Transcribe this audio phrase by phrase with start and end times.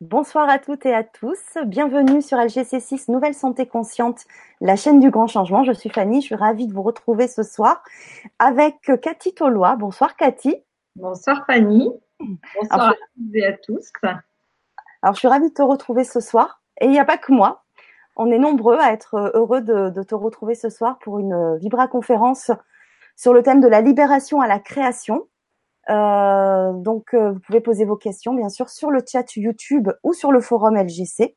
[0.00, 1.38] Bonsoir à toutes et à tous.
[1.66, 4.24] Bienvenue sur LGC6 Nouvelle Santé Consciente,
[4.62, 5.62] la chaîne du grand changement.
[5.62, 6.22] Je suis Fanny.
[6.22, 7.82] Je suis ravie de vous retrouver ce soir
[8.38, 9.76] avec Cathy Tolois.
[9.76, 10.56] Bonsoir Cathy.
[10.96, 11.90] Bonsoir Fanny.
[12.18, 13.92] Bonsoir à toutes et à tous.
[15.02, 16.62] Alors, je suis ravie de te retrouver ce soir.
[16.80, 17.64] Et il n'y a pas que moi.
[18.16, 21.88] On est nombreux à être heureux de, de te retrouver ce soir pour une Vibra
[21.88, 22.50] conférence
[23.16, 25.26] sur le thème de la libération à la création.
[25.88, 30.12] Euh, donc, euh, vous pouvez poser vos questions, bien sûr, sur le chat YouTube ou
[30.12, 31.36] sur le forum LGC.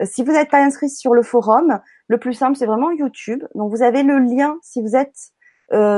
[0.00, 3.44] Euh, si vous n'êtes pas inscrit sur le forum, le plus simple, c'est vraiment YouTube.
[3.54, 5.32] Donc, vous avez le lien si vous êtes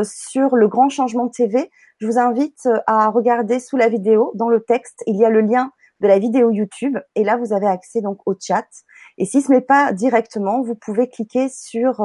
[0.04, 1.70] sur le Grand Changement TV.
[1.98, 5.40] Je vous invite à regarder sous la vidéo, dans le texte, il y a le
[5.40, 5.70] lien
[6.00, 6.98] de la vidéo YouTube.
[7.14, 8.66] Et là, vous avez accès donc au chat.
[9.16, 12.04] Et si ce n'est pas directement, vous pouvez cliquer sur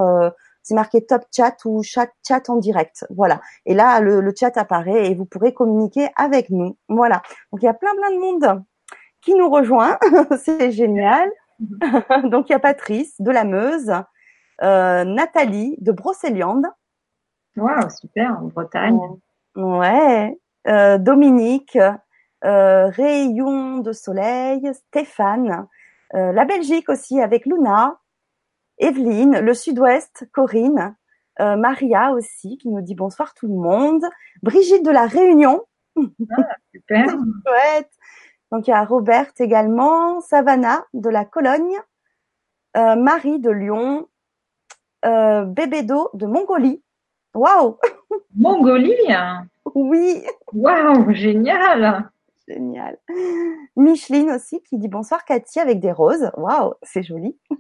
[0.68, 3.06] c'est marqué top chat ou chat, chat en direct.
[3.10, 3.40] Voilà.
[3.66, 6.78] Et là, le, chat apparaît et vous pourrez communiquer avec nous.
[6.90, 7.22] Voilà.
[7.52, 8.64] Donc, il y a plein, plein de monde
[9.22, 9.98] qui nous rejoint.
[10.38, 11.30] c'est génial.
[12.26, 13.94] Donc, il y a Patrice de la Meuse,
[14.62, 16.66] euh, Nathalie de Brocéliande.
[17.56, 19.00] Waouh, super, en Bretagne.
[19.56, 20.38] Ouais.
[20.68, 21.78] Euh, Dominique,
[22.44, 25.66] euh, Rayon de Soleil, Stéphane,
[26.14, 28.00] euh, la Belgique aussi avec Luna,
[28.80, 30.96] Evelyne, le Sud-Ouest, Corinne,
[31.40, 34.04] euh, Maria aussi qui nous dit bonsoir tout le monde,
[34.42, 35.64] Brigitte de la Réunion.
[35.96, 37.06] Ah, super.
[38.52, 41.78] Donc il y a Robert également, Savannah de la Cologne,
[42.78, 44.08] euh, Marie de Lyon,
[45.06, 46.82] euh, Bébédo de Mongolie.
[47.34, 47.78] Waouh
[48.36, 48.96] Mongolie
[49.76, 50.24] Oui.
[50.54, 52.10] Waouh, génial
[52.48, 52.98] Génial.
[53.76, 56.32] Micheline aussi qui dit bonsoir Cathy avec des roses.
[56.38, 57.38] Waouh, c'est joli.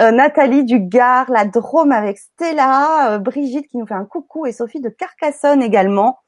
[0.00, 4.46] Euh, Nathalie du Gard, la Drôme avec Stella, euh, Brigitte qui nous fait un coucou
[4.46, 6.18] et Sophie de Carcassonne également.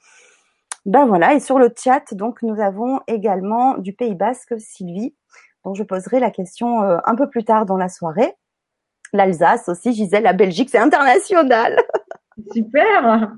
[0.84, 5.14] Ben voilà, et sur le chat, donc nous avons également du Pays Basque Sylvie,
[5.64, 8.34] dont je poserai la question euh, un peu plus tard dans la soirée.
[9.12, 11.76] L'Alsace aussi, Gisèle, la Belgique, c'est international.
[12.52, 13.32] Super.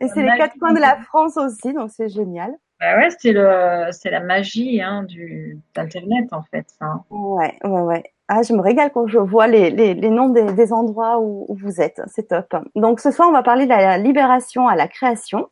[0.00, 2.54] Et c'est les quatre coins de la France aussi, donc c'est génial.
[2.80, 6.66] Bah ouais, c'est le, c'est la magie hein, du d'internet en fait.
[6.78, 7.04] Ça.
[7.10, 8.04] Ouais, ouais, ouais.
[8.32, 11.48] Ah, je me régale quand je vois les, les, les noms des, des endroits où,
[11.48, 12.00] vous êtes.
[12.06, 12.54] C'est top.
[12.76, 15.48] Donc ce soir, on va parler de la libération à la création.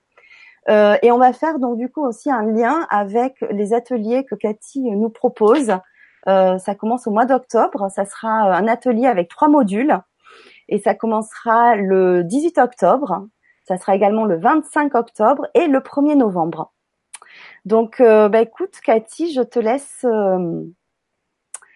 [0.68, 4.36] Euh, et on va faire donc du coup aussi un lien avec les ateliers que
[4.36, 5.72] Cathy nous propose.
[6.28, 7.88] Euh, ça commence au mois d'octobre.
[7.90, 9.98] Ça sera un atelier avec trois modules.
[10.68, 13.26] Et ça commencera le 18 octobre.
[13.66, 16.72] Ça sera également le 25 octobre et le 1er novembre.
[17.64, 20.06] Donc, euh, bah, écoute, Cathy, je te laisse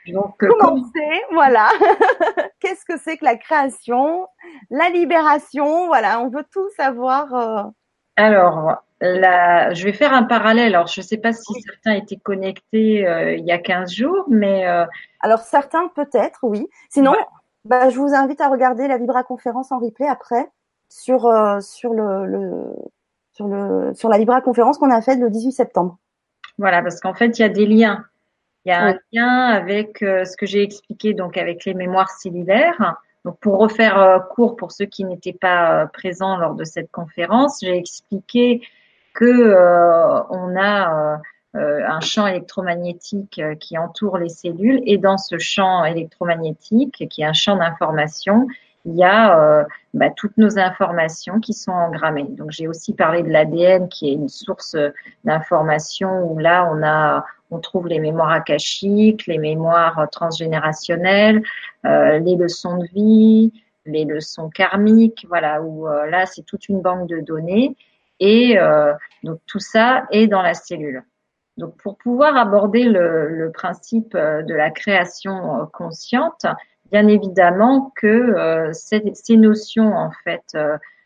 [0.09, 1.69] donc, euh, commencer, voilà.
[2.61, 4.27] Qu'est-ce que c'est que la création,
[4.71, 7.35] la libération, voilà, on veut tout savoir.
[7.35, 7.63] Euh.
[8.17, 10.75] Alors, la, je vais faire un parallèle.
[10.75, 14.25] Alors, je ne sais pas si certains étaient connectés euh, il y a 15 jours,
[14.29, 14.67] mais
[15.21, 16.69] alors certains peut-être, oui.
[16.91, 17.15] Sinon,
[17.65, 20.51] bah, je vous invite à regarder la Vibra conférence en replay après
[20.89, 22.75] sur sur le, le
[23.33, 25.99] sur le sur la Vibra conférence qu'on a faite le 18 septembre.
[26.59, 28.05] Voilà, parce qu'en fait, il y a des liens
[28.65, 32.11] il y a un lien avec euh, ce que j'ai expliqué donc avec les mémoires
[32.11, 32.97] cellulaires.
[33.25, 36.91] Donc pour refaire euh, court pour ceux qui n'étaient pas euh, présents lors de cette
[36.91, 38.63] conférence, j'ai expliqué
[39.15, 39.55] que
[40.31, 41.21] on a
[41.53, 47.35] un champ électromagnétique qui entoure les cellules et dans ce champ électromagnétique qui est un
[47.35, 48.47] champ d'information,
[48.87, 52.25] il y a bah, toutes nos informations qui sont engrammées.
[52.31, 54.79] Donc j'ai aussi parlé de l'ADN qui est une source
[55.25, 61.43] d'information où là on a on trouve les mémoires akashiques, les mémoires transgénérationnelles,
[61.85, 63.53] euh, les leçons de vie,
[63.85, 67.77] les leçons karmiques, voilà, où euh, là c'est toute une banque de données
[68.21, 71.05] et euh, donc tout ça est dans la cellule.
[71.59, 76.47] Donc pour pouvoir aborder le, principe de la création consciente,
[76.91, 80.57] bien évidemment que ces, notions en fait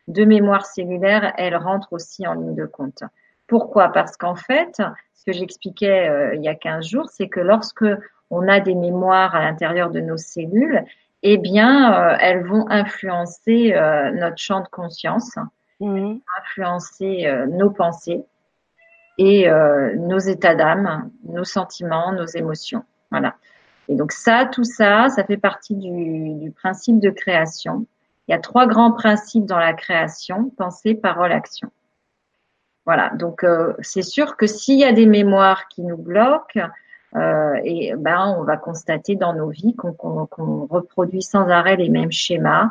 [0.07, 3.03] de mémoire cellulaire, elles rentrent aussi en ligne de compte.
[3.47, 3.93] Pourquoi?
[3.93, 4.81] Parce qu'en fait,
[5.27, 7.85] que j'expliquais euh, il y a 15 jours, c'est que lorsque
[8.31, 10.85] on a des mémoires à l'intérieur de nos cellules,
[11.23, 15.37] eh bien, euh, elles vont influencer euh, notre champ de conscience,
[15.81, 16.17] mmh.
[16.39, 18.25] influencer nos pensées
[19.19, 19.49] et
[19.97, 22.85] nos états d'âme, nos sentiments, nos émotions.
[23.11, 23.35] Voilà.
[23.89, 27.87] Et donc ça, tout ça, ça fait partie du, du principe de création.
[28.29, 31.71] Il y a trois grands principes dans la création pensée, parole, action.
[32.87, 36.61] Voilà, donc euh, c'est sûr que s'il y a des mémoires qui nous bloquent,
[37.17, 42.13] euh, et ben on va constater dans nos vies qu'on reproduit sans arrêt les mêmes
[42.13, 42.71] schémas,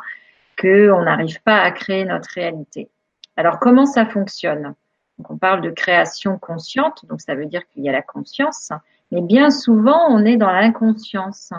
[0.58, 2.88] qu'on n'arrive pas à créer notre réalité.
[3.36, 4.74] Alors comment ça fonctionne?
[5.18, 8.72] Donc, On parle de création consciente, donc ça veut dire qu'il y a la conscience,
[9.12, 11.52] Mais bien souvent, on est dans l'inconscience.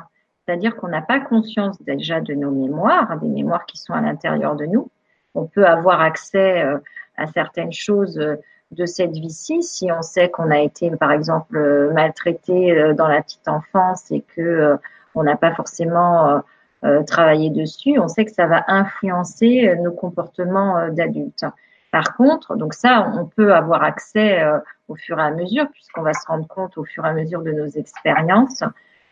[0.46, 4.56] C'est-à-dire qu'on n'a pas conscience déjà de nos mémoires, des mémoires qui sont à l'intérieur
[4.56, 4.90] de nous.
[5.36, 6.78] On peut avoir accès euh,
[7.18, 8.36] à certaines choses euh,
[8.72, 13.22] de cette vie-ci si on sait qu'on a été, par exemple, euh, maltraité dans la
[13.22, 14.78] petite enfance et que
[15.16, 16.44] on n'a pas forcément
[17.08, 17.98] travaillé dessus.
[17.98, 21.46] On sait que ça va influencer nos comportements d'adultes.
[21.92, 24.44] Par contre, donc ça, on peut avoir accès
[24.90, 27.42] au fur et à mesure, puisqu'on va se rendre compte au fur et à mesure
[27.42, 28.64] de nos expériences,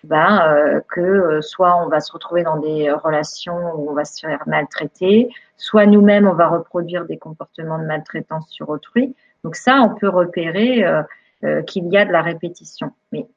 [0.05, 4.05] ben, euh, que euh, soit on va se retrouver dans des relations où on va
[4.05, 9.15] se faire maltraiter, soit nous-mêmes on va reproduire des comportements de maltraitance sur autrui.
[9.43, 10.85] Donc ça, on peut repérer
[11.43, 12.91] euh, qu'il y a de la répétition.
[13.11, 13.27] Mais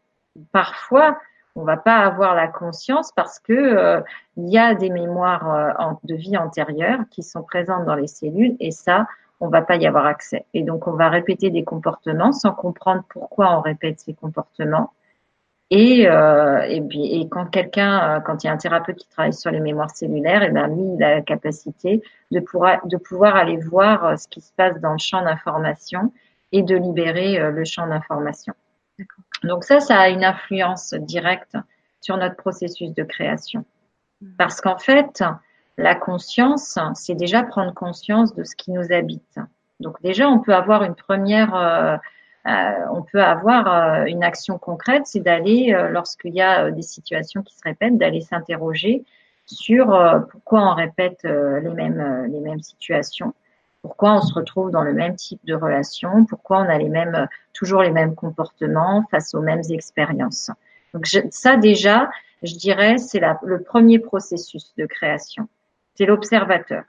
[0.53, 1.19] parfois,
[1.57, 4.03] on va pas avoir la conscience parce que
[4.37, 8.71] il y a des mémoires de vie antérieure qui sont présentes dans les cellules et
[8.71, 9.07] ça,
[9.41, 10.45] on va pas y avoir accès.
[10.55, 14.93] Et donc, on va répéter des comportements sans comprendre pourquoi on répète ces comportements.
[15.71, 16.83] Et, euh, et,
[17.21, 19.91] et quand quelqu'un, euh, quand il y a un thérapeute qui travaille sur les mémoires
[19.91, 24.05] cellulaires, et eh ben lui, il a la capacité de pouvoir, de pouvoir aller voir
[24.05, 26.13] euh, ce qui se passe dans le champ d'information
[26.53, 28.55] et de libérer euh, le champ d'information.
[29.45, 31.57] Donc ça, ça a une influence directe
[32.01, 33.65] sur notre processus de création.
[34.23, 34.27] Mmh.
[34.39, 35.23] Parce qu'en fait,
[35.77, 39.39] la conscience, c'est déjà prendre conscience de ce qui nous habite.
[39.81, 42.01] Donc déjà, on peut avoir une première,
[42.93, 47.55] on peut avoir euh, une action concrète, c'est d'aller, lorsqu'il y a des situations qui
[47.55, 49.05] se répètent, d'aller s'interroger
[49.47, 49.87] sur
[50.31, 53.33] pourquoi on répète les mêmes les mêmes situations,
[53.81, 57.29] pourquoi on se retrouve dans le même type de relation, pourquoi on a les mêmes
[57.55, 60.51] toujours les mêmes comportements face aux mêmes expériences.
[60.93, 62.11] Donc ça déjà,
[62.43, 65.49] je dirais, c'est le premier processus de création
[65.99, 66.85] c'est l'observateur.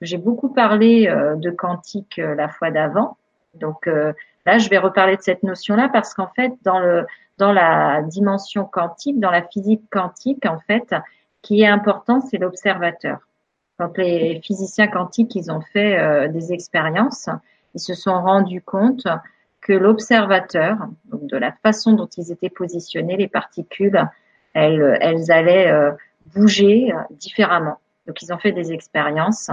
[0.00, 3.16] J'ai beaucoup parlé euh, de quantique euh, la fois d'avant.
[3.54, 4.12] Donc euh,
[4.46, 7.06] là, je vais reparler de cette notion-là parce qu'en fait, dans le
[7.38, 10.94] dans la dimension quantique, dans la physique quantique, en fait,
[11.40, 13.18] qui est important, c'est l'observateur.
[13.78, 17.30] Quand les physiciens quantiques, ils ont fait des expériences,
[17.74, 19.06] ils se sont rendus compte
[19.62, 20.76] que l'observateur,
[21.10, 24.06] de la façon dont ils étaient positionnés, les particules,
[24.52, 25.72] elles, elles allaient
[26.34, 27.78] bouger différemment.
[28.06, 29.50] Donc, ils ont fait des expériences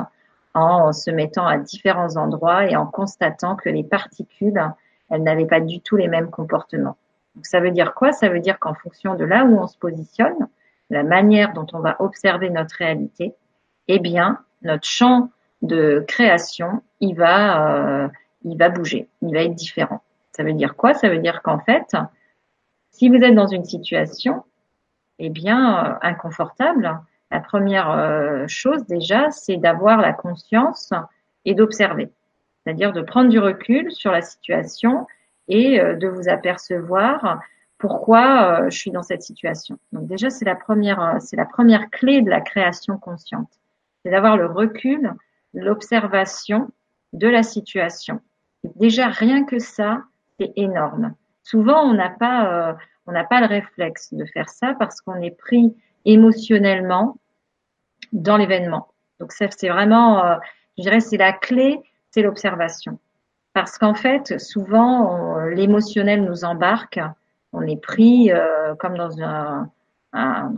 [0.57, 4.61] en se mettant à différents endroits et en constatant que les particules,
[5.09, 6.97] elles n'avaient pas du tout les mêmes comportements.
[7.35, 8.11] Donc, ça veut dire quoi?
[8.11, 10.47] Ça veut dire qu'en fonction de là où on se positionne,
[10.89, 13.35] la manière dont on va observer notre réalité,
[13.87, 15.29] eh bien, notre champ
[15.61, 18.07] de création, il va, euh,
[18.43, 20.01] il va bouger, il va être différent.
[20.31, 20.93] Ça veut dire quoi?
[20.93, 21.95] Ça veut dire qu'en fait,
[22.91, 24.43] si vous êtes dans une situation,
[25.19, 26.99] eh bien, euh, inconfortable,
[27.31, 30.93] la première euh, chose déjà, c'est d'avoir la conscience
[31.45, 32.09] et d'observer,
[32.63, 35.07] c'est-à-dire de prendre du recul sur la situation
[35.47, 37.41] et euh, de vous apercevoir
[37.77, 39.77] pourquoi euh, je suis dans cette situation.
[39.91, 43.51] Donc déjà, c'est la première, c'est la première clé de la création consciente,
[44.03, 45.13] c'est d'avoir le recul,
[45.53, 46.69] l'observation
[47.13, 48.21] de la situation.
[48.75, 50.03] déjà rien que ça,
[50.39, 51.13] c'est énorme.
[51.43, 55.31] Souvent, on n'a pas, on n'a pas le réflexe de faire ça parce qu'on est
[55.31, 55.73] pris
[56.07, 57.17] émotionnellement
[58.13, 58.87] dans l'événement.
[59.19, 60.35] Donc c'est vraiment, euh,
[60.77, 62.97] je dirais, c'est la clé, c'est l'observation.
[63.53, 66.99] Parce qu'en fait, souvent, l'émotionnel nous embarque,
[67.53, 69.69] on est pris euh, comme dans un,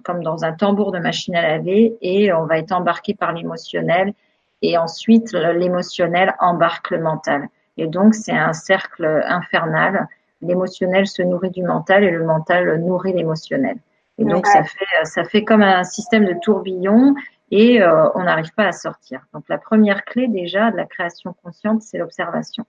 [0.03, 4.13] comme dans un tambour de machine à laver et on va être embarqué par l'émotionnel
[4.61, 7.47] et ensuite l'émotionnel embarque le mental.
[7.77, 10.07] Et donc c'est un cercle infernal.
[10.41, 13.77] L'émotionnel se nourrit du mental et le mental nourrit l'émotionnel.
[14.19, 17.15] Et donc, ça fait, ça fait comme un système de tourbillon
[17.51, 19.21] et euh, on n'arrive pas à sortir.
[19.33, 22.65] Donc, la première clé déjà de la création consciente, c'est l'observation.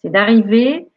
[0.00, 0.88] C'est d'arriver,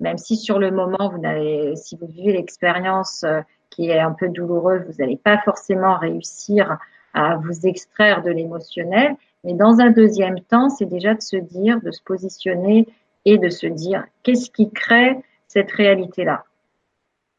[0.00, 4.12] même si sur le moment, vous n'avez, si vous vivez l'expérience euh, qui est un
[4.12, 6.78] peu douloureuse, vous n'allez pas forcément réussir
[7.12, 9.16] à vous extraire de l'émotionnel.
[9.44, 12.88] Mais dans un deuxième temps, c'est déjà de se dire, de se positionner
[13.26, 16.45] et de se dire, qu'est-ce qui crée cette réalité-là?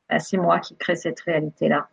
[0.09, 1.87] Bah, c'est moi qui crée cette réalité-là.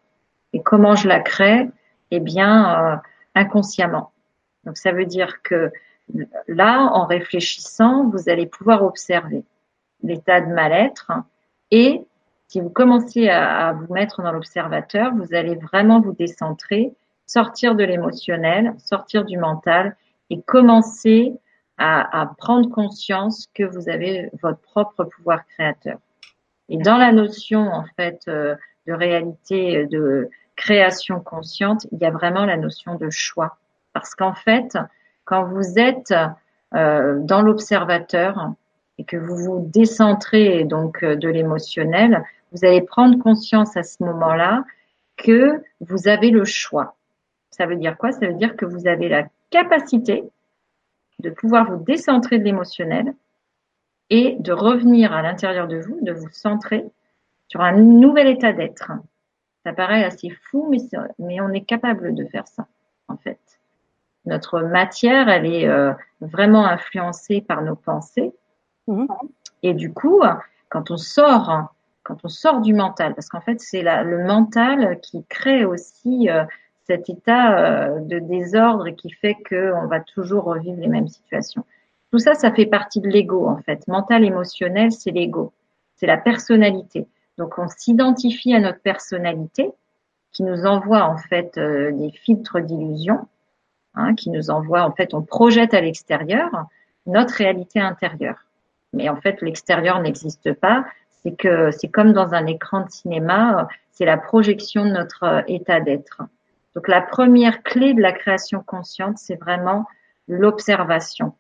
[0.52, 1.68] Et comment je la crée?
[2.10, 2.96] Eh bien, euh,
[3.34, 4.12] inconsciemment.
[4.64, 5.72] Donc ça veut dire que
[6.46, 9.44] là, en réfléchissant, vous allez pouvoir observer
[10.02, 11.12] l'état de mal-être
[11.70, 12.06] et
[12.48, 16.92] si vous commencez à, vous mettre dans l'observateur, vous allez vraiment vous décentrer,
[17.26, 19.96] sortir de l'émotionnel, sortir du mental
[20.30, 21.32] et commencer
[21.78, 25.98] à, à prendre conscience que vous avez votre propre pouvoir créateur.
[26.68, 28.54] Et dans la notion en fait euh,
[28.86, 33.58] de réalité, de création consciente, il y a vraiment la notion de choix.
[33.92, 34.76] Parce qu'en fait,
[35.24, 36.14] quand vous êtes
[36.74, 38.52] euh, dans l'observateur
[38.98, 44.02] et que vous vous décentrez donc euh, de l'émotionnel, vous allez prendre conscience à ce
[44.04, 44.64] moment-là
[45.16, 46.96] que vous avez le choix.
[47.50, 48.12] Ça veut dire quoi?
[48.12, 50.24] Ça veut dire que vous avez la capacité
[51.20, 53.14] de pouvoir vous décentrer de l'émotionnel
[54.10, 56.84] et de revenir à l'intérieur de vous, de vous centrer
[57.48, 58.92] sur un nouvel état d'être.
[59.64, 60.78] Ça paraît assez fou, mais,
[61.18, 62.66] mais on est capable de faire ça,
[63.08, 63.40] en fait.
[64.26, 68.32] Notre matière, elle est euh, vraiment influencée par nos pensées.
[68.86, 69.06] Mmh.
[69.62, 70.22] Et du coup,
[70.68, 75.24] quand on sort, quand on sort du mental, parce qu'en fait, c'est le mental qui
[75.26, 76.44] crée aussi euh,
[76.86, 81.64] cet état euh, de désordre et qui fait qu'on va toujours revivre les mêmes situations.
[82.14, 83.88] Tout ça, ça fait partie de l'ego, en fait.
[83.88, 85.52] Mental, émotionnel, c'est l'ego.
[85.96, 87.08] C'est la personnalité.
[87.38, 89.72] Donc, on s'identifie à notre personnalité
[90.30, 93.26] qui nous envoie, en fait, euh, des filtres d'illusion,
[93.96, 96.66] hein, qui nous envoie, en fait, on projette à l'extérieur
[97.06, 98.46] notre réalité intérieure.
[98.92, 100.84] Mais en fait, l'extérieur n'existe pas.
[101.24, 105.42] C'est que c'est comme dans un écran de cinéma, c'est la projection de notre euh,
[105.48, 106.22] état d'être.
[106.76, 109.84] Donc la première clé de la création consciente, c'est vraiment
[110.28, 111.34] l'observation.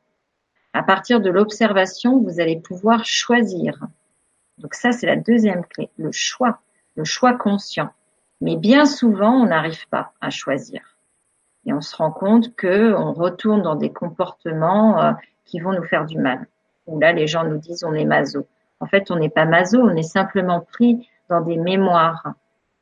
[0.74, 3.78] À partir de l'observation, vous allez pouvoir choisir.
[4.58, 6.58] Donc ça, c'est la deuxième clé, le choix,
[6.96, 7.88] le choix conscient.
[8.40, 10.82] Mais bien souvent, on n'arrive pas à choisir.
[11.64, 15.12] Et on se rend compte que on retourne dans des comportements euh,
[15.46, 16.46] qui vont nous faire du mal.
[16.86, 18.46] Où là, les gens nous disent on est maso.
[18.80, 22.34] En fait, on n'est pas maso, on est simplement pris dans des mémoires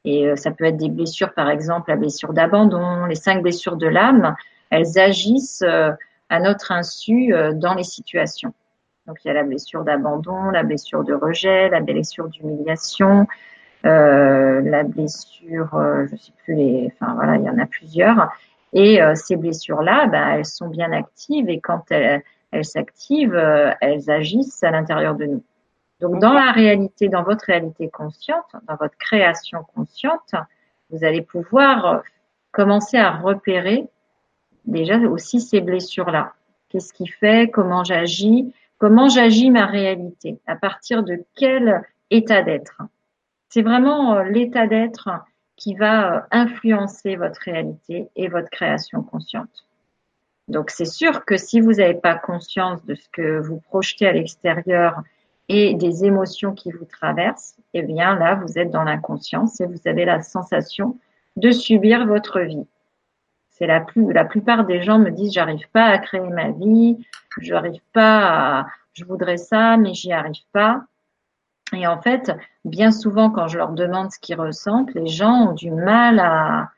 [0.04, 3.76] et euh, ça peut être des blessures, par exemple, la blessure d'abandon, les cinq blessures
[3.76, 4.34] de l'âme,
[4.70, 5.92] elles agissent euh,
[6.32, 8.54] à notre insu euh, dans les situations.
[9.06, 13.26] Donc il y a la blessure d'abandon, la blessure de rejet, la blessure d'humiliation,
[13.84, 15.68] euh, la blessure,
[16.10, 18.32] je sais plus les, enfin voilà, il y en a plusieurs.
[18.72, 22.22] Et ces blessures-là, ben, elles sont bien actives et quand elles,
[22.52, 23.36] elles s'activent,
[23.82, 25.44] elles agissent à l'intérieur de nous.
[26.00, 30.34] Donc, dans la réalité, dans votre réalité consciente, dans votre création consciente,
[30.88, 32.02] vous allez pouvoir
[32.50, 33.88] commencer à repérer
[34.64, 36.35] déjà aussi ces blessures-là.
[36.69, 37.50] Qu'est-ce qui fait?
[37.50, 38.52] Comment j'agis?
[38.78, 40.38] Comment j'agis ma réalité?
[40.47, 42.83] À partir de quel état d'être?
[43.49, 45.11] C'est vraiment euh, l'état d'être
[45.57, 49.66] qui va euh, influencer votre réalité et votre création consciente.
[50.49, 54.12] Donc c'est sûr que si vous n'avez pas conscience de ce que vous projetez à
[54.12, 55.02] l'extérieur
[55.49, 59.81] et des émotions qui vous traversent, eh bien là, vous êtes dans l'inconscience et vous
[59.87, 60.99] avez la sensation
[61.37, 62.66] de subir votre vie.
[63.62, 67.07] C'est la plus, la plupart des gens me disent, j'arrive pas à créer ma vie,
[67.38, 70.83] j'arrive pas à, je voudrais ça, mais j'y arrive pas.
[71.73, 72.33] Et en fait,
[72.64, 76.73] bien souvent, quand je leur demande ce qu'ils ressentent, les gens ont du mal à,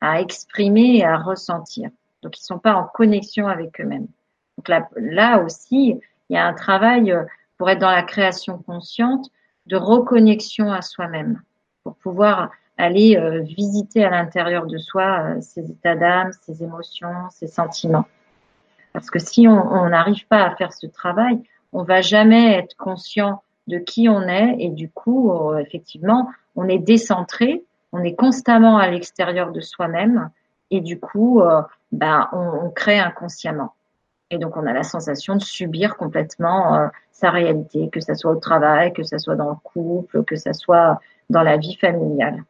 [0.00, 1.90] à exprimer et à ressentir.
[2.22, 4.08] Donc, ils sont pas en connexion avec eux-mêmes.
[4.56, 7.14] Donc là, là aussi, il y a un travail
[7.58, 9.28] pour être dans la création consciente,
[9.66, 11.42] de reconnexion à soi-même,
[11.84, 17.28] pour pouvoir aller euh, visiter à l'intérieur de soi euh, ses états d'âme, ses émotions,
[17.30, 18.06] ses sentiments.
[18.92, 21.40] Parce que si on n'arrive pas à faire ce travail,
[21.72, 26.68] on va jamais être conscient de qui on est et du coup, euh, effectivement, on
[26.68, 30.30] est décentré, on est constamment à l'extérieur de soi-même
[30.72, 31.42] et du coup,
[31.90, 33.74] ben, on, on crée inconsciemment.
[34.30, 38.36] Et donc, on a la sensation de subir complètement sa réalité, que ça soit au
[38.36, 42.44] travail, que ça soit dans le couple, que ça soit dans la vie familiale.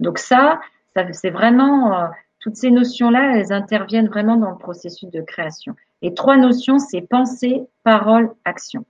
[0.00, 0.60] Donc ça,
[0.94, 2.06] ça c'est vraiment euh,
[2.40, 5.76] toutes ces notions-là, elles interviennent vraiment dans le processus de création.
[6.02, 8.84] Et trois notions, c'est pensée, parole, action.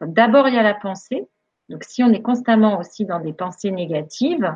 [0.00, 1.26] D'abord, il y a la pensée.
[1.68, 4.54] Donc, si on est constamment aussi dans des pensées négatives,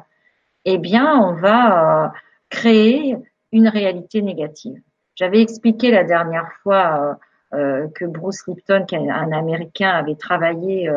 [0.65, 2.09] eh bien, on va euh,
[2.49, 3.17] créer
[3.51, 4.81] une réalité négative.
[5.17, 7.19] J'avais expliqué la dernière fois
[7.53, 10.89] euh, que Bruce Lipton, un Américain, avait travaillé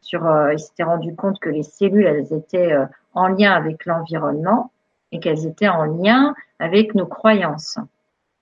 [0.00, 2.72] sur, il s'était rendu compte que les cellules, elles étaient
[3.18, 4.72] en lien avec l'environnement
[5.12, 7.78] et qu'elles étaient en lien avec nos croyances.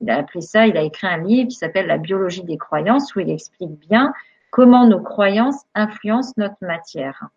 [0.00, 3.14] Il a appelé ça, il a écrit un livre qui s'appelle La biologie des croyances
[3.14, 4.12] où il explique bien
[4.50, 7.28] comment nos croyances influencent notre matière,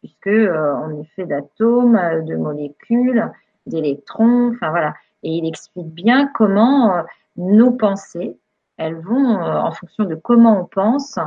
[0.00, 3.30] puisque on est fait d'atomes, de molécules,
[3.66, 4.94] d'électrons, enfin voilà.
[5.22, 7.04] Et il explique bien comment
[7.36, 8.36] nos pensées,
[8.76, 11.18] elles vont, euh, en fonction de comment on pense,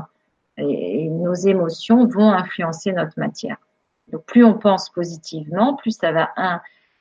[0.58, 3.58] et, nos émotions vont influencer notre matière.
[4.12, 6.30] Donc plus on pense positivement, plus ça va,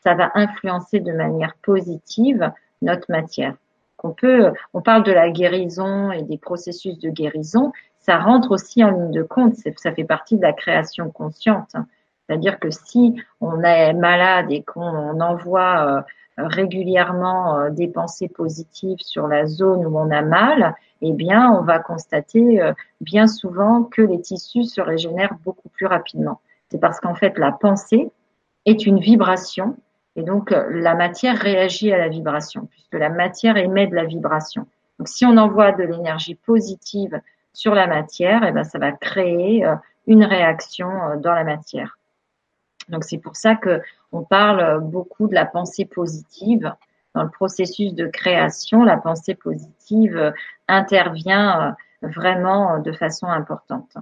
[0.02, 3.54] ça va influencer de manière positive notre matière.
[4.02, 8.84] On peut, on parle de la guérison et des processus de guérison, ça rentre aussi
[8.84, 11.74] en ligne de compte, ça fait partie de la création consciente.
[12.26, 16.02] C'est-à-dire que si on est malade et qu'on envoie euh,
[16.36, 21.62] régulièrement euh, des pensées positives sur la zone où on a mal, eh bien, on
[21.62, 26.40] va constater euh, bien souvent que les tissus se régénèrent beaucoup plus rapidement.
[26.70, 28.10] C'est parce qu'en fait, la pensée
[28.64, 29.76] est une vibration
[30.16, 34.66] et donc la matière réagit à la vibration puisque la matière émet de la vibration.
[34.98, 37.20] Donc si on envoie de l'énergie positive
[37.52, 41.98] sur la matière, eh ben ça va créer euh, une réaction euh, dans la matière.
[42.88, 43.80] Donc c'est pour ça que
[44.12, 46.72] on parle beaucoup de la pensée positive
[47.14, 48.84] dans le processus de création.
[48.84, 50.30] La pensée positive euh,
[50.68, 53.96] intervient vraiment de façon importante.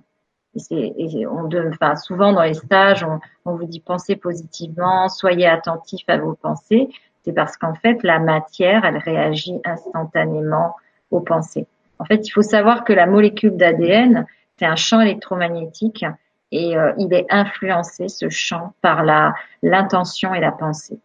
[0.70, 5.46] Et, et on enfin, souvent dans les stages, on, on, vous dit pensez positivement, soyez
[5.46, 6.88] attentif à vos pensées.
[7.24, 10.76] C'est parce qu'en fait, la matière, elle réagit instantanément
[11.10, 11.66] aux pensées.
[11.98, 14.26] En fait, il faut savoir que la molécule d'ADN,
[14.58, 16.04] c'est un champ électromagnétique
[16.52, 20.98] et euh, il est influencé, ce champ, par la l'intention et la pensée.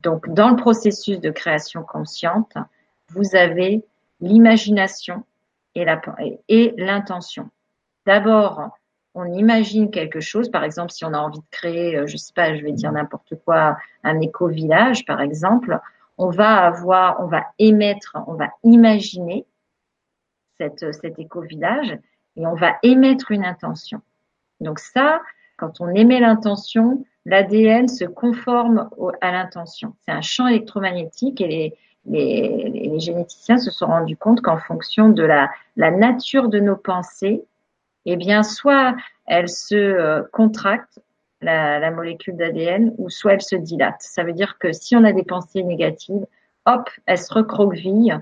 [0.00, 2.54] Donc, dans le processus de création consciente,
[3.08, 3.84] vous avez
[4.20, 5.24] l'imagination
[5.74, 7.48] et l'intention.
[8.04, 8.70] D'abord,
[9.14, 10.50] on imagine quelque chose.
[10.50, 12.92] Par exemple, si on a envie de créer, euh, je sais pas, je vais dire
[12.92, 15.78] n'importe quoi, un éco-village, par exemple,
[16.18, 19.46] on va avoir, on va émettre, on va imaginer
[20.58, 21.98] cette, cet éco-village
[22.36, 24.00] et on va émettre une intention.
[24.60, 25.20] Donc ça,
[25.56, 28.88] quand on émet l'intention, l'ADN se conforme
[29.20, 29.94] à l'intention.
[30.04, 31.74] C'est un champ électromagnétique et les,
[32.06, 36.76] les, les, généticiens se sont rendus compte qu'en fonction de la, la nature de nos
[36.76, 37.44] pensées,
[38.06, 38.94] eh bien, soit
[39.26, 41.00] elle se euh, contracte,
[41.40, 44.00] la, la molécule d'ADN, ou soit elle se dilate.
[44.00, 46.24] Ça veut dire que si on a des pensées négatives,
[46.66, 48.20] hop, elle se recroqueville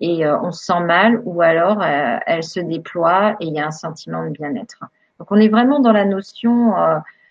[0.00, 3.60] et euh, on se sent mal, ou alors euh, elle se déploie et il y
[3.60, 4.84] a un sentiment de bien-être.
[5.18, 6.74] Donc on est vraiment dans la notion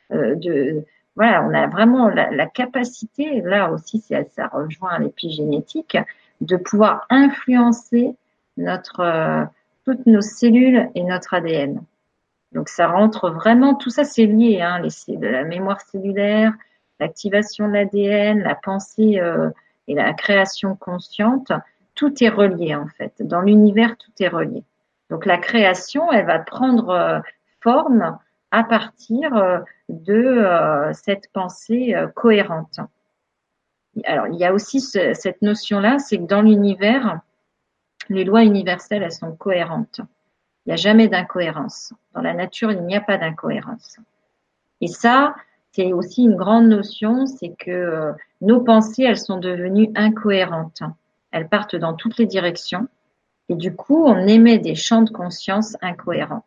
[0.09, 0.85] de
[1.15, 5.97] voilà, on a vraiment la, la capacité, là aussi ça, ça rejoint l'épigénétique,
[6.41, 8.15] de pouvoir influencer
[8.57, 9.47] notre
[9.85, 11.81] toutes nos cellules et notre ADN.
[12.51, 14.81] Donc ça rentre vraiment, tout ça c'est lié, hein,
[15.21, 16.53] la mémoire cellulaire,
[16.99, 19.49] l'activation de l'ADN, la pensée euh,
[19.87, 21.51] et la création consciente,
[21.93, 23.13] tout est relié en fait.
[23.19, 24.63] Dans l'univers, tout est relié.
[25.09, 27.19] Donc la création, elle va prendre euh,
[27.61, 28.17] forme
[28.51, 30.43] à partir euh, de
[30.93, 32.79] cette pensée cohérente.
[34.05, 37.19] Alors il y a aussi cette notion-là, c'est que dans l'univers,
[38.09, 40.01] les lois universelles, elles sont cohérentes.
[40.65, 41.93] Il n'y a jamais d'incohérence.
[42.13, 43.97] Dans la nature, il n'y a pas d'incohérence.
[44.81, 45.35] Et ça,
[45.71, 50.83] c'est aussi une grande notion, c'est que euh, nos pensées, elles sont devenues incohérentes.
[51.31, 52.87] Elles partent dans toutes les directions.
[53.49, 56.45] Et du coup, on émet des champs de conscience incohérents.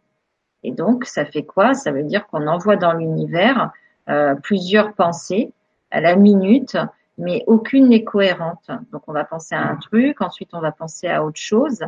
[0.64, 1.75] Et donc, ça fait quoi?
[1.75, 3.71] Ça veut dire qu'on envoie dans l'univers
[4.09, 5.53] euh, plusieurs pensées
[5.90, 6.77] à la minute
[7.18, 8.70] mais aucune n'est cohérente.
[8.92, 11.81] Donc on va penser à un truc, ensuite on va penser à autre chose,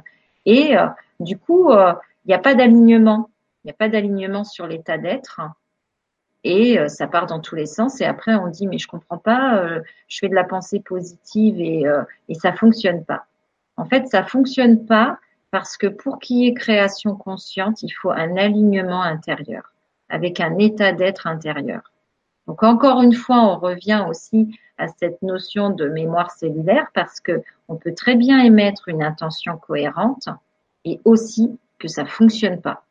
[0.45, 0.87] et euh,
[1.21, 3.31] du coup euh, il n'y a pas d'alignement,
[3.65, 5.41] il n'y a pas d'alignement sur l'état d'être,
[6.45, 8.01] et euh, ça part dans tous les sens.
[8.01, 9.63] Et après on dit mais je comprends pas,
[10.09, 11.85] je fais de la pensée positive et
[12.29, 13.27] et ça fonctionne pas.
[13.77, 15.19] En fait ça fonctionne pas
[15.51, 19.73] parce que pour qu'il y ait création consciente, il faut un alignement intérieur
[20.09, 21.93] avec un état d'être intérieur.
[22.51, 27.45] Donc encore une fois, on revient aussi à cette notion de mémoire cellulaire parce que
[27.69, 30.29] on peut très bien émettre une intention cohérente
[30.85, 32.83] et aussi que ça fonctionne pas.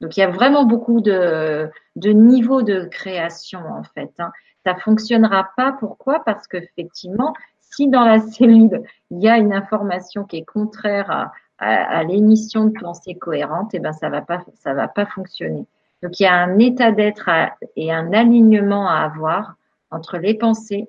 [0.00, 4.12] Donc il y a vraiment beaucoup de, niveaux de création en fait.
[4.20, 4.30] Hein.
[4.64, 5.72] Ça fonctionnera pas.
[5.80, 6.22] Pourquoi?
[6.22, 8.80] Parce qu'effectivement, si dans la cellule
[9.10, 13.92] il y a une information qui est contraire à, l'émission de pensée cohérente, eh ben
[13.92, 15.66] ça va pas ça va pas fonctionner.
[16.02, 17.30] Donc il y a un état d'être
[17.76, 19.56] et un alignement à avoir
[19.90, 20.88] entre les pensées,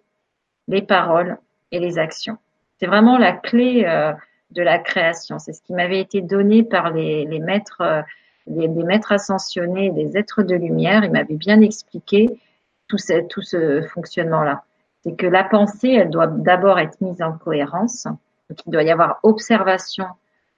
[0.67, 1.37] les paroles
[1.71, 2.37] et les actions.
[2.79, 4.13] C'est vraiment la clé euh,
[4.51, 5.39] de la création.
[5.39, 8.01] C'est ce qui m'avait été donné par les, maîtres, euh,
[8.47, 11.03] les, maîtres ascensionnés, des êtres de lumière.
[11.03, 12.39] Ils m'avaient bien expliqué
[12.87, 14.63] tout ce, fonctionnement-là.
[15.03, 18.05] C'est que la pensée, elle doit d'abord être mise en cohérence.
[18.49, 20.05] Donc, il doit y avoir observation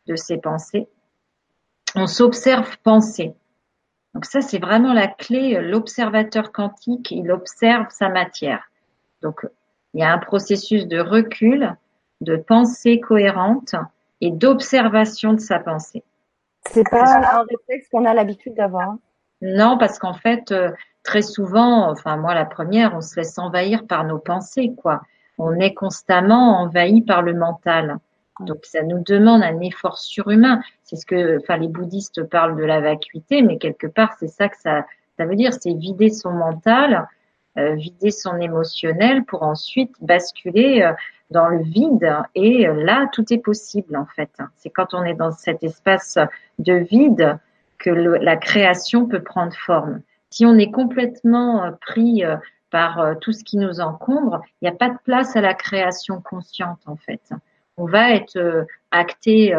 [0.07, 0.87] de ces pensées.
[1.95, 3.33] On s'observe penser.
[4.13, 5.59] Donc ça, c'est vraiment la clé.
[5.61, 8.63] L'observateur quantique, il observe sa matière.
[9.21, 9.45] Donc,
[9.93, 11.75] il y a un processus de recul,
[12.21, 13.75] de pensée cohérente
[14.21, 16.03] et d'observation de sa pensée.
[16.67, 18.89] C'est pas un réflexe qu'on a l'habitude d'avoir.
[18.89, 18.99] Hein.
[19.41, 20.71] Non, parce qu'en fait, euh,
[21.03, 25.01] très souvent, enfin moi la première, on se laisse envahir par nos pensées, quoi.
[25.37, 27.97] On est constamment envahi par le mental.
[28.39, 30.61] Donc ça nous demande un effort surhumain.
[30.83, 34.49] C'est ce que, enfin les bouddhistes parlent de la vacuité, mais quelque part c'est ça
[34.49, 34.85] que ça,
[35.17, 37.07] ça veut dire, c'est vider son mental,
[37.57, 40.93] euh, vider son émotionnel pour ensuite basculer euh,
[41.29, 42.15] dans le vide.
[42.35, 44.29] Et euh, là, tout est possible en fait.
[44.55, 46.17] C'est quand on est dans cet espace
[46.59, 47.37] de vide
[47.77, 50.01] que la création peut prendre forme.
[50.29, 52.23] Si on est complètement pris
[52.69, 56.21] par tout ce qui nous encombre, il n'y a pas de place à la création
[56.21, 57.21] consciente en fait.
[57.79, 59.55] On va être acté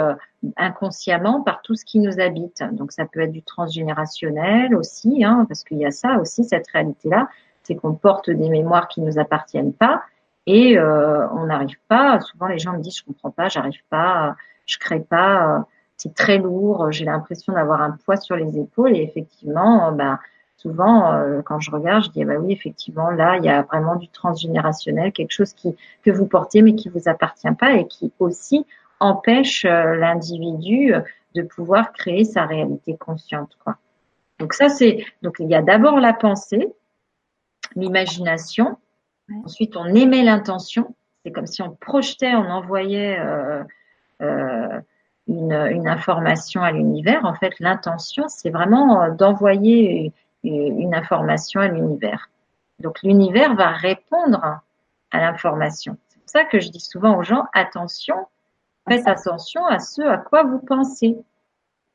[0.57, 2.63] inconsciemment par tout ce qui nous habite.
[2.73, 6.69] Donc ça peut être du transgénérationnel aussi, hein, parce qu'il y a ça aussi, cette
[6.69, 7.29] réalité-là,
[7.63, 10.03] c'est qu'on porte des mémoires qui nous appartiennent pas
[10.47, 12.21] et euh, on n'arrive pas.
[12.21, 16.39] Souvent les gens me disent je comprends pas, j'arrive pas, je crée pas, c'est très
[16.39, 20.19] lourd, j'ai l'impression d'avoir un poids sur les épaules et effectivement, ben
[20.61, 23.97] souvent euh, quand je regarde, je dis bah oui effectivement là il y a vraiment
[23.97, 28.13] du transgénérationnel, quelque chose qui que vous portez mais qui vous appartient pas et qui
[28.19, 28.67] aussi
[28.99, 30.95] empêche euh, l'individu
[31.35, 33.77] de pouvoir créer sa réalité consciente quoi.
[34.39, 36.73] Donc ça c'est donc il y a d'abord la pensée,
[37.77, 38.79] l'imagination,
[39.45, 40.95] ensuite on émet l'intention,
[41.25, 43.63] c'est comme si on projetait, on envoyait euh,
[44.23, 44.81] euh,
[45.29, 47.25] une, une, information à l'univers.
[47.25, 52.31] En fait, l'intention, c'est vraiment euh, d'envoyer une information à l'univers.
[52.79, 54.61] Donc l'univers va répondre
[55.11, 55.97] à l'information.
[56.09, 58.17] C'est pour ça que je dis souvent aux gens attention,
[58.89, 61.19] faites attention à ce à quoi vous pensez.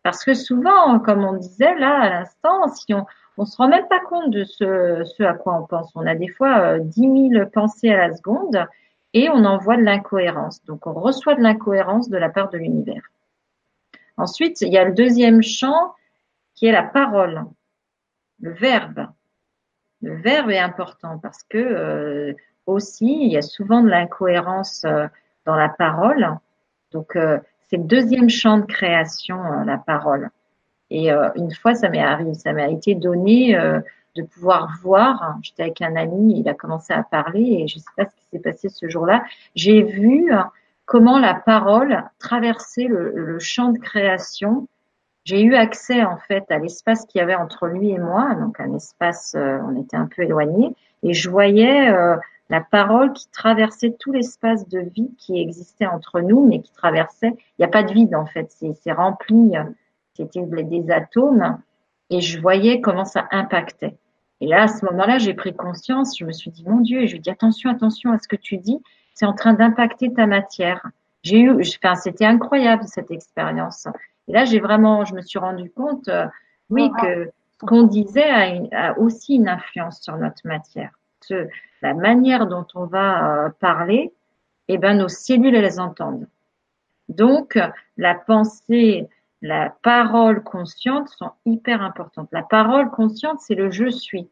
[0.03, 3.05] Parce que souvent, comme on disait là à l'instant, on
[3.37, 5.91] on se rend même pas compte de ce, à quoi on pense.
[5.95, 8.65] On a des fois dix 10 000 pensées à la seconde
[9.13, 10.63] et on envoie de l'incohérence.
[10.65, 13.01] Donc on reçoit de l'incohérence de la part de l'univers.
[14.17, 15.93] Ensuite, il y a le deuxième champ
[16.53, 17.43] qui est la parole,
[18.39, 19.07] le verbe.
[20.01, 22.33] Le verbe est important parce que euh,
[22.65, 25.07] aussi il y a souvent de l'incohérence euh,
[25.45, 26.37] dans la parole.
[26.91, 30.29] Donc euh, c'est le deuxième champ de création, la parole.
[30.91, 33.57] Et une fois, ça m'est arrivé, ça m'a été donné
[34.15, 35.35] de pouvoir voir.
[35.41, 38.15] J'étais avec un ami, il a commencé à parler et je ne sais pas ce
[38.15, 39.23] qui s'est passé ce jour-là.
[39.55, 40.31] J'ai vu
[40.85, 44.67] comment la parole traversait le, le champ de création.
[45.25, 48.59] J'ai eu accès en fait à l'espace qu'il y avait entre lui et moi, donc
[48.59, 52.15] un espace, euh, on était un peu éloignés, et je voyais euh,
[52.49, 57.29] la parole qui traversait tout l'espace de vide qui existait entre nous, mais qui traversait.
[57.29, 59.53] Il n'y a pas de vide en fait, c'est rempli,
[60.13, 61.59] c'était des atomes,
[62.11, 63.97] et je voyais comment ça impactait.
[64.41, 67.07] Et là, à ce moment-là, j'ai pris conscience, je me suis dit, mon Dieu, et
[67.07, 68.79] je lui ai dit, attention, attention à ce que tu dis,
[69.15, 70.85] c'est en train d'impacter ta matière.
[71.23, 73.87] J'ai eu, enfin, c'était incroyable cette expérience.
[74.27, 76.25] Et là, j'ai vraiment, je me suis rendu compte, euh,
[76.69, 80.91] oui, que ce qu'on disait a, aussi une influence sur notre matière.
[81.21, 81.47] Ce,
[81.81, 84.13] la manière dont on va euh, parler,
[84.67, 86.27] eh ben, nos cellules, elles entendent.
[87.07, 87.59] Donc,
[87.97, 89.07] la pensée,
[89.41, 92.29] la parole consciente sont hyper importantes.
[92.31, 94.27] La parole consciente, c'est le je suis.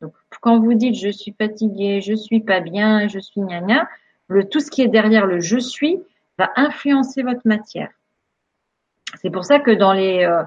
[0.00, 3.88] Donc, quand vous dites je suis fatigué, je suis pas bien, je suis gna
[4.28, 6.00] le tout ce qui est derrière le je suis
[6.38, 7.90] va influencer votre matière.
[9.20, 10.42] C'est pour ça que dans les, euh,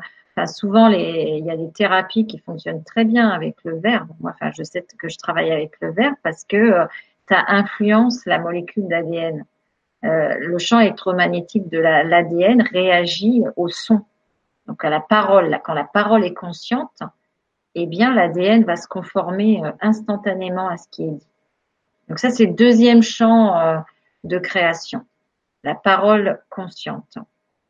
[0.47, 4.10] souvent les, il y a des thérapies qui fonctionnent très bien avec le verbe.
[4.19, 6.86] Moi, enfin, je sais que je travaille avec le verbe parce que euh,
[7.30, 9.45] ça influence la molécule d'ADN.
[10.04, 14.02] Euh, le champ électromagnétique de l'ADN réagit au son.
[14.67, 17.02] Donc à la parole, quand la parole est consciente,
[17.76, 21.28] eh bien l'ADN va se conformer euh, instantanément à ce qui est dit.
[22.10, 23.84] Donc ça c'est le deuxième champ
[24.26, 25.06] de création,
[25.63, 27.17] la parole consciente.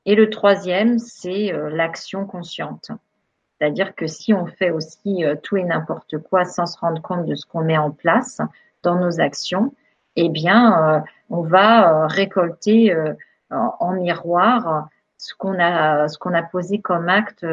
[0.06, 2.92] Et le troisième c'est l'action consciente.
[3.60, 7.36] C'est-à-dire que si on fait aussi tout et n'importe quoi sans se rendre compte de
[7.36, 8.42] ce qu'on met en place
[8.82, 9.72] dans nos actions,
[10.16, 13.14] eh bien, euh, on va euh, récolter euh,
[13.50, 17.46] en, miroir ce qu'on a, ce qu'on a posé comme acte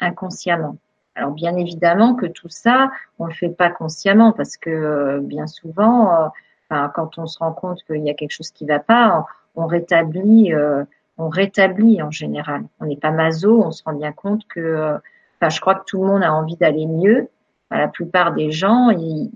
[0.00, 0.76] inconsciemment.
[1.14, 6.32] Alors bien évidemment que tout ça, on le fait pas consciemment parce que bien souvent,
[6.70, 10.54] quand on se rend compte qu'il y a quelque chose qui va pas, on rétablit,
[11.18, 12.64] on rétablit en général.
[12.80, 14.98] On n'est pas maso, on se rend bien compte que,
[15.40, 17.28] enfin, je crois que tout le monde a envie d'aller mieux
[17.76, 19.30] la plupart des gens, ils,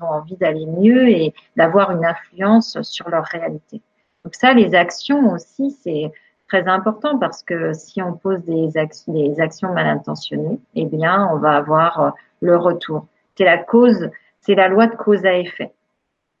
[0.00, 3.80] ont envie d'aller mieux et d'avoir une influence sur leur réalité.
[4.24, 6.12] Donc ça, les actions aussi, c'est
[6.48, 11.28] très important parce que si on pose des, actions, des actions mal intentionnées, eh bien,
[11.32, 12.10] on va avoir euh,
[12.40, 13.06] le retour.
[13.36, 14.10] C'est la cause,
[14.40, 15.72] c'est la loi de cause à effet.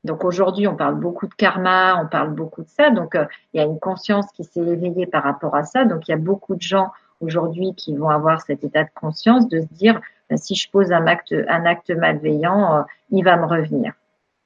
[0.04, 2.90] Donc aujourd'hui, on parle beaucoup de karma, on parle beaucoup de ça.
[2.90, 5.86] Donc euh, il y a une conscience qui s'est éveillée par rapport à ça.
[5.86, 9.48] Donc il y a beaucoup de gens aujourd'hui qui vont avoir cet état de conscience
[9.48, 13.94] de se dire ben, si je pose un acte, malveillant, euh, il va me revenir.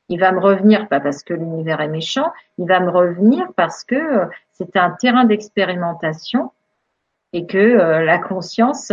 [0.09, 3.85] Il va me revenir pas parce que l'univers est méchant, il va me revenir parce
[3.85, 6.53] que euh, c'est un terrain d'expérimentation
[7.33, 8.91] et que la conscience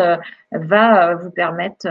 [0.52, 1.88] va vous permettre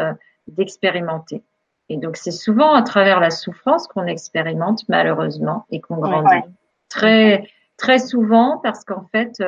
[0.47, 1.43] d'expérimenter.
[1.89, 6.43] Et donc c'est souvent à travers la souffrance qu'on expérimente malheureusement et qu'on grandit.
[6.89, 9.43] Très très souvent parce qu'en fait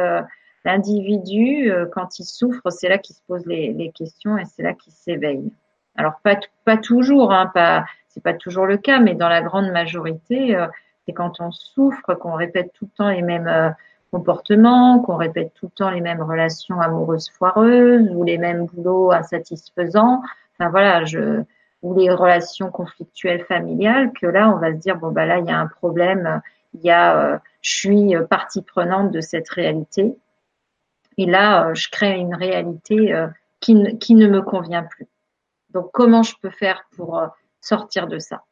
[0.66, 4.74] l'individu, euh, quand il souffre, c'est là qu'il se pose les, questions et c'est là
[4.74, 5.50] qu'il s'éveille.
[5.94, 9.70] Alors pas pas toujours, hein, pas c'est pas toujours le cas, mais dans la grande
[9.70, 10.66] majorité, euh,
[11.06, 13.70] c'est quand on souffre qu'on répète tout le temps les mêmes euh,
[14.10, 19.12] comportements, qu'on répète tout le temps les mêmes relations amoureuses foireuses ou les mêmes boulots
[19.12, 20.20] insatisfaisants.
[20.58, 21.42] Enfin voilà, je
[21.82, 25.46] ou les relations conflictuelles familiales que là on va se dire bon bah là il
[25.46, 26.40] y a un problème,
[26.74, 30.16] il y a euh, je suis partie prenante de cette réalité
[31.18, 33.14] et là je crée une réalité
[33.60, 35.06] qui, qui ne me convient plus.
[35.70, 37.20] Donc comment je peux faire pour
[37.60, 38.42] sortir de ça?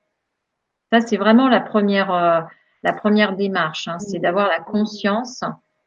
[0.95, 2.41] Ça, c'est vraiment la première, euh,
[2.85, 5.43] la première démarche, hein, c'est d'avoir la conscience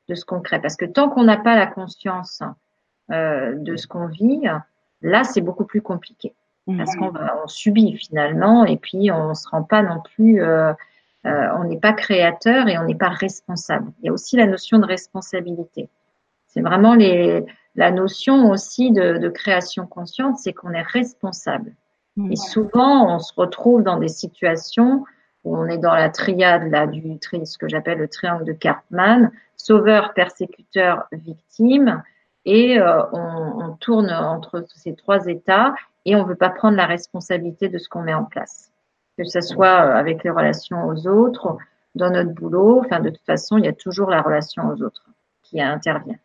[0.09, 0.59] de ce qu'on crée.
[0.59, 2.41] Parce que tant qu'on n'a pas la conscience
[3.11, 4.43] euh, de ce qu'on vit,
[5.01, 6.33] là, c'est beaucoup plus compliqué.
[6.75, 10.73] Parce qu'on on subit finalement et puis on ne se rend pas non plus, euh,
[11.23, 13.91] on n'est pas créateur et on n'est pas responsable.
[13.99, 15.89] Il y a aussi la notion de responsabilité.
[16.47, 21.73] C'est vraiment les, la notion aussi de, de création consciente, c'est qu'on est responsable.
[22.31, 25.05] Et souvent, on se retrouve dans des situations
[25.43, 28.53] où on est dans la triade là du tri, ce que j'appelle le triangle de
[28.53, 32.01] Cartman, sauveur, persécuteur, victime,
[32.45, 35.75] et euh, on, on, tourne entre ces trois états
[36.07, 38.71] et on ne veut pas prendre la responsabilité de ce qu'on met en place,
[39.15, 41.57] que ce soit euh, avec les relations aux autres,
[41.93, 42.81] dans notre boulot.
[42.83, 45.05] Enfin, de toute façon, il y a toujours la relation aux autres
[45.43, 46.17] qui intervient,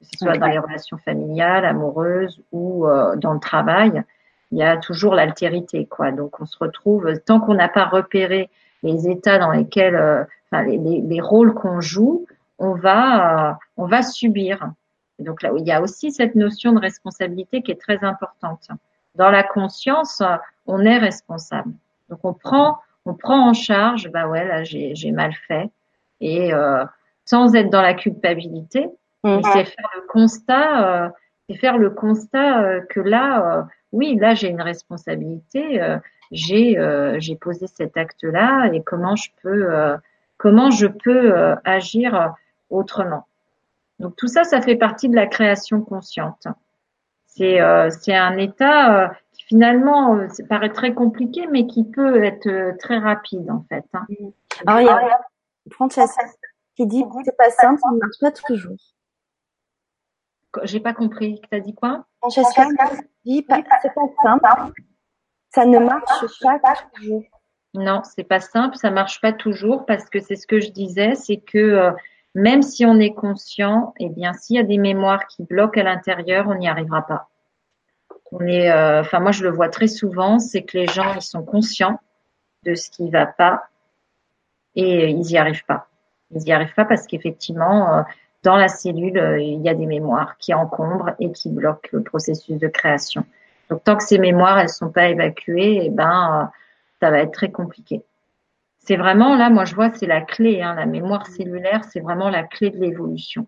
[0.00, 4.04] que ce soit dans les relations familiales, amoureuses ou euh, dans le travail
[4.52, 6.12] il y a toujours l'altérité, quoi.
[6.12, 8.50] Donc on se retrouve tant qu'on n'a pas repéré
[8.82, 12.26] les états dans lesquels, euh, enfin, les, les, rôles qu'on joue,
[12.58, 14.70] on va, euh, on va subir.
[15.18, 18.68] Et donc là, il y a aussi cette notion de responsabilité qui est très importante.
[19.14, 20.22] Dans la conscience,
[20.66, 21.72] on est responsable.
[22.08, 24.10] Donc on prend, on prend en charge.
[24.10, 25.70] Bah ouais, là j'ai mal fait,
[26.20, 26.84] et euh,
[27.24, 28.88] sans être dans la culpabilité,
[29.24, 29.40] mmh.
[29.52, 31.08] c'est faire le constat, euh,
[31.48, 35.98] c'est faire le constat que là oui, là j'ai une responsabilité, euh,
[36.30, 39.96] j'ai euh, j'ai posé cet acte-là et comment je peux euh,
[40.38, 42.34] comment je peux agir
[42.70, 43.26] autrement.
[44.00, 46.48] Donc tout ça, ça fait partie de la création consciente.
[47.34, 50.18] C'est c'est un état qui finalement
[50.48, 53.84] paraît très compliqué, mais qui peut être très rapide en fait.
[53.94, 54.06] Hein.
[54.66, 55.20] Alors il y a
[55.70, 56.24] Francesca
[56.76, 58.76] qui dit c'est pas simple, ça ne marche pas toujours.
[60.64, 61.40] J'ai pas compris.
[61.50, 62.04] T'as dit quoi?
[62.20, 62.66] Francesca
[63.24, 64.72] dit c'est pas simple.
[65.54, 66.58] Ça ne marche pas
[66.94, 67.24] toujours.
[67.74, 71.14] Non, c'est pas simple, ça marche pas toujours parce que c'est ce que je disais,
[71.14, 71.92] c'est que euh,
[72.34, 75.84] même si on est conscient, eh bien, s'il y a des mémoires qui bloquent à
[75.84, 77.28] l'intérieur, on n'y arrivera pas.
[78.30, 81.22] On est, euh, enfin, moi, je le vois très souvent, c'est que les gens, ils
[81.22, 82.00] sont conscients
[82.64, 83.64] de ce qui va pas
[84.74, 85.88] et ils n'y arrivent pas.
[86.30, 88.02] Ils n'y arrivent pas parce qu'effectivement, euh,
[88.42, 92.02] dans la cellule, euh, il y a des mémoires qui encombrent et qui bloquent le
[92.02, 93.24] processus de création.
[93.70, 96.46] Donc tant que ces mémoires elles sont pas évacuées, eh ben euh,
[97.00, 98.02] ça va être très compliqué.
[98.84, 100.60] C'est vraiment là, moi je vois, c'est la clé.
[100.60, 103.46] Hein, la mémoire cellulaire, c'est vraiment la clé de l'évolution.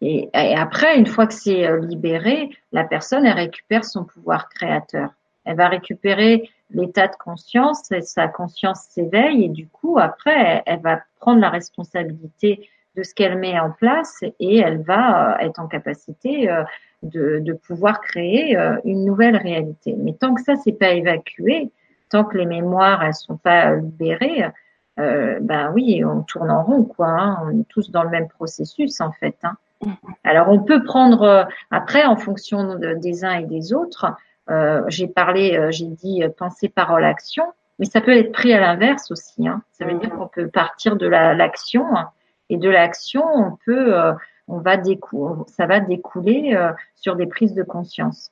[0.00, 5.10] Et, après, une fois que c'est euh, libéré, la personne elle récupère son pouvoir créateur.
[5.44, 10.80] Elle va récupérer l'état de conscience, et sa conscience s'éveille et du coup après, elle
[10.80, 15.58] va prendre la responsabilité de ce qu'elle met en place et elle va euh, être
[15.58, 16.64] en capacité euh,
[17.02, 19.94] de, de pouvoir créer une nouvelle réalité.
[19.98, 21.70] Mais tant que ça c'est pas évacué,
[22.14, 24.46] tant que les mémoires elles sont pas libérées,
[25.00, 27.08] euh, ben oui, on tourne en rond quoi.
[27.08, 27.38] Hein.
[27.44, 29.36] On est tous dans le même processus en fait.
[29.42, 29.56] Hein.
[30.22, 34.06] Alors on peut prendre après en fonction de, des uns et des autres.
[34.50, 37.44] Euh, j'ai parlé, j'ai dit pensée, parole, action,
[37.78, 39.48] mais ça peut être pris à l'inverse aussi.
[39.48, 39.62] Hein.
[39.72, 41.90] Ça veut dire qu'on peut partir de l'action.
[41.92, 42.12] La,
[42.50, 44.12] et de l'action, on peut, euh,
[44.48, 48.30] on va décou ça va découler euh, sur des prises de conscience.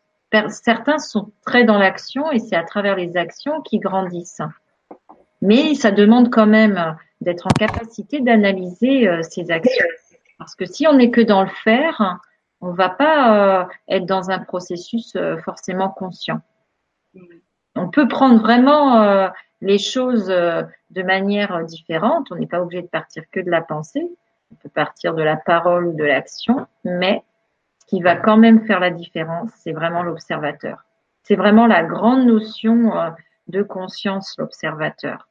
[0.49, 4.43] Certains sont très dans l'action et c'est à travers les actions qu'ils grandissent.
[5.41, 9.87] Mais ça demande quand même d'être en capacité d'analyser euh, ces actions.
[10.39, 12.21] Parce que si on n'est que dans le faire,
[12.61, 16.41] on va pas être dans un processus forcément conscient.
[17.77, 19.31] On peut prendre vraiment
[19.63, 22.27] les choses euh, de manière différente.
[22.31, 24.07] On n'est pas obligé de partir que de la pensée.
[24.51, 27.23] On peut partir de la parole ou de l'action, mais
[27.93, 30.85] qui va quand même faire la différence, c'est vraiment l'observateur.
[31.25, 33.11] C'est vraiment la grande notion euh,
[33.49, 35.29] de conscience, l'observateur.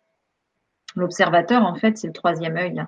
[0.95, 2.83] L'observateur, en fait, c'est le troisième œil.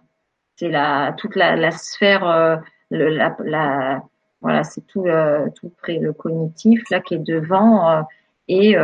[0.57, 2.57] C'est la toute la, sphère, euh,
[2.91, 4.03] le, la, la,
[4.41, 5.07] voilà, c'est tout,
[5.55, 8.05] tout près le cognitif là qui est devant
[8.47, 8.77] et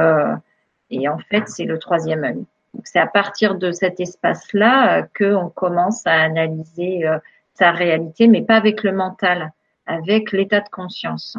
[1.08, 2.46] en fait, c'est le troisième œil.
[2.84, 7.18] C'est à partir de cet espace-là euh, qu'on commence à analyser euh,
[7.54, 9.52] sa réalité, mais pas avec le mental,
[9.90, 11.36] avec l'état de conscience,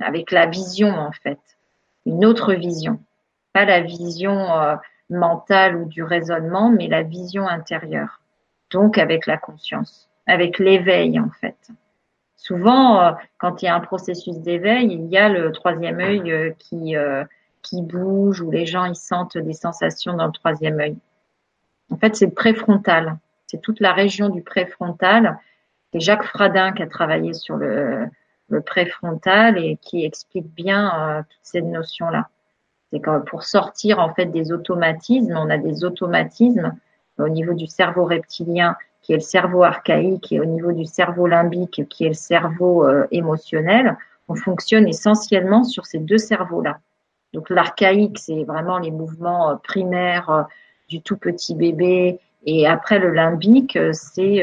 [0.00, 1.40] avec la vision en fait.
[2.06, 3.00] une autre vision.
[3.52, 4.76] Pas la vision euh,
[5.10, 8.20] mentale ou du raisonnement, mais la vision intérieure.
[8.70, 11.56] Donc avec la conscience, avec l'éveil en fait.
[12.36, 16.30] Souvent, euh, quand il y a un processus d'éveil, il y a le troisième œil
[16.30, 16.94] euh, qui,
[17.62, 20.96] qui bouge ou les gens ils sentent des sensations dans le troisième œil.
[21.90, 23.18] En fait, c'est le préfrontal.
[23.48, 25.38] C'est toute la région du préfrontal.
[25.94, 28.08] C'est Jacques Fradin qui a travaillé sur le,
[28.66, 32.28] préfrontal et qui explique bien euh, toutes ces notions-là.
[32.90, 36.74] C'est que pour sortir en fait des automatismes, on a des automatismes
[37.18, 41.28] au niveau du cerveau reptilien qui est le cerveau archaïque et au niveau du cerveau
[41.28, 43.96] limbique qui est le cerveau euh, émotionnel.
[44.26, 46.78] On fonctionne essentiellement sur ces deux cerveaux-là.
[47.32, 50.48] Donc l'archaïque, c'est vraiment les mouvements euh, primaires
[50.88, 54.42] du tout petit bébé et après le limbique, c'est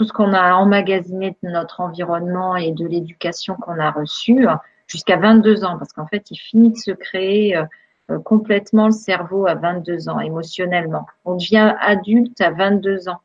[0.00, 4.46] tout ce qu'on a emmagasiné de notre environnement et de l'éducation qu'on a reçue
[4.86, 9.46] jusqu'à 22 ans, parce qu'en fait, il finit de se créer euh, complètement le cerveau
[9.46, 11.06] à 22 ans, émotionnellement.
[11.26, 13.20] On devient adulte à 22 ans.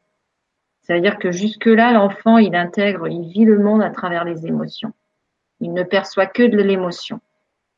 [0.82, 4.46] Ça veut dire que jusque-là, l'enfant, il intègre, il vit le monde à travers les
[4.46, 4.92] émotions.
[5.62, 7.22] Il ne perçoit que de l'émotion.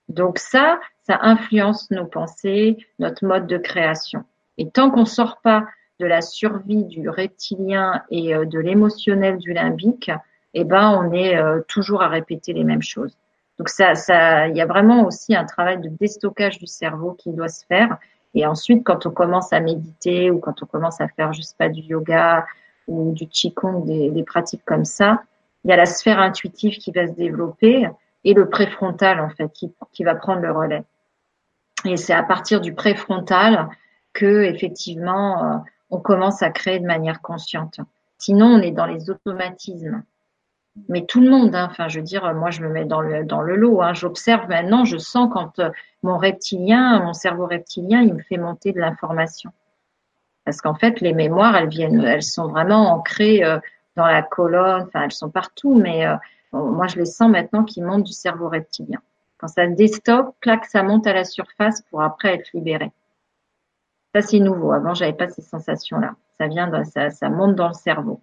[0.10, 4.24] Donc ça, ça influence nos pensées, notre mode de création.
[4.58, 5.68] Et tant qu'on sort pas
[6.00, 10.12] de la survie du reptilien et euh, de l'émotionnel du limbique,
[10.54, 13.18] eh ben on est euh, toujours à répéter les mêmes choses.
[13.58, 17.32] Donc ça, ça, il y a vraiment aussi un travail de déstockage du cerveau qui
[17.32, 17.98] doit se faire.
[18.36, 21.56] Et ensuite, quand on commence à méditer ou quand on commence à faire, je sais
[21.58, 22.46] pas, du yoga
[22.88, 25.24] ou du qigong, des, des pratiques comme ça,
[25.64, 27.90] il y a la sphère intuitive qui va se développer
[28.24, 30.84] et le préfrontal en fait qui, qui va prendre le relais.
[31.86, 33.70] Et c'est à partir du préfrontal
[34.14, 35.58] que effectivement euh,
[35.90, 37.80] on commence à créer de manière consciente.
[38.18, 40.04] Sinon, on est dans les automatismes.
[40.90, 43.24] Mais tout le monde, hein, enfin, je veux dire, moi, je me mets dans le
[43.24, 43.82] dans le lot.
[43.82, 45.70] Hein, J'observe maintenant, je sens quand euh,
[46.04, 49.52] mon reptilien, mon cerveau reptilien, il me fait monter de l'information.
[50.46, 53.60] Parce qu'en fait, les mémoires, elles viennent, elles sont vraiment ancrées euh,
[53.96, 54.84] dans la colonne.
[54.84, 56.16] Enfin, elles sont partout, mais euh,
[56.54, 59.00] moi, je les sens maintenant qui montent du cerveau reptilien.
[59.40, 62.92] Quand ça déstocke, clac, ça monte à la surface pour après être libéré.
[64.18, 64.72] Ça, c'est nouveau.
[64.72, 66.16] Avant, j'avais pas ces sensations-là.
[66.40, 68.20] Ça vient, ça, ça monte dans le cerveau.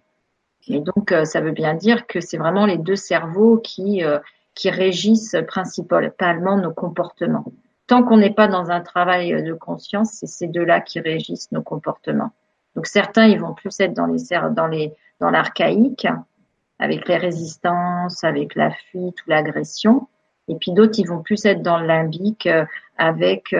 [0.67, 4.19] Et donc, euh, ça veut bien dire que c'est vraiment les deux cerveaux qui, euh,
[4.55, 7.45] qui régissent principalement nos comportements.
[7.87, 11.61] Tant qu'on n'est pas dans un travail de conscience, c'est ces deux-là qui régissent nos
[11.61, 12.33] comportements.
[12.75, 14.19] Donc, certains, ils vont plus être dans les,
[14.51, 16.09] dans les, dans l'archaïque,
[16.77, 20.09] avec les résistances, avec la fuite ou l'agression.
[20.49, 22.65] Et puis d'autres, ils vont plus être dans le limbique, euh,
[22.97, 23.55] avec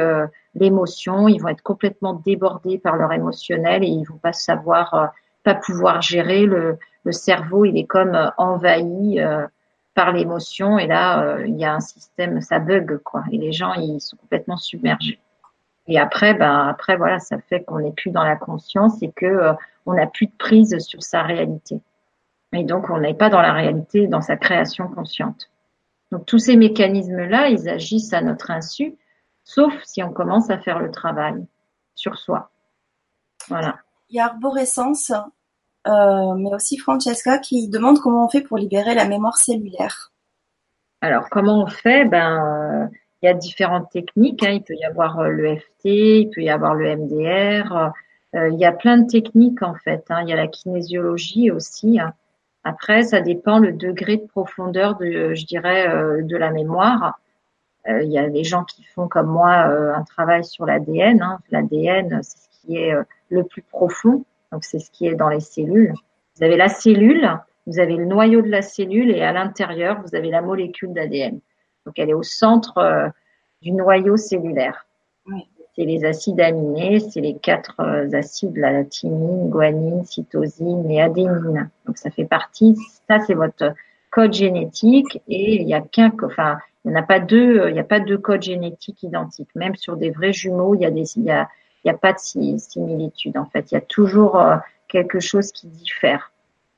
[0.55, 5.07] l'émotion, ils vont être complètement débordés par leur émotionnel et ils vont pas savoir, euh,
[5.43, 9.45] pas pouvoir gérer le, le, cerveau, il est comme euh, envahi euh,
[9.93, 13.73] par l'émotion et là il y a un système, ça bug quoi et les gens
[13.75, 15.19] ils sont complètement submergés.
[15.87, 19.53] Et après, ben après voilà, ça fait qu'on n'est plus dans la conscience et que
[19.85, 21.79] on n'a plus de prise sur sa réalité.
[22.51, 25.49] Et donc on n'est pas dans la réalité, dans sa création consciente.
[26.11, 28.97] Donc tous ces mécanismes là, ils agissent à notre insu
[29.45, 31.45] sauf si on commence à faire le travail
[31.93, 32.51] sur soi.
[33.47, 33.77] Voilà.
[34.09, 35.11] Il y a Arborescence,
[35.87, 40.11] euh, mais aussi Francesca qui demande comment on fait pour libérer la mémoire cellulaire.
[41.01, 42.05] Alors, comment on fait?
[42.05, 42.87] Ben, euh,
[43.21, 44.43] il y a différentes techniques.
[44.43, 44.51] Hein.
[44.51, 47.93] Il peut y avoir euh, le FT, il peut y avoir le MDR.
[48.33, 50.05] il y a plein de techniques en fait.
[50.09, 50.23] Hein.
[50.23, 51.99] Il y a la kinésiologie aussi.
[51.99, 52.13] Hein.
[52.63, 55.87] Après, ça dépend le degré de profondeur de, je dirais,
[56.23, 57.19] de la mémoire.
[57.87, 61.21] Euh, il y a des gens qui font comme moi euh, un travail sur l'ADN.
[61.21, 61.39] Hein.
[61.51, 65.29] L'ADN, c'est ce qui est euh, le plus profond, donc c'est ce qui est dans
[65.29, 65.93] les cellules.
[66.37, 67.29] Vous avez la cellule,
[67.67, 71.39] vous avez le noyau de la cellule et à l'intérieur, vous avez la molécule d'ADN.
[71.85, 73.11] Donc elle est au centre
[73.61, 74.85] du noyau cellulaire.
[75.75, 77.79] C'est les acides aminés, c'est les quatre
[78.13, 81.69] acides, la thymine, guanine, cytosine et adénine.
[81.85, 82.75] Donc ça fait partie,
[83.07, 83.73] ça c'est votre
[84.09, 87.73] code génétique et il y a qu'un, enfin il n'y a pas deux, euh, il
[87.73, 89.49] n'y a pas deux codes génétiques identiques.
[89.55, 91.49] Même sur des vrais jumeaux, il y a des, il y a,
[91.83, 93.37] il y a pas de similitude.
[93.37, 94.57] En fait, il y a toujours euh,
[94.87, 96.31] quelque chose qui diffère.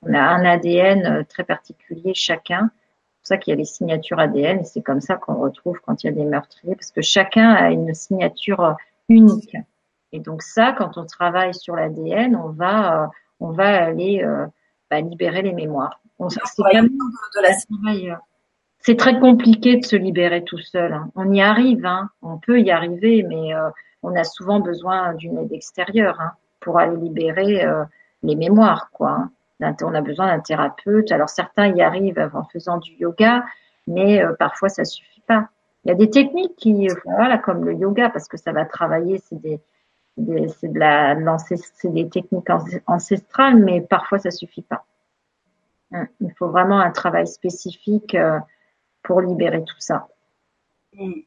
[0.03, 2.71] On a un ADN euh, très particulier chacun.
[2.71, 5.79] C'est pour ça qu'il y a les signatures ADN et c'est comme ça qu'on retrouve
[5.85, 8.77] quand il y a des meurtriers parce que chacun a une signature
[9.09, 9.57] unique.
[10.13, 14.25] Et donc ça, quand on travaille sur l'ADN, on va, on va aller
[14.89, 15.99] bah, libérer les mémoires.
[16.29, 17.53] c'est de la
[18.87, 20.93] c'est très compliqué de se libérer tout seul.
[20.93, 21.11] Hein.
[21.15, 22.09] On y arrive, hein.
[22.21, 23.69] on peut y arriver, mais euh,
[24.01, 26.31] on a souvent besoin d'une aide extérieure hein,
[26.61, 27.83] pour aller libérer euh,
[28.23, 29.27] les mémoires, quoi.
[29.59, 31.11] On a besoin d'un thérapeute.
[31.11, 33.43] Alors certains y arrivent en faisant du yoga,
[33.87, 35.49] mais euh, parfois ça suffit pas.
[35.83, 39.17] Il y a des techniques qui, voilà, comme le yoga, parce que ça va travailler,
[39.17, 39.59] c'est des,
[40.47, 42.47] c'est de la, c'est des techniques
[42.85, 44.85] ancestrales, mais parfois ça suffit pas.
[45.91, 48.39] Hein, il faut vraiment un travail spécifique euh,
[49.07, 50.07] pour libérer tout ça.
[50.93, 51.21] Hmm.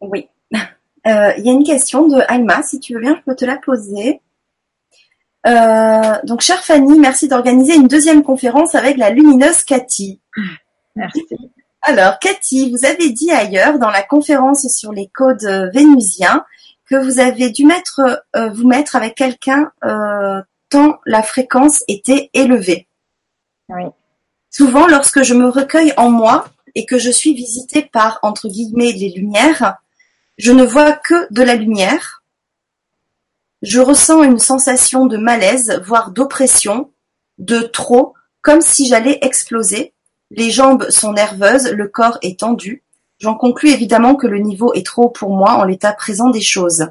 [0.00, 0.28] Oui.
[1.06, 3.46] Euh, il y a une question de Alma, si tu veux bien, je peux te
[3.46, 4.20] la poser.
[5.46, 10.20] Euh, donc, chère Fanny, merci d'organiser une deuxième conférence avec la lumineuse Cathy.
[10.96, 11.26] Merci.
[11.80, 16.44] Alors, Cathy, vous avez dit ailleurs dans la conférence sur les codes vénusiens
[16.90, 22.30] que vous avez dû mettre, euh, vous mettre avec quelqu'un euh, tant la fréquence était
[22.34, 22.88] élevée.
[23.68, 23.84] Oui.
[24.50, 28.92] Souvent, lorsque je me recueille en moi et que je suis visitée par, entre guillemets,
[28.92, 29.76] les lumières,
[30.38, 32.22] je ne vois que de la lumière.
[33.62, 36.90] Je ressens une sensation de malaise, voire d'oppression,
[37.38, 39.92] de trop, comme si j'allais exploser.
[40.30, 42.82] Les jambes sont nerveuses, le corps est tendu.
[43.18, 46.40] J'en conclus évidemment que le niveau est trop haut pour moi en l'état présent des
[46.40, 46.86] choses.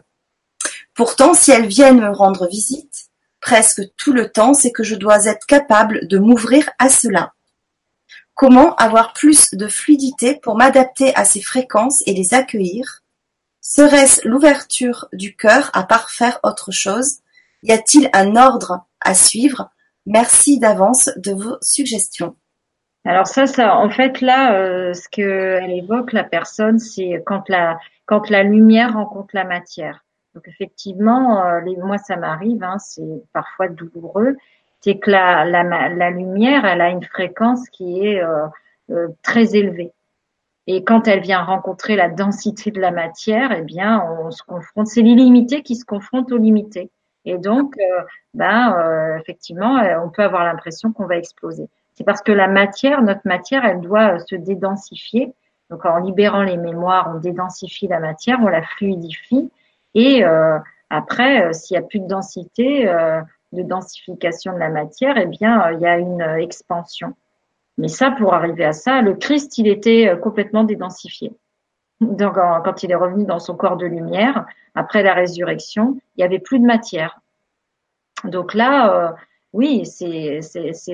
[0.93, 3.10] Pourtant, si elles viennent me rendre visite,
[3.41, 7.34] presque tout le temps, c'est que je dois être capable de m'ouvrir à cela.
[8.39, 13.01] Comment avoir plus de fluidité pour m'adapter à ces fréquences et les accueillir?
[13.59, 17.17] Serait-ce l'ouverture du cœur à parfaire autre chose?
[17.63, 19.71] Y a-t-il un ordre à suivre?
[20.05, 22.37] Merci d'avance de vos suggestions.
[23.03, 23.43] Alors ça,
[23.75, 28.93] en fait, là, euh, ce qu'elle évoque, la personne, c'est quand la, quand la lumière
[28.93, 30.05] rencontre la matière.
[30.33, 34.37] Donc effectivement, euh, les, moi, ça m'arrive, hein, c'est parfois douloureux,
[34.82, 38.47] c'est que la, la, la, lumière, elle a une fréquence qui est euh,
[38.91, 39.91] euh, très élevée.
[40.67, 44.88] Et quand elle vient rencontrer la densité de la matière, eh bien, on se confronte.
[44.88, 46.91] C'est l'illimité qui se confronte au limité.
[47.25, 48.03] Et donc, euh,
[48.34, 51.67] ben, effectivement, on peut avoir l'impression qu'on va exploser.
[51.95, 55.34] C'est parce que la matière, notre matière, elle doit se dédensifier.
[55.69, 59.51] Donc en libérant les mémoires, on dédensifie la matière, on la fluidifie.
[59.95, 60.57] Et euh,
[60.89, 63.21] après, euh, s'il n'y a plus de densité, euh,
[63.52, 67.16] de densification de la matière, eh bien, il y a une expansion.
[67.78, 71.32] Mais ça, pour arriver à ça, le Christ, il était complètement dédensifié.
[72.02, 74.45] Donc, quand il est revenu dans son corps de lumière,
[74.76, 77.20] après la résurrection, il n'y avait plus de matière.
[78.26, 79.16] Donc là,
[79.54, 80.41] oui, c'est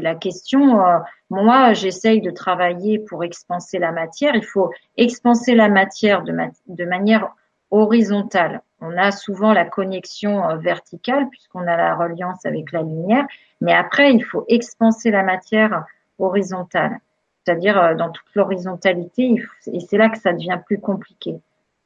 [0.01, 0.79] la question.
[0.85, 0.99] Euh,
[1.29, 4.35] moi, j'essaye de travailler pour expanser la matière.
[4.35, 7.35] Il faut expanser la matière de manière
[7.71, 8.61] horizontale.
[8.81, 13.25] On a souvent la connexion euh, verticale puisqu'on a la reliance avec la lumière,
[13.61, 15.85] mais après, il faut expanser la matière
[16.19, 16.99] horizontale,
[17.43, 19.35] c'est-à-dire euh, dans toute l'horizontalité,
[19.71, 21.35] et c'est là que ça devient plus compliqué.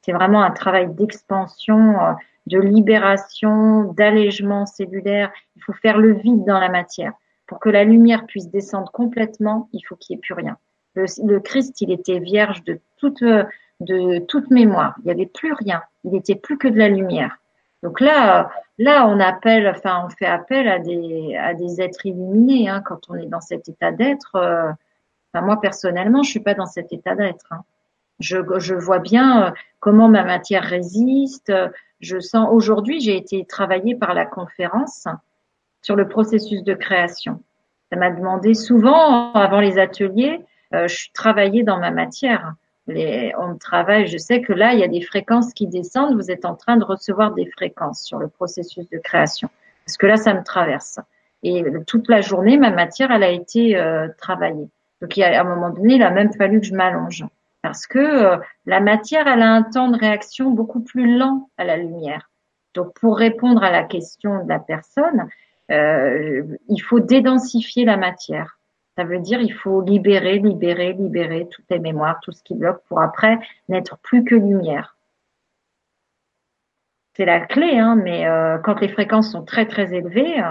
[0.02, 2.16] C'est vraiment un travail d'expansion
[2.46, 5.32] de libération, d'allègement cellulaire.
[5.56, 7.12] Il faut faire le vide dans la matière.
[7.46, 10.56] Pour que la lumière puisse descendre complètement, il faut qu'il n'y ait plus rien.
[10.94, 13.22] Le, Christ, il était vierge de toute,
[13.80, 14.94] de toute mémoire.
[14.98, 15.82] Il n'y avait plus rien.
[16.04, 17.38] Il n'était plus que de la lumière.
[17.82, 22.68] Donc là, là, on appelle, enfin, on fait appel à des, à des êtres illuminés
[22.68, 24.36] hein, quand on est dans cet état d'être.
[24.36, 24.70] Euh,
[25.32, 27.46] enfin, moi personnellement, je suis pas dans cet état d'être.
[27.52, 27.62] Hein.
[28.18, 31.52] Je, je vois bien euh, comment ma matière résiste,
[32.00, 35.06] je sens aujourd'hui, j'ai été travaillée par la conférence
[35.82, 37.42] sur le processus de création.
[37.90, 42.54] Ça m'a demandé souvent, avant les ateliers, euh, je travaillais dans ma matière.
[42.86, 46.16] Les, on travaille, je sais que là, il y a des fréquences qui descendent.
[46.16, 49.48] Vous êtes en train de recevoir des fréquences sur le processus de création.
[49.86, 50.98] Parce que là, ça me traverse.
[51.42, 54.68] Et toute la journée, ma matière, elle a été euh, travaillée.
[55.00, 57.24] Donc, il y a, à un moment donné, il a même fallu que je m'allonge
[57.62, 61.64] parce que euh, la matière, elle a un temps de réaction beaucoup plus lent à
[61.64, 62.30] la lumière.
[62.74, 65.28] Donc, pour répondre à la question de la personne,
[65.70, 68.58] euh, il faut dédensifier la matière.
[69.00, 72.82] Ça veut dire il faut libérer, libérer, libérer toutes les mémoires, tout ce qui bloque
[72.86, 73.38] pour après
[73.70, 74.94] n'être plus que lumière.
[77.14, 80.42] C'est la clé, hein, mais euh, quand les fréquences sont très très élevées,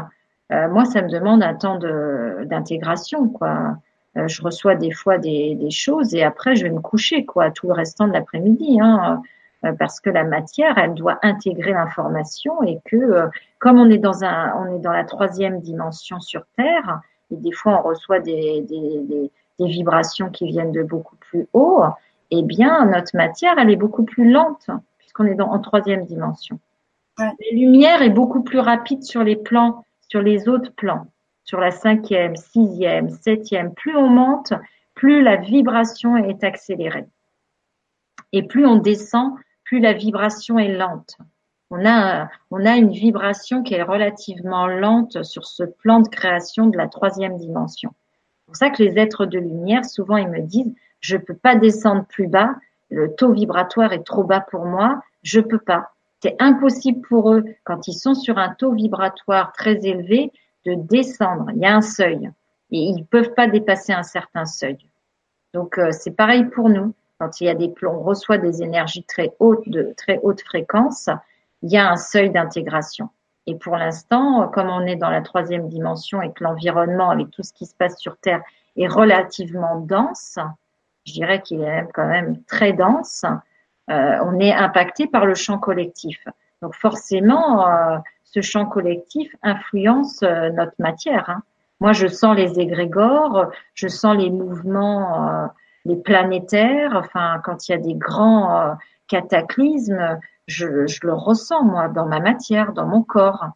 [0.51, 3.77] euh, moi ça me demande un temps d'intégration, quoi.
[4.17, 7.51] Euh, je reçois des fois des, des, choses et après je vais me coucher quoi
[7.51, 9.21] tout le restant de l'après-midi hein,
[9.65, 13.27] euh, parce que la matière elle doit intégrer l'information et que euh,
[13.59, 17.01] comme on est dans un on est dans la troisième dimension sur Terre
[17.31, 21.83] et des fois on reçoit des, des, des vibrations qui viennent de beaucoup plus haut
[22.31, 26.59] eh bien notre matière elle est beaucoup plus lente puisqu'on est dans, en troisième dimension
[27.17, 31.07] la lumière est beaucoup plus rapide sur les plans sur les autres plans
[31.49, 34.53] sur la cinquième, sixième, septième, plus on monte,
[34.93, 37.07] plus la vibration est accélérée.
[38.33, 41.17] Et plus on descend, plus la vibration est lente.
[41.71, 46.67] On a, on a une vibration qui est relativement lente sur ce plan de création
[46.67, 47.93] de la troisième dimension.
[47.93, 51.55] C'est pour ça que les êtres de lumière, souvent, ils me disent, je peux pas
[51.55, 52.55] descendre plus bas,
[52.89, 55.91] le taux vibratoire est trop bas pour moi, je peux pas.
[56.21, 60.31] C'est impossible pour eux, quand ils sont sur un taux vibratoire très élevé,
[60.65, 61.51] de descendre.
[61.55, 62.29] Il y a un seuil.
[62.71, 64.77] Et ils peuvent pas dépasser un certain seuil.
[65.53, 66.93] Donc, euh, c'est pareil pour nous.
[67.19, 71.09] Quand il y a des, on reçoit des énergies très hautes, de très haute fréquence,
[71.61, 73.09] il y a un seuil d'intégration.
[73.47, 77.43] Et pour l'instant, comme on est dans la troisième dimension et que l'environnement, avec tout
[77.43, 78.43] ce qui se passe sur Terre,
[78.77, 80.37] est relativement dense,
[81.05, 83.25] je dirais qu'il est quand même très dense,
[83.89, 86.23] euh, on est impacté par le champ collectif.
[86.61, 91.29] Donc forcément, euh, ce champ collectif influence euh, notre matière.
[91.29, 91.41] Hein.
[91.79, 95.49] Moi, je sens les égrégores, je sens les mouvements,
[95.85, 96.91] les planétaires.
[96.93, 98.75] Enfin, quand il y a des grands
[99.09, 103.47] cataclysmes, je, le ressens moi dans ma matière, dans mon corps.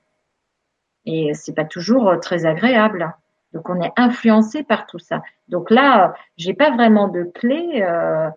[1.05, 3.13] Et c'est pas toujours très agréable.
[3.53, 5.21] Donc on est influencé par tout ça.
[5.47, 8.29] Donc là, j'ai pas vraiment de clé, euh,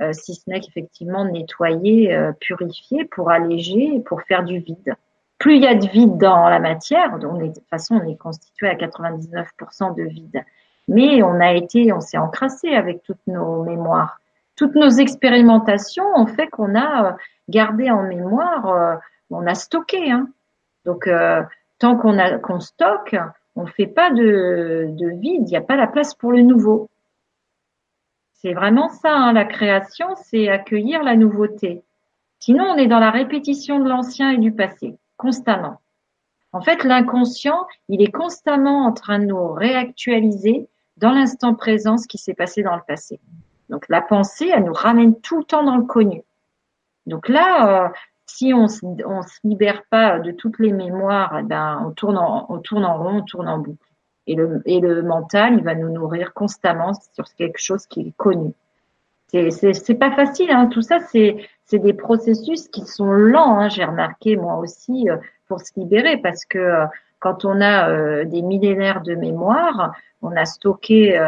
[0.00, 4.94] euh, si ce n'est qu'effectivement nettoyer, euh, purifier pour alléger, pour faire du vide.
[5.38, 8.08] Plus il y a de vide dans la matière, on est, de toute façon on
[8.08, 10.44] est constitué à 99% de vide.
[10.88, 14.19] Mais on a été, on s'est encrassé avec toutes nos mémoires.
[14.60, 17.16] Toutes nos expérimentations ont fait qu'on a
[17.48, 19.00] gardé en mémoire,
[19.30, 20.10] on a stocké.
[20.10, 20.28] Hein.
[20.84, 21.08] Donc
[21.78, 23.16] tant qu'on a qu'on stocke,
[23.56, 24.86] on ne fait pas de,
[25.18, 26.90] vide, il n'y a pas la place pour le nouveau.
[28.34, 31.82] C'est vraiment ça, hein, la création, c'est accueillir la nouveauté.
[32.38, 35.80] Sinon, on est dans la répétition de l'ancien et du passé, constamment.
[36.52, 42.06] En fait, l'inconscient, il est constamment en train de nous réactualiser dans l'instant présent ce
[42.06, 43.20] qui s'est passé dans le passé.
[43.70, 46.22] Donc la pensée, elle nous ramène tout le temps dans le connu.
[47.06, 47.88] Donc là, euh,
[48.26, 48.66] si on
[49.06, 53.22] on se libère pas de toutes les mémoires, eh ben, on tourne en, rond, on
[53.22, 53.78] tourne en boucle.
[54.26, 58.52] Et le, mental, il va nous nourrir constamment sur quelque chose qui est connu.
[59.28, 60.66] C'est, pas facile, hein.
[60.66, 61.36] Tout ça, c'est,
[61.72, 63.68] des processus qui sont lents, hein.
[63.68, 65.16] J'ai remarqué moi aussi euh,
[65.48, 66.86] pour se libérer parce que euh,
[67.18, 69.92] quand on a des millénaires de mémoire,
[70.22, 71.18] on a stocké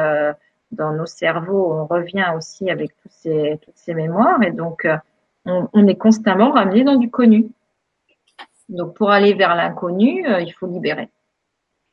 [0.73, 4.87] dans nos cerveaux, on revient aussi avec tous ces, toutes ces mémoires et donc
[5.45, 7.51] on, est constamment ramené dans du connu.
[8.69, 11.11] Donc pour aller vers l'inconnu, euh, il faut libérer.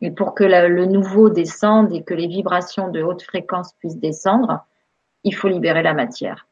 [0.02, 4.66] Et pour que le nouveau descende et que les vibrations de haute fréquence puissent descendre,
[5.24, 6.48] il faut libérer la matière.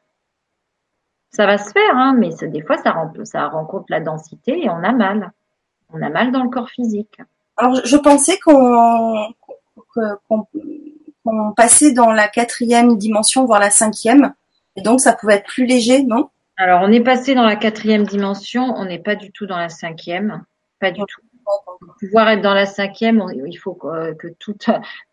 [1.30, 4.82] Ça va se faire, hein, mais des fois ça, ça rencontre la densité et on
[4.82, 5.32] a mal.
[5.92, 7.18] On a mal dans le corps physique.
[7.56, 9.34] Alors je pensais qu'on
[11.56, 14.34] passait dans la quatrième dimension, voire la cinquième,
[14.76, 16.30] et donc ça pouvait être plus léger, non?
[16.56, 19.68] Alors, on est passé dans la quatrième dimension, on n'est pas du tout dans la
[19.68, 20.44] cinquième,
[20.80, 21.20] pas du tout.
[21.80, 24.54] Pour pouvoir être dans la cinquième, il faut que, tout,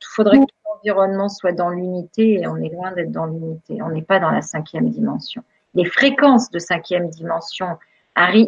[0.03, 3.81] faudrait que tout l'environnement soit dans l'unité et on est loin d'être dans l'unité.
[3.81, 5.43] On n'est pas dans la cinquième dimension.
[5.75, 7.77] Les fréquences de cinquième dimension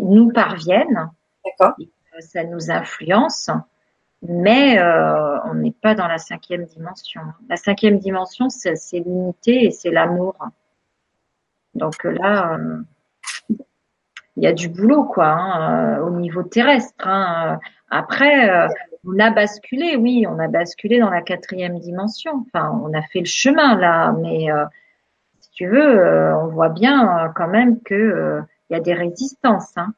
[0.02, 1.12] nous parviennent.
[1.46, 1.76] D'accord.
[2.20, 3.52] Ça nous influence,
[4.22, 7.22] mais euh, on n'est pas dans la cinquième dimension.
[7.50, 10.36] La cinquième dimension, c'est l'unité et c'est l'amour.
[11.76, 12.82] Donc là, euh,
[14.36, 17.08] il y a du boulot quoi hein, euh, au niveau terrestre.
[17.08, 17.60] Hein.
[17.90, 18.68] Après,
[19.06, 22.46] on a basculé, oui, on a basculé dans la quatrième dimension.
[22.48, 24.48] Enfin, on a fait le chemin là, mais
[25.40, 29.94] si tu veux, on voit bien quand même que il y a des résistances, hein.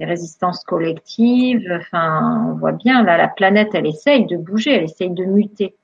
[0.00, 1.70] Des résistances collectives.
[1.70, 5.76] Enfin, on voit bien là, la planète, elle essaye de bouger, elle essaye de muter.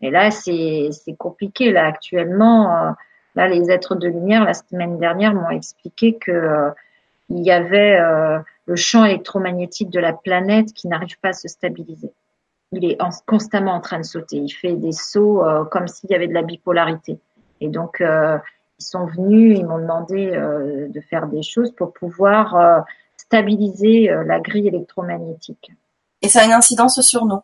[0.00, 2.94] Et là, c'est compliqué là actuellement.
[3.34, 6.70] Là, les êtres de lumière, la semaine dernière, m'ont expliqué que euh,
[7.30, 11.48] il y avait euh, le champ électromagnétique de la planète qui n'arrive pas à se
[11.48, 12.12] stabiliser.
[12.72, 14.36] Il est constamment en train de sauter.
[14.36, 17.18] Il fait des sauts euh, comme s'il y avait de la bipolarité.
[17.60, 22.84] Et donc, ils sont venus, ils m'ont demandé de faire des choses pour pouvoir
[23.32, 25.72] stabiliser la grille électromagnétique.
[26.20, 27.40] Et ça a une incidence sur nous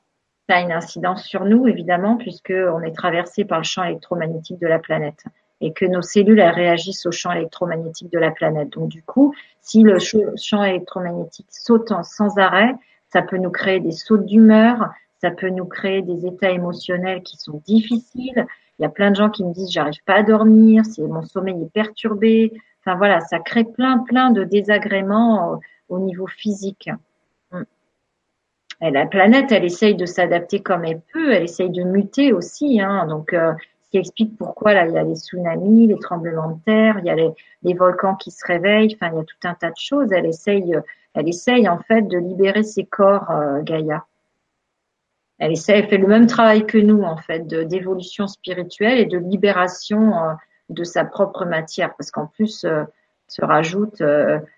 [0.48, 4.60] Ça a une incidence sur nous, évidemment, puisque on est traversé par le champ électromagnétique
[4.60, 5.24] de la planète
[5.60, 8.70] et que nos cellules elles réagissent au champ électromagnétique de la planète.
[8.70, 12.74] Donc du coup, si le champ électromagnétique saute sans arrêt,
[13.12, 17.38] ça peut nous créer des sautes d'humeur, ça peut nous créer des états émotionnels qui
[17.38, 18.46] sont difficiles.
[18.78, 21.60] Il y a plein de gens qui me disent j'arrive pas à dormir, mon sommeil
[21.60, 22.52] est perturbé.
[22.84, 25.58] Enfin voilà, ça crée plein plein de désagréments
[25.88, 26.90] au, niveau physique.
[28.80, 32.80] Et la planète, elle essaye de s'adapter comme elle peut, elle essaye de muter aussi.
[32.80, 33.06] Hein.
[33.06, 33.52] Donc, euh,
[33.84, 37.06] ce qui explique pourquoi là il y a les tsunamis, les tremblements de terre, il
[37.06, 39.76] y a les, volcans qui se réveillent, enfin il y a tout un tas de
[39.76, 40.12] choses.
[40.12, 40.76] Elle essaye,
[41.14, 44.04] elle essaye en fait de libérer ses corps, euh, Gaïa.
[45.38, 49.18] Elle essaie, elle fait le même travail que nous en fait, d'évolution spirituelle et de
[49.18, 50.12] libération
[50.68, 52.66] de sa propre matière, parce qu'en plus
[53.28, 54.02] se rajoute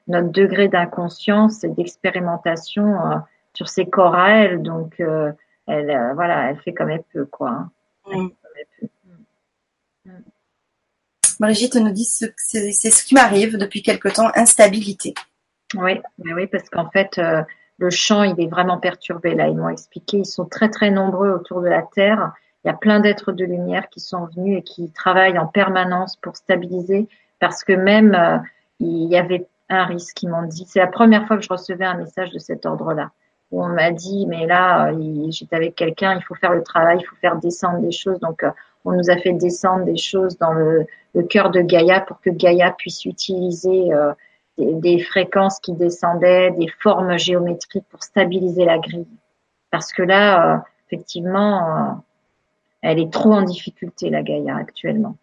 [0.08, 2.96] notre degré d'inconscience et d'expérimentation
[3.52, 5.00] sur ses corps à elle, donc
[5.66, 7.50] elle, voilà, elle fait comme elle peut quoi.
[7.50, 7.70] Hein.
[8.06, 8.28] Mm.
[11.40, 15.14] Brigitte nous dit c'est ce qui m'arrive depuis quelque temps, instabilité.
[15.74, 17.42] Oui, oui, parce qu'en fait, euh,
[17.78, 19.34] le champ, il est vraiment perturbé.
[19.34, 22.32] Là, ils m'ont expliqué, ils sont très très nombreux autour de la Terre.
[22.62, 26.16] Il y a plein d'êtres de lumière qui sont venus et qui travaillent en permanence
[26.16, 27.08] pour stabiliser,
[27.38, 28.36] parce que même euh,
[28.80, 30.22] il y avait un risque.
[30.22, 33.10] Ils m'ont dit, c'est la première fois que je recevais un message de cet ordre-là
[33.50, 36.98] où on m'a dit mais là euh, j'étais avec quelqu'un, il faut faire le travail,
[37.00, 38.18] il faut faire descendre des choses.
[38.20, 38.50] Donc euh,
[38.84, 40.86] on nous a fait descendre des choses dans le,
[41.28, 44.12] cœur de Gaïa pour que Gaïa puisse utiliser euh,
[44.56, 49.08] des, fréquences qui descendaient, des formes géométriques pour stabiliser la grille.
[49.70, 52.02] Parce que là, effectivement,
[52.82, 55.16] elle est trop en difficulté, la Gaïa, actuellement.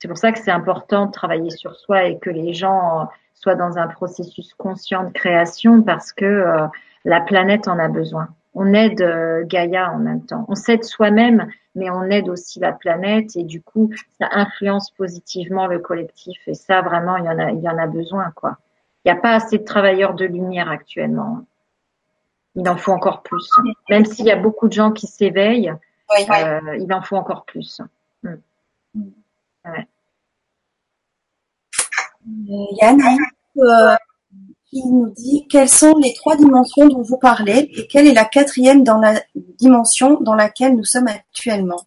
[0.00, 3.54] C'est pour ça que c'est important de travailler sur soi et que les gens soit
[3.54, 6.66] dans un processus conscient de création parce que euh,
[7.04, 8.28] la planète en a besoin.
[8.54, 10.46] On aide euh, Gaïa en même temps.
[10.48, 15.66] On s'aide soi-même, mais on aide aussi la planète et du coup, ça influence positivement
[15.66, 16.38] le collectif.
[16.46, 18.56] Et ça, vraiment, il y en a, il y en a besoin, quoi.
[19.04, 21.44] Il n'y a pas assez de travailleurs de lumière actuellement.
[22.54, 23.50] Il en faut encore plus.
[23.88, 25.72] Même s'il y a beaucoup de gens qui s'éveillent,
[26.18, 27.80] euh, il en faut encore plus.
[28.22, 28.36] Hmm.
[29.64, 29.86] Ouais.
[32.26, 33.96] Il y a euh,
[34.66, 38.24] qui nous dit quelles sont les trois dimensions dont vous parlez et quelle est la
[38.24, 41.82] quatrième dans la dimension dans laquelle nous sommes actuellement?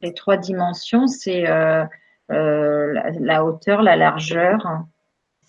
[0.00, 1.84] Les trois dimensions, c'est euh,
[2.30, 4.66] euh, la, hauteur, la largeur.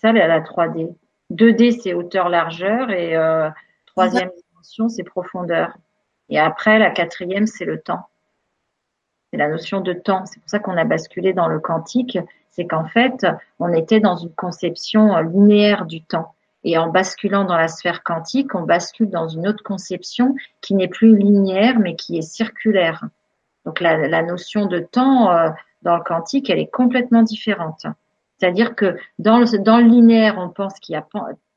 [0.00, 0.94] Ça, la, la 3D.
[1.30, 3.16] 2D, c'est hauteur, largeur et
[3.86, 5.78] troisième dimension, c'est profondeur.
[6.28, 8.08] Et après, la quatrième, c'est le temps.
[9.32, 10.26] C'est la notion de temps.
[10.26, 12.18] C'est pour ça qu'on a basculé dans le quantique
[12.52, 13.26] c'est qu'en fait,
[13.58, 16.34] on était dans une conception euh, linéaire du temps.
[16.64, 20.88] Et en basculant dans la sphère quantique, on bascule dans une autre conception qui n'est
[20.88, 23.04] plus linéaire, mais qui est circulaire.
[23.64, 25.48] Donc la, notion de temps euh,
[25.82, 27.86] dans le quantique, elle est complètement différente.
[28.38, 31.06] C'est-à-dire que dans le, dans le linéaire, on pense qu'il y a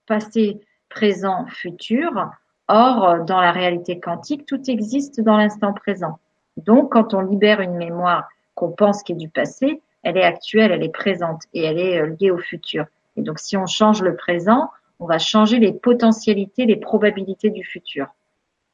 [0.07, 2.31] passé, présent, futur.
[2.67, 6.19] Or, dans la réalité quantique, tout existe dans l'instant présent.
[6.57, 10.71] Donc, quand on libère une mémoire qu'on pense qui est du passé, elle est actuelle,
[10.71, 12.85] elle est présente et elle est euh, liée au futur.
[13.17, 17.63] Et donc, si on change le présent, on va changer les potentialités, les probabilités du
[17.63, 18.07] futur.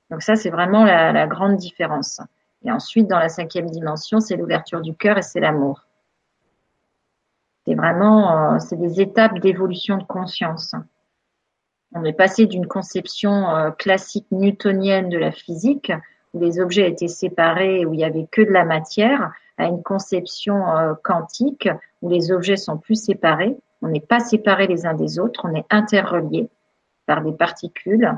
[0.10, 2.22] Donc ça, c'est vraiment la, grande différence.
[2.64, 5.88] Et ensuite, dans la cinquième dimension, c'est l'ouverture du cœur et c'est l'amour.
[7.66, 10.76] C'est vraiment, euh, c'est des étapes d'évolution de conscience.
[11.94, 15.92] On est passé d'une conception euh, classique newtonienne de la physique,
[16.34, 19.84] où les objets étaient séparés, où il y avait que de la matière, à une
[19.84, 21.70] conception euh, quantique
[22.02, 23.56] où les objets sont plus séparés.
[23.82, 26.50] On n'est pas séparés les uns des autres, on est interreliés
[27.06, 28.12] par des particules.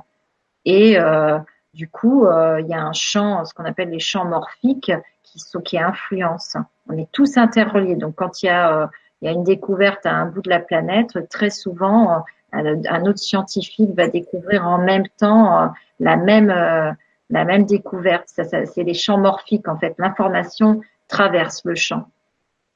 [0.66, 1.40] Et euh,
[1.74, 4.92] du coup, euh, il y a un champ, ce qu'on appelle les champs morphiques,
[5.24, 5.78] qui, sont, qui.
[6.90, 7.96] On est tous interreliés.
[7.96, 8.90] Donc, quand il y a,
[9.22, 13.18] il y a une découverte à un bout de la planète, très souvent, un autre
[13.18, 16.96] scientifique va découvrir en même temps la même
[17.30, 18.28] la même découverte.
[18.28, 19.96] C'est les champs morphiques en fait.
[19.98, 22.08] L'information traverse le champ.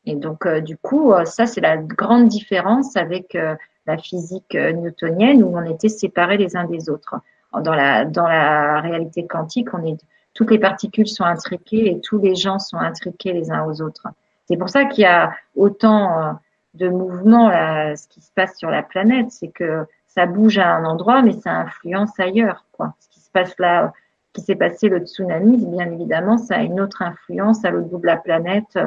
[0.08, 4.54] Et donc, euh, du coup, euh, ça, c'est la grande différence avec euh, la physique
[4.54, 7.16] newtonienne où on était séparés les uns des autres.
[7.62, 9.98] Dans la, dans la réalité quantique, on est,
[10.34, 14.08] toutes les particules sont intriquées et tous les gens sont intriqués les uns aux autres.
[14.46, 16.38] C'est pour ça qu'il y a autant
[16.74, 17.50] de mouvements,
[17.96, 21.32] ce qui se passe sur la planète, c'est que ça bouge à un endroit, mais
[21.32, 22.66] ça influence ailleurs.
[22.74, 22.94] Quoi.
[23.00, 23.94] Ce qui se passe là
[24.38, 27.98] qui s'est passé le tsunami, bien évidemment, ça a une autre influence à l'autre bout
[27.98, 28.78] de la planète,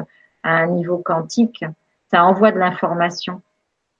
[0.43, 1.65] à un niveau quantique.
[2.09, 3.41] Ça envoie de l'information.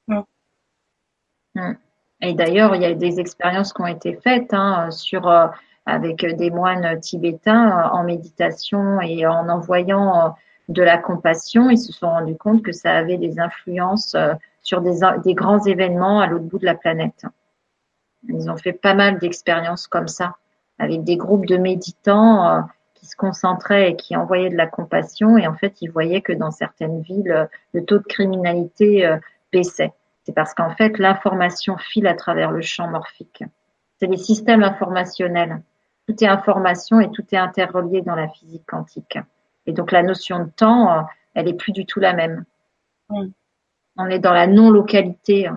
[0.08, 1.74] Mm.
[2.22, 5.47] Et d'ailleurs, il y a des expériences qui ont été faites hein, sur euh,
[5.86, 10.30] avec des moines tibétains euh, en méditation et en envoyant euh,
[10.70, 11.70] de la compassion.
[11.70, 14.16] Ils se sont rendus compte que ça avait des influences
[14.62, 17.26] sur des, des grands événements à l'autre bout de la planète.
[18.30, 20.36] Ils ont fait pas mal d'expériences comme ça
[20.82, 22.61] avec des groupes de méditants euh,
[22.95, 25.38] qui se concentraient et qui envoyaient de la compassion.
[25.38, 29.17] Et en fait, ils voyaient que dans certaines villes, euh, le taux de criminalité euh,
[29.53, 29.93] baissait.
[30.23, 33.43] C'est parce qu'en fait, l'information file à travers le champ morphique.
[33.99, 35.61] C'est les systèmes informationnels.
[36.07, 39.19] Tout est information et tout est interrelié dans la physique quantique.
[39.67, 41.05] Et donc la notion de temps,
[41.36, 42.45] elle est plus du tout la même.
[43.09, 45.49] On est dans la non-localité.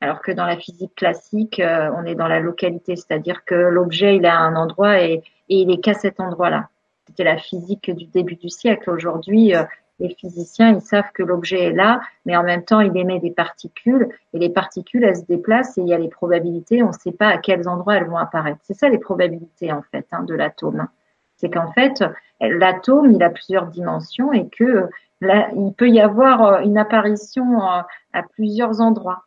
[0.00, 4.16] Alors que dans la physique classique, euh, on est dans la localité, c'est-à-dire que l'objet
[4.16, 6.68] il est à un endroit et, il est qu'à cet endroit-là.
[7.06, 8.90] C'était la physique du début du siècle.
[8.90, 9.62] Aujourd'hui, euh,
[10.00, 13.30] les physiciens, ils savent que l'objet est là, mais en même temps, il émet des
[13.30, 16.82] particules et les particules, elles se déplacent et il y a les probabilités.
[16.82, 18.58] On ne sait pas à quels endroits elles vont apparaître.
[18.64, 20.88] C'est ça les probabilités en fait hein, de l'atome.
[21.36, 22.04] C'est qu'en fait,
[22.40, 24.88] l'atome, il a plusieurs dimensions et que
[25.20, 27.82] là, il peut y avoir euh, une apparition euh,
[28.12, 29.24] à plusieurs endroits.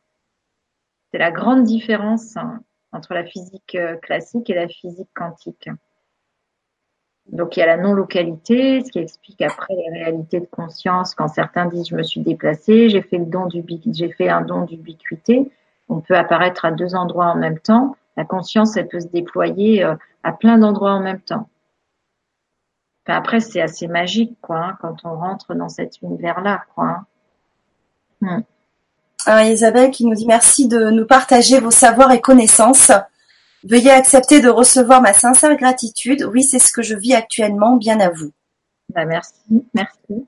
[1.12, 5.70] C'est la grande différence hein, entre la physique euh, classique et la physique quantique.
[7.32, 11.14] Donc il y a la non-localité, ce qui explique après les réalités de conscience.
[11.14, 13.20] Quand certains disent je me suis déplacé, j'ai fait
[14.18, 15.52] fait un don d'ubiquité.
[15.90, 17.96] On peut apparaître à deux endroits en même temps.
[18.18, 21.50] La conscience, elle peut se déployer euh, à plein d'endroits en même temps.
[23.06, 26.86] Enfin, après, c'est assez magique, quoi, hein, quand on rentre dans cet univers-là, quoi.
[26.86, 27.06] Hein.
[28.22, 28.42] Hmm.
[29.38, 32.92] Isabelle qui nous dit merci de nous partager vos savoirs et connaissances.
[33.64, 36.28] Veuillez accepter de recevoir ma sincère gratitude.
[36.34, 38.32] Oui, c'est ce que je vis actuellement, bien à vous.
[38.94, 39.34] Bah, merci,
[39.74, 40.26] merci.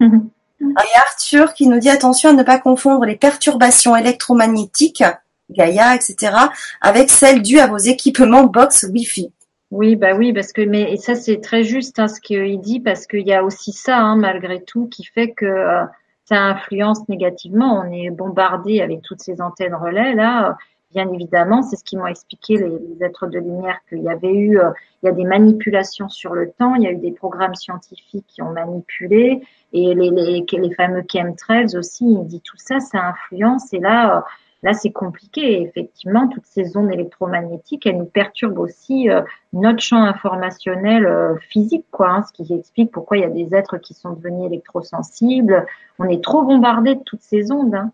[0.60, 5.04] Et Arthur qui nous dit attention à ne pas confondre les perturbations électromagnétiques,
[5.50, 6.34] Gaïa, etc.,
[6.80, 9.32] avec celles dues à vos équipements box Wi-Fi.
[9.70, 12.80] Oui, bah oui, parce que mais et ça c'est très juste hein, ce qu'il dit
[12.80, 15.84] parce qu'il y a aussi ça hein, malgré tout qui fait que euh,
[16.26, 17.82] ça influence négativement.
[17.84, 20.56] On est bombardé avec toutes ces antennes relais là
[20.96, 24.58] bien évidemment, c'est ce qu'ils m'ont expliqué les, êtres de lumière, qu'il y avait eu,
[24.58, 24.70] euh,
[25.02, 28.26] il y a des manipulations sur le temps, il y a eu des programmes scientifiques
[28.26, 33.08] qui ont manipulé, et les, les, les fameux chemtrails aussi, il dit tout ça, ça
[33.08, 34.20] influence, et là, euh,
[34.62, 35.62] là c'est compliqué.
[35.62, 41.08] effectivement, toutes ces ondes électromagnétiques, elles nous perturbent aussi euh, notre champ informationnel
[41.48, 44.46] physique, quoi, hein, ce qui explique pourquoi il y a des êtres qui sont devenus
[44.46, 45.66] électrosensibles.
[45.98, 47.74] On est trop bombardé de toutes ces ondes.
[47.74, 47.92] Hein.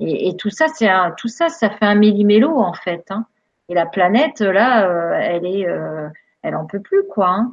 [0.00, 3.04] Et, et, tout ça, c'est tout ça, ça fait un méli-mélo en fait.
[3.10, 3.26] Hein.
[3.68, 6.08] Et la planète là, euh, elle est, euh,
[6.42, 7.28] elle en peut plus quoi.
[7.30, 7.52] Hein.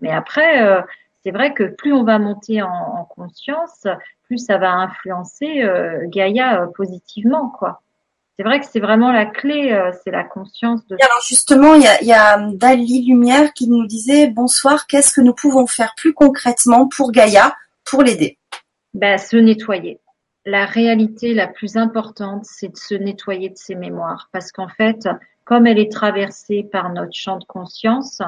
[0.00, 0.82] Mais après, euh,
[1.22, 3.86] c'est vrai que plus on va monter en, en, conscience,
[4.26, 5.64] plus ça va influencer
[6.06, 7.82] Gaïa positivement quoi.
[8.38, 9.74] C'est vrai que c'est vraiment la clé,
[10.04, 10.96] c'est la conscience de.
[11.00, 14.86] Alors justement, il y a, y a Dali Lumière qui nous disait bonsoir.
[14.86, 17.56] Qu'est-ce que nous pouvons faire plus concrètement pour Gaïa
[17.86, 18.36] pour l'aider?
[18.92, 20.00] Ben se nettoyer
[20.46, 24.30] la réalité la plus importante, c'est de se nettoyer de ses mémoires.
[24.32, 25.08] Parce qu'en fait,
[25.44, 28.22] comme elle est traversée par notre champ de conscience,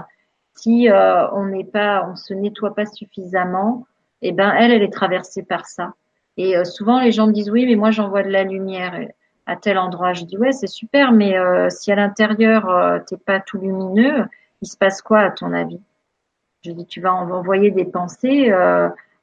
[0.57, 3.87] si euh, on n'est pas, on se nettoie pas suffisamment,
[4.23, 5.95] eh ben elle, elle est traversée par ça.
[6.37, 8.99] Et euh, souvent les gens me disent oui, mais moi j'envoie de la lumière
[9.47, 10.13] à tel endroit.
[10.13, 14.25] Je dis ouais, c'est super, mais euh, si à l'intérieur t'es pas tout lumineux,
[14.63, 15.81] il se passe quoi à ton avis?
[16.65, 18.53] Je dis tu vas envoyer des pensées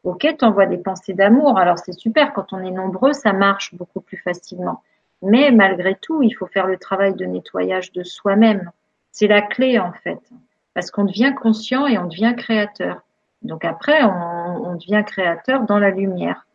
[0.05, 1.57] Ok, t'envoies des pensées d'amour.
[1.57, 4.83] Alors c'est super, quand on est nombreux, ça marche beaucoup plus facilement.
[5.23, 8.71] Mais malgré tout, il faut faire le travail de nettoyage de soi-même.
[9.11, 10.19] C'est la clé en fait,
[10.75, 13.01] parce qu'on devient conscient et on devient créateur.
[13.45, 16.45] Donc après, on, devient créateur dans la lumière.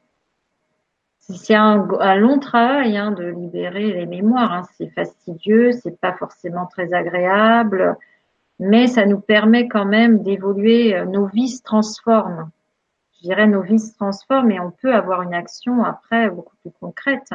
[1.19, 1.87] C'est un,
[2.17, 4.53] long travail hein, de libérer les mémoires.
[4.53, 4.63] Hein.
[4.77, 7.97] C'est fastidieux, c'est pas forcément très agréable,
[8.59, 11.03] mais ça nous permet quand même d'évoluer.
[11.07, 12.51] Nos vies se transforment
[13.21, 16.71] je dirais, nos vies se transforment et on peut avoir une action après beaucoup plus
[16.81, 17.31] concrète.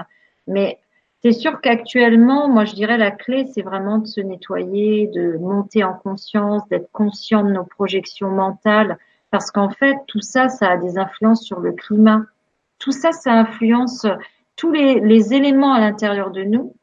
[0.47, 0.79] Mais
[1.21, 5.83] c'est sûr qu'actuellement, moi, je dirais la clé, c'est vraiment de se nettoyer, de monter
[5.83, 8.97] en conscience, d'être conscient de nos projections mentales,
[9.35, 12.23] parce qu'en fait, tout ça, ça a des influences sur le climat.
[12.79, 14.07] Tout ça, ça influence
[14.55, 16.73] tous les, les éléments à l'intérieur de nous.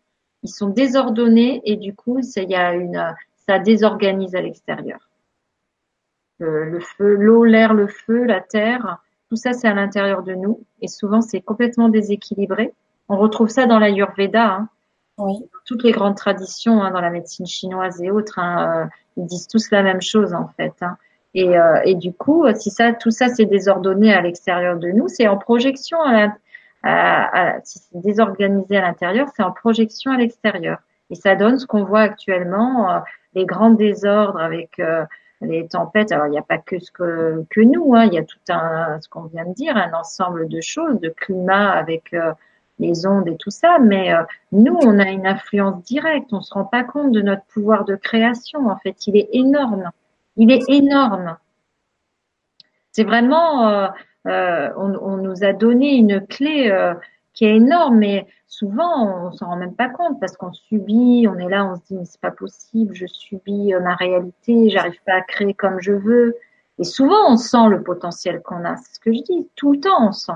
[0.42, 3.14] Ils sont désordonnés et du coup, ça, y a une,
[3.46, 4.98] ça désorganise à l'extérieur
[6.38, 8.98] le feu, l'eau, l'air, le feu, la terre,
[9.28, 12.74] tout ça c'est à l'intérieur de nous et souvent c'est complètement déséquilibré.
[13.08, 14.68] On retrouve ça dans l'Ayurveda, hein.
[15.18, 15.48] oui.
[15.64, 18.86] toutes les grandes traditions hein, dans la médecine chinoise et autres, hein, euh,
[19.16, 20.74] ils disent tous la même chose en fait.
[20.80, 20.96] Hein.
[21.34, 25.08] Et, euh, et, du coup, si ça, tout ça c'est désordonné à l'extérieur de nous,
[25.08, 26.34] c'est en projection à,
[26.82, 30.78] à, à si c'est désorganisé à l'intérieur, c'est en projection à l'extérieur.
[31.10, 32.98] Et ça donne ce qu'on voit actuellement, euh,
[33.34, 34.78] les grands désordres avec
[35.42, 36.12] les tempêtes.
[36.12, 38.38] Alors il n'y a pas que ce que, que nous, hein, il y a tout
[38.48, 42.32] un ce qu'on vient de dire, un ensemble de choses, de climat avec euh,
[42.78, 43.78] les ondes et tout ça.
[43.80, 44.22] Mais euh,
[44.52, 46.32] nous, on a une influence directe.
[46.32, 48.68] On se rend pas compte de notre pouvoir de création.
[48.68, 49.90] En fait, il est énorme.
[50.36, 51.36] Il est énorme.
[52.90, 56.70] C'est vraiment, euh, on, on, nous a donné une clé
[57.32, 61.38] qui est énorme, mais souvent on s'en rend même pas compte parce qu'on subit, on
[61.38, 65.00] est là, on se dit mais c'est pas possible, je subis euh, ma réalité, j'arrive
[65.06, 66.36] pas à créer comme je veux.
[66.78, 69.80] Et souvent on sent le potentiel qu'on a, c'est ce que je dis, tout le
[69.80, 70.32] temps on sent.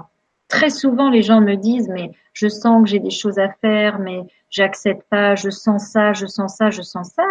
[0.49, 3.99] très souvent les gens me disent mais je sens que j'ai des choses à faire,
[3.99, 7.25] mais j'accepte pas, je sens ça, je sens ça, je sens ça,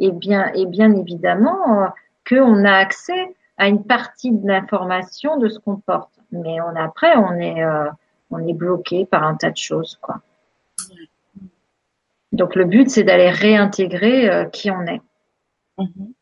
[0.00, 1.86] et bien et bien évidemment euh,
[2.28, 7.16] qu'on a accès à une partie de l'information de ce qu'on porte, mais on après
[7.16, 7.88] on est euh,
[8.30, 10.20] on est bloqué par un tas de choses quoi.
[12.32, 15.02] Donc le but c'est d'aller réintégrer euh, qui on est.
[15.78, 16.12] Mm-hmm.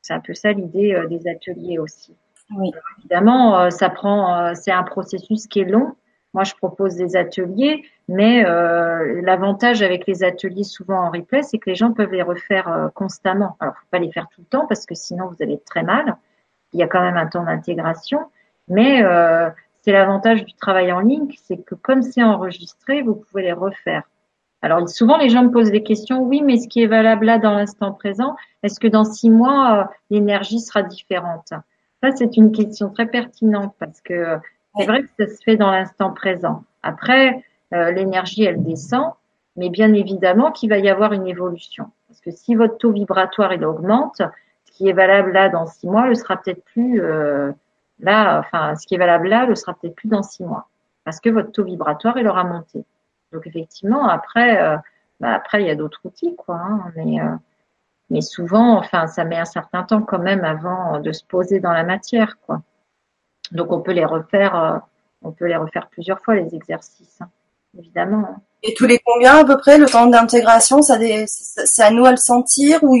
[0.00, 2.16] C'est un peu ça l'idée des ateliers aussi.
[2.50, 2.72] Oui.
[2.98, 5.94] évidemment, euh, ça prend, euh, c'est un processus qui est long.
[6.34, 11.58] Moi, je propose des ateliers, mais euh, l'avantage avec les ateliers souvent en replay, c'est
[11.58, 13.56] que les gens peuvent les refaire constamment.
[13.60, 16.16] Alors, faut pas les faire tout le temps parce que sinon vous allez très mal.
[16.72, 18.20] Il y a quand même un temps d'intégration,
[18.68, 19.02] mais
[19.84, 24.02] c'est l'avantage du travail en ligne, c'est que comme c'est enregistré, vous pouvez les refaire.
[24.62, 27.38] Alors souvent les gens me posent des questions, oui, mais ce qui est valable là
[27.38, 31.52] dans l'instant présent, est-ce que dans six mois l'énergie sera différente?
[32.02, 34.38] Ça, c'est une question très pertinente parce que
[34.76, 36.64] c'est vrai que ça se fait dans l'instant présent.
[36.82, 39.12] Après, euh, l'énergie, elle descend,
[39.56, 41.90] mais bien évidemment qu'il va y avoir une évolution.
[42.08, 44.22] Parce que si votre taux vibratoire, il augmente,
[44.64, 47.52] ce qui est valable là dans six mois, le sera peut-être plus euh,
[48.00, 50.68] là, enfin, ce qui est valable là, le sera peut-être plus dans six mois.
[51.04, 52.84] Parce que votre taux vibratoire, il aura monté.
[53.32, 54.76] Donc effectivement, après, euh,
[55.20, 56.56] bah, après, il y a d'autres outils, quoi.
[56.56, 57.20] Hein, mais
[58.10, 61.72] mais souvent, enfin, ça met un certain temps quand même avant de se poser dans
[61.72, 62.62] la matière, quoi.
[63.52, 64.78] Donc, on peut les refaire, euh,
[65.22, 67.28] on peut les refaire plusieurs fois les exercices, hein,
[67.78, 68.26] évidemment.
[68.28, 68.40] Hein.
[68.62, 72.10] Et tous les combien à peu près le temps d'intégration Ça, c'est à nous à
[72.10, 72.96] le sentir ou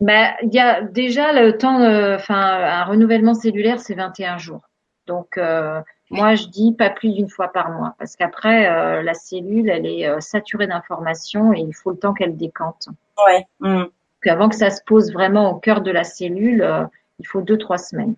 [0.00, 1.76] ben, il y a déjà le temps,
[2.16, 4.62] enfin, un renouvellement cellulaire, c'est 21 jours.
[5.06, 5.80] Donc, euh,
[6.10, 9.86] moi, je dis pas plus d'une fois par mois, parce qu'après, euh, la cellule, elle
[9.86, 12.88] est saturée d'informations et il faut le temps qu'elle décante.
[13.26, 13.46] Ouais.
[13.60, 13.84] Mmh
[14.30, 16.84] avant que ça se pose vraiment au cœur de la cellule, euh,
[17.18, 18.14] il faut deux, trois semaines.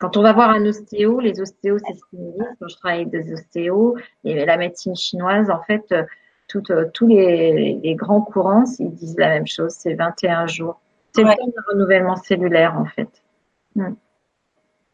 [0.00, 2.56] Quand on va voir un ostéo, les ostéos, c'est ce qu'ils me disent.
[2.58, 6.04] Quand je travaille avec des ostéos et la médecine chinoise, en fait, euh,
[6.70, 10.80] euh, tous les, grands courants, ils disent la même chose, c'est 21 jours.
[11.12, 13.10] C'est le temps de renouvellement cellulaire, en fait.
[13.74, 13.92] Hmm.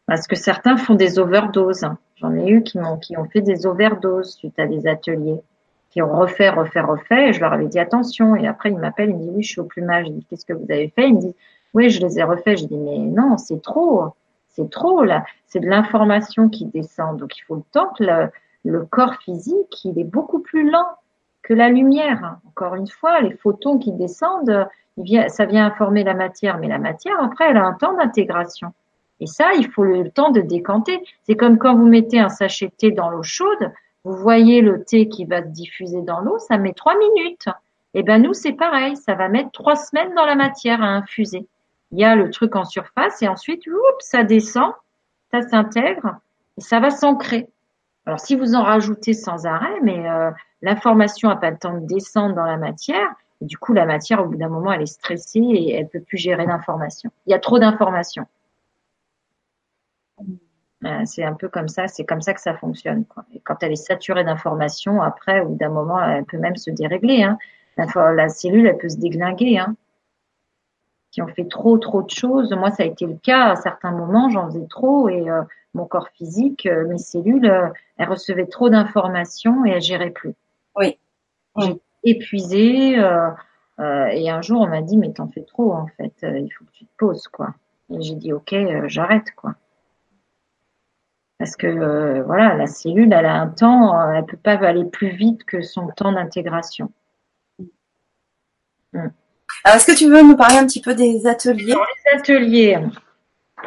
[0.07, 1.87] Parce que certains font des overdoses.
[2.17, 5.41] J'en ai eu qui, ont, qui ont fait des overdoses suite à des ateliers
[5.89, 7.29] qui ont refait, refait, refait.
[7.29, 8.35] Et je leur avais dit attention.
[8.35, 10.07] Et après, ils m'appellent, ils me disent oui, je suis au plumage.
[10.07, 11.07] Je dis qu'est-ce que vous avez fait?
[11.07, 11.35] Ils me disent
[11.73, 12.57] oui, je les ai refaits.
[12.57, 14.03] Je dis mais non, c'est trop,
[14.57, 15.23] c'est trop là.
[15.45, 17.17] C'est de l'information qui descend.
[17.17, 18.03] Donc il faut le temps que
[18.63, 20.87] le, corps physique, il est beaucoup plus lent
[21.43, 22.37] que la lumière.
[22.47, 24.67] Encore une fois, les photons qui descendent,
[25.27, 28.73] ça vient informer la matière, mais la matière, après, elle a un temps d'intégration.
[29.19, 31.03] Et ça, il faut le temps de décanter.
[31.23, 33.71] C'est comme quand vous mettez un sachet de thé dans l'eau chaude,
[34.03, 37.47] vous voyez le thé qui va se diffuser dans l'eau, ça met trois minutes.
[37.93, 40.87] Et eh ben nous, c'est pareil, ça va mettre trois semaines dans la matière à
[40.87, 41.47] infuser.
[41.91, 43.63] Il y a le truc en surface et ensuite,
[43.99, 44.73] ça descend,
[45.31, 46.19] ça s'intègre
[46.57, 47.49] et ça va s'ancrer.
[48.05, 50.31] Alors si vous en rajoutez sans arrêt, mais euh,
[50.61, 53.09] l'information n'a pas le temps de descendre dans la matière,
[53.41, 55.99] et du coup la matière au bout d'un moment elle est stressée et elle peut
[55.99, 57.11] plus gérer l'information.
[57.25, 58.25] Il y a trop d'informations.
[60.85, 63.05] Euh, c'est un peu comme ça, c'est comme ça que ça fonctionne.
[63.33, 67.23] Et quand elle est saturée d'informations, après, ou d'un moment, elle peut même se dérégler.
[67.23, 67.37] Hein.
[67.77, 69.57] La, la, cellule, elle peut se déglinguer.
[69.57, 69.75] Hein.
[71.17, 73.89] Si on fait trop, trop de choses, moi, ça a été le cas à certains
[73.89, 75.41] moments, j'en faisais trop et euh,
[75.73, 77.51] mon corps physique, euh, mes cellules,
[77.97, 80.35] elles recevaient trop d'informations et elles géraient plus.
[80.75, 80.99] Oui.
[81.57, 86.49] J'ai épuisé et un jour, on m'a dit, mais t'en fais trop, en fait, il
[86.51, 87.55] faut que tu te poses, quoi.
[87.89, 88.55] Et j'ai dit, ok,
[88.85, 89.55] j'arrête, quoi.
[91.37, 94.85] Parce que euh, voilà, la cellule, elle a un temps, euh, elle peut pas aller
[94.85, 96.91] plus vite que son temps d'intégration.
[98.93, 99.07] Mm.
[99.63, 101.75] Alors, est-ce que tu veux nous parler un petit peu des ateliers?
[101.75, 102.79] Les ateliers.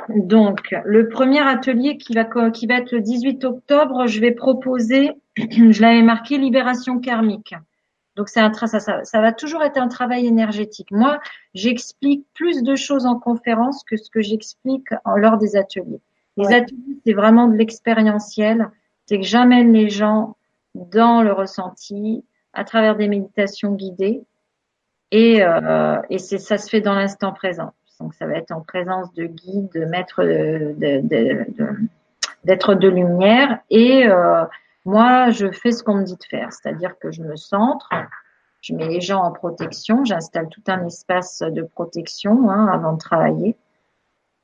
[0.09, 5.12] Donc, le premier atelier qui va, qui va être le 18 octobre, je vais proposer,
[5.36, 7.55] je l'avais marqué, libération karmique.
[8.16, 10.91] Donc, c'est un ça, ça, ça va toujours être un travail énergétique.
[10.91, 11.20] Moi,
[11.55, 16.01] j'explique plus de choses en conférence que ce que j'explique lors des ateliers.
[16.36, 18.70] Les ateliers, c'est vraiment de l'expérientiel.
[19.07, 20.36] C'est que j'amène les gens
[20.74, 24.22] dans le ressenti à travers des méditations guidées.
[25.11, 27.72] Et, euh, et c'est ça se fait dans l'instant présent.
[27.98, 30.24] Donc ça va être en présence de guides, de maîtres
[32.44, 33.58] d'être de, lumière.
[33.68, 34.44] Et euh,
[34.84, 37.90] moi, je fais ce qu'on me dit de faire, c'est-à-dire que je me centre,
[38.62, 42.98] je mets les gens en protection, j'installe tout un espace de protection hein, avant de
[42.98, 43.56] travailler.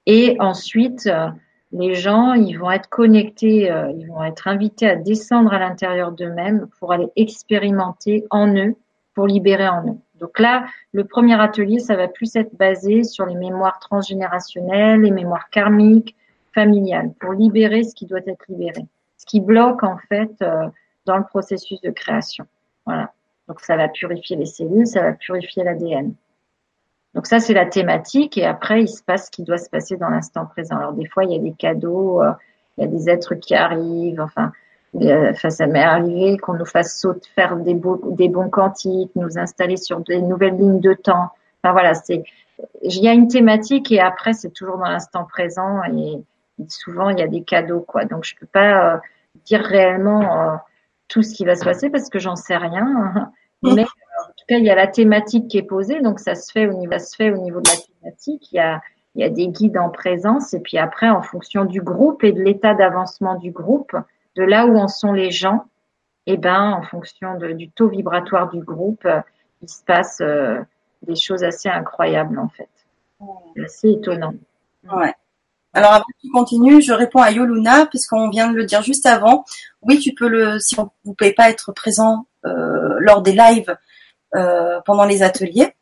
[0.04, 1.08] Et ensuite,
[1.72, 6.12] les gens, ils vont être connectés, euh, ils vont être invités à descendre à l'intérieur
[6.12, 8.76] d'eux-mêmes pour aller expérimenter en eux,
[9.14, 9.98] pour libérer en eux.
[10.20, 15.10] Donc là, le premier atelier, ça va plus être basé sur les mémoires transgénérationnelles, les
[15.10, 16.16] mémoires karmiques,
[16.54, 18.86] familiales, pour libérer ce qui doit être libéré.
[19.18, 20.32] Ce qui bloque en fait
[21.04, 22.46] dans le processus de création.
[22.86, 23.12] Voilà.
[23.48, 26.14] Donc ça va purifier les cellules, ça va purifier l'ADN.
[27.14, 29.96] Donc ça c'est la thématique et après il se passe ce qui doit se passer
[29.96, 30.76] dans l'instant présent.
[30.76, 32.22] Alors des fois il y a des cadeaux,
[32.76, 34.52] il y a des êtres qui arrivent, enfin
[34.98, 37.78] Enfin, ça m'est arrivé qu'on nous fasse sauter, faire des,
[38.12, 41.30] des bons quantiques, nous installer sur des nouvelles lignes de temps.
[41.62, 42.24] Enfin voilà, c'est
[42.82, 46.22] il y a une thématique et après c'est toujours dans l'instant présent et,
[46.68, 48.06] souvent il y a des cadeaux quoi.
[48.06, 48.98] Donc je peux pas euh,
[49.44, 50.56] dire réellement euh,
[51.08, 53.30] tout ce qui va se passer parce que j'en sais rien.
[53.62, 56.50] Mais en tout cas il y a la thématique qui est posée donc ça se
[56.50, 58.52] fait au niveau ça se fait au niveau de la thématique.
[58.52, 58.80] Il y a
[59.14, 62.32] il y a des guides en présence et puis après en fonction du groupe et
[62.32, 63.96] de l'état d'avancement du groupe
[64.36, 65.64] de là où en sont les gens,
[66.26, 69.20] et eh ben, en fonction du taux vibratoire du groupe, euh,
[69.62, 70.58] il se passe euh,
[71.02, 72.68] des choses assez incroyables en fait.
[73.54, 74.34] C'est assez étonnant.
[74.92, 75.14] Ouais.
[75.72, 79.06] Alors avant que tu continues, je réponds à Yoluna puisqu'on vient de le dire juste
[79.06, 79.44] avant.
[79.82, 83.76] Oui, tu peux le si vous ne pouvez pas être présent euh, lors des lives
[84.84, 85.74] pendant les ateliers,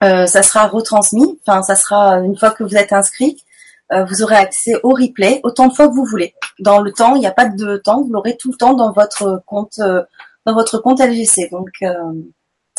[0.00, 1.38] ça sera retransmis.
[1.46, 3.44] Enfin, ça sera une fois que vous êtes inscrit,
[3.90, 6.34] vous aurez accès au replay autant de fois que vous voulez.
[6.58, 8.92] Dans le temps, il n'y a pas de temps, vous l'aurez tout le temps dans
[8.92, 10.02] votre compte euh,
[10.46, 11.48] dans votre compte LGC.
[11.50, 11.92] Donc euh,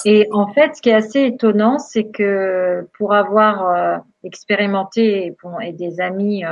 [0.05, 5.73] et en fait, ce qui est assez étonnant, c'est que pour avoir expérimenté et, et,
[5.73, 6.43] des amis,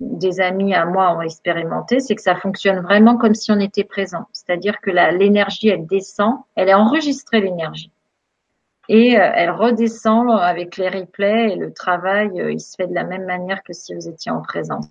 [0.00, 3.84] des amis à moi ont expérimenté, c'est que ça fonctionne vraiment comme si on était
[3.84, 4.26] présent.
[4.32, 7.92] C'est-à-dire que l'énergie, elle descend, elle est enregistrée l'énergie
[8.92, 12.94] et euh, elle redescend avec les replays et le travail, euh, il se fait de
[12.94, 14.88] la même manière que si vous étiez en présence.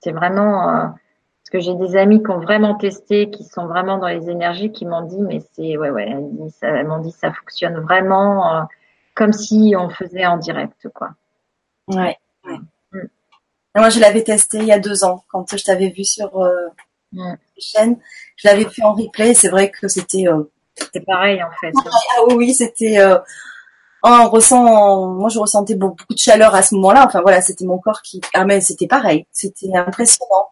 [0.00, 3.96] C'est vraiment euh, parce que j'ai des amis qui ont vraiment testé, qui sont vraiment
[3.96, 6.06] dans les énergies, qui m'ont dit mais c'est ouais ouais,
[6.60, 8.68] elles m'ont dit ça fonctionne vraiment
[9.14, 11.12] comme si on faisait en direct quoi.
[11.88, 12.18] Ouais.
[12.44, 12.58] ouais.
[12.92, 13.08] Mm.
[13.74, 16.68] Moi je l'avais testé il y a deux ans quand je t'avais vu sur euh,
[17.12, 17.36] mm.
[17.58, 17.96] chaîne,
[18.36, 19.32] je l'avais fait en replay.
[19.32, 20.26] C'est vrai que c'était
[20.76, 21.72] c'était pareil en fait.
[21.84, 22.98] Ah oui, c'était.
[22.98, 23.18] Euh,
[24.02, 27.04] on ressent, moi je ressentais beaucoup de chaleur à ce moment-là.
[27.06, 28.20] Enfin voilà, c'était mon corps qui.
[28.34, 30.48] Ah mais c'était pareil, c'était impressionnant.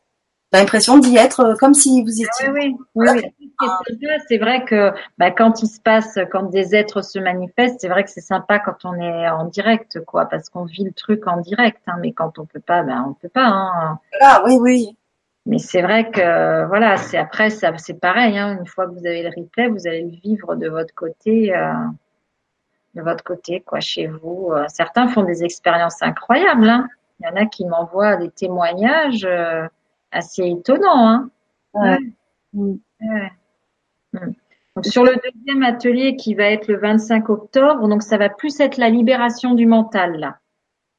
[0.52, 2.50] L'impression d'y être euh, comme si vous étiez.
[2.50, 3.66] oui, oui, oui.
[4.28, 8.04] C'est vrai que bah, quand il se passe, quand des êtres se manifestent, c'est vrai
[8.04, 11.38] que c'est sympa quand on est en direct, quoi, parce qu'on vit le truc en
[11.38, 11.80] direct.
[11.86, 13.46] Hein, mais quand on peut pas, ben on peut pas.
[13.46, 13.98] Hein.
[14.20, 14.96] Ah oui, oui.
[15.44, 18.38] Mais c'est vrai que voilà, c'est après ça, c'est pareil.
[18.38, 21.54] Hein, une fois que vous avez le replay, vous allez le vivre de votre côté,
[21.54, 21.72] euh,
[22.94, 24.50] de votre côté, quoi, chez vous.
[24.52, 26.68] Euh, certains font des expériences incroyables.
[26.68, 26.88] Hein.
[27.18, 29.66] Il y en a qui m'envoient des témoignages euh,
[30.12, 31.08] assez étonnants.
[31.08, 31.30] Hein.
[31.74, 31.98] Ouais.
[32.52, 32.74] Mm.
[34.76, 38.60] Donc, sur le deuxième atelier qui va être le 25 octobre, donc ça va plus
[38.60, 40.38] être la libération du mental là,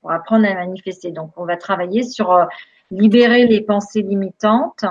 [0.01, 1.11] pour apprendre à manifester.
[1.11, 2.47] Donc on va travailler sur
[2.93, 4.85] libérer les pensées limitantes.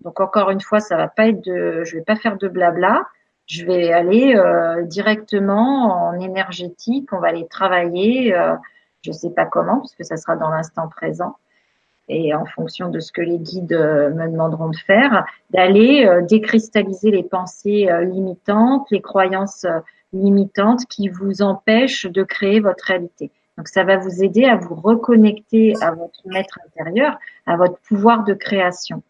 [0.00, 3.06] Donc encore une fois, ça va pas être de, je vais pas faire de blabla.
[3.46, 7.12] Je vais aller euh, directement en énergétique.
[7.12, 8.34] On va aller travailler.
[8.34, 8.54] Euh,
[9.02, 11.36] je sais pas comment, parce que ça sera dans l'instant présent
[12.08, 16.22] et en fonction de ce que les guides euh, me demanderont de faire, d'aller euh,
[16.22, 19.66] décristalliser les pensées limitantes, les croyances
[20.12, 23.30] limitantes qui vous empêchent de créer votre réalité.
[23.56, 28.24] Donc ça va vous aider à vous reconnecter à votre maître intérieur, à votre pouvoir
[28.24, 29.02] de création.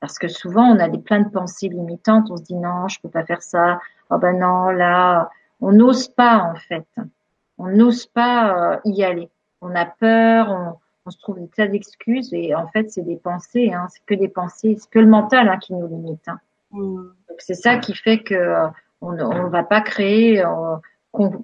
[0.00, 3.00] Parce que souvent on a des plein de pensées limitantes, on se dit non, je
[3.00, 3.80] peux pas faire ça.
[4.10, 6.86] Oh ben non, là, on n'ose pas en fait.
[7.58, 9.28] On n'ose pas euh, y aller.
[9.60, 13.72] On a peur, on, se trouve des tas d'excuses et en fait c'est des pensées,
[13.72, 16.26] hein, c'est que des pensées, c'est que le mental hein, qui nous limite.
[16.26, 16.40] Hein.
[16.72, 16.96] Mmh.
[17.28, 18.66] Donc c'est ça qui fait que euh,
[19.00, 20.76] on ne va pas créer euh,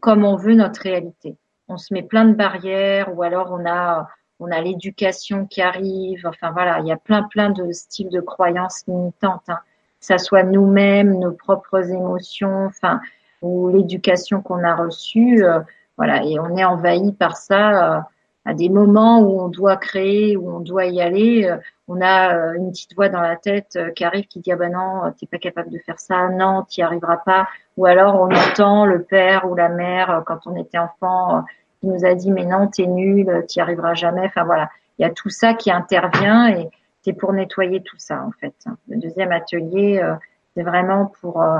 [0.01, 1.37] comme on veut notre réalité
[1.73, 4.09] on se met plein de barrières ou alors on a
[4.41, 6.27] on a l'éducation qui arrive.
[6.27, 9.49] Enfin voilà, il y a plein plein de styles de croyances limitantes.
[9.49, 9.59] Hein.
[10.01, 13.01] Que ça soit nous-mêmes, nos propres émotions, enfin
[13.41, 15.45] ou l'éducation qu'on a reçue.
[15.45, 15.61] Euh,
[15.97, 17.97] voilà, et on est envahi par ça.
[17.97, 18.01] Euh,
[18.45, 22.57] à des moments où on doit créer, où on doit y aller, euh, on a
[22.57, 25.39] une petite voix dans la tête qui arrive qui dit ah ben non, t'es pas
[25.39, 27.47] capable de faire ça, non, t'y arriveras pas.
[27.77, 31.45] Ou alors on entend le père ou la mère quand on était enfant
[31.83, 34.25] qui nous a dit mais non, t'es nul, t'y arriveras jamais.
[34.27, 36.71] Enfin voilà, il y a tout ça qui intervient et
[37.03, 38.55] c'est pour nettoyer tout ça en fait.
[38.89, 40.15] Le deuxième atelier, euh,
[40.55, 41.59] c'est vraiment pour euh,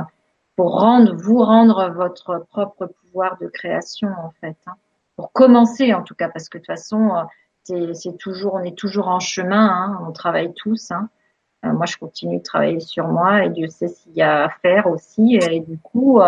[0.55, 4.55] pour rendre vous rendre votre propre pouvoir de création en fait.
[4.65, 4.75] Hein.
[5.17, 7.11] Pour commencer en tout cas, parce que de toute façon
[7.69, 10.91] euh, c'est toujours on est toujours en chemin, hein, on travaille tous.
[10.91, 11.09] Hein.
[11.63, 14.87] moi, je continue de travailler sur moi et Dieu sait s'il y a à faire
[14.87, 15.35] aussi.
[15.35, 16.21] Et du coup,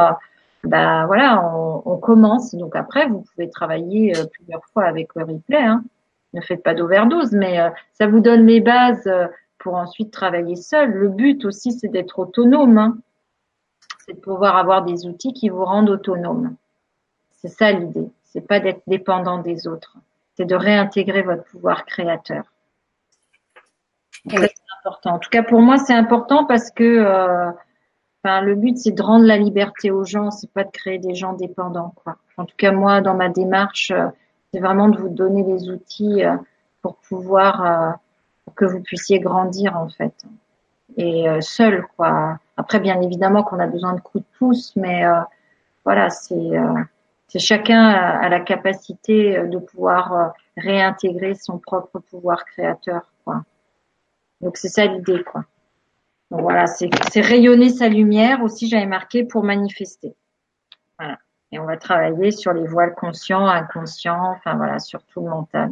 [0.65, 2.55] bah voilà, on, on, commence.
[2.55, 5.61] Donc après, vous pouvez travailler euh, plusieurs fois avec le replay.
[5.61, 5.83] Hein.
[6.33, 10.55] Ne faites pas d'overdose, mais euh, ça vous donne les bases euh, pour ensuite travailler
[10.55, 10.91] seul.
[10.91, 12.77] Le but aussi, c'est d'être autonome.
[12.77, 12.97] Hein.
[14.05, 16.55] C'est de pouvoir avoir des outils qui vous rendent autonome.
[17.31, 18.09] C'est ça l'idée.
[18.23, 19.97] C'est pas d'être dépendant des autres.
[20.35, 22.43] C'est de réintégrer votre pouvoir créateur.
[24.29, 24.51] C'est
[24.81, 25.15] important.
[25.15, 27.51] En tout cas, pour moi, c'est important parce que euh,
[28.25, 30.31] enfin, le but, c'est de rendre la liberté aux gens.
[30.31, 31.93] C'est pas de créer des gens dépendants.
[32.03, 32.17] Quoi.
[32.37, 34.07] En tout cas, moi, dans ma démarche, euh,
[34.53, 36.35] c'est vraiment de vous donner les outils euh,
[36.81, 37.97] pour pouvoir
[38.45, 40.13] pour que vous puissiez grandir en fait
[40.97, 42.37] et seul quoi.
[42.57, 45.03] Après, bien évidemment qu'on a besoin de coups de pouce, mais
[45.83, 46.51] voilà, c'est
[47.27, 53.43] c'est chacun a, la capacité de pouvoir réintégrer son propre pouvoir créateur quoi.
[54.41, 55.45] Donc c'est ça l'idée, quoi.
[56.31, 60.15] Voilà, c'est rayonner sa lumière aussi, j'avais marqué pour manifester.
[60.97, 61.17] Voilà.
[61.51, 65.71] Et on va travailler sur les voiles conscients, inconscients, enfin voilà, sur tout le mental.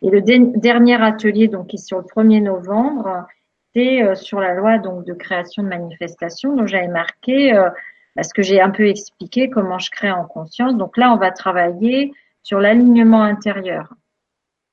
[0.00, 3.26] Et le dernier atelier, donc qui est sur le 1er novembre,
[3.74, 6.56] c'est euh, sur la loi donc de création de manifestation.
[6.56, 7.68] Donc j'avais marqué euh,
[8.14, 10.76] parce que j'ai un peu expliqué comment je crée en conscience.
[10.76, 12.12] Donc là, on va travailler
[12.42, 13.94] sur l'alignement intérieur.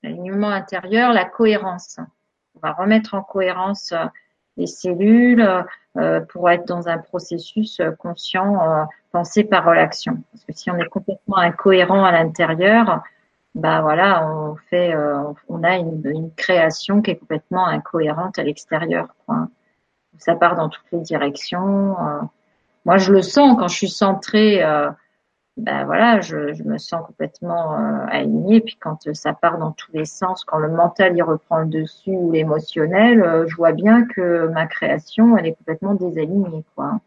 [0.04, 2.00] L'alignement intérieur, la cohérence
[2.62, 4.06] on va remettre en cohérence euh,
[4.60, 5.66] les cellules
[5.98, 10.18] euh, pour être dans un processus euh, conscient pensé par l'action.
[10.32, 13.02] Parce que si on est complètement incohérent à l'intérieur,
[13.56, 14.94] bah voilà, on fait,
[15.48, 19.08] on a une, création qui est complètement incohérente à l'extérieur.
[20.20, 21.96] Ça part dans toutes les directions.
[22.86, 24.64] moi, je le sens quand je suis centrée
[25.60, 28.62] ben voilà, je, me sens complètement euh, alignée.
[28.62, 31.66] Puis quand euh, ça part dans tous les sens, quand le mental y reprend le
[31.68, 37.00] dessus ou l'émotionnel, euh, je vois bien que ma création, elle est complètement désalignée, quoi.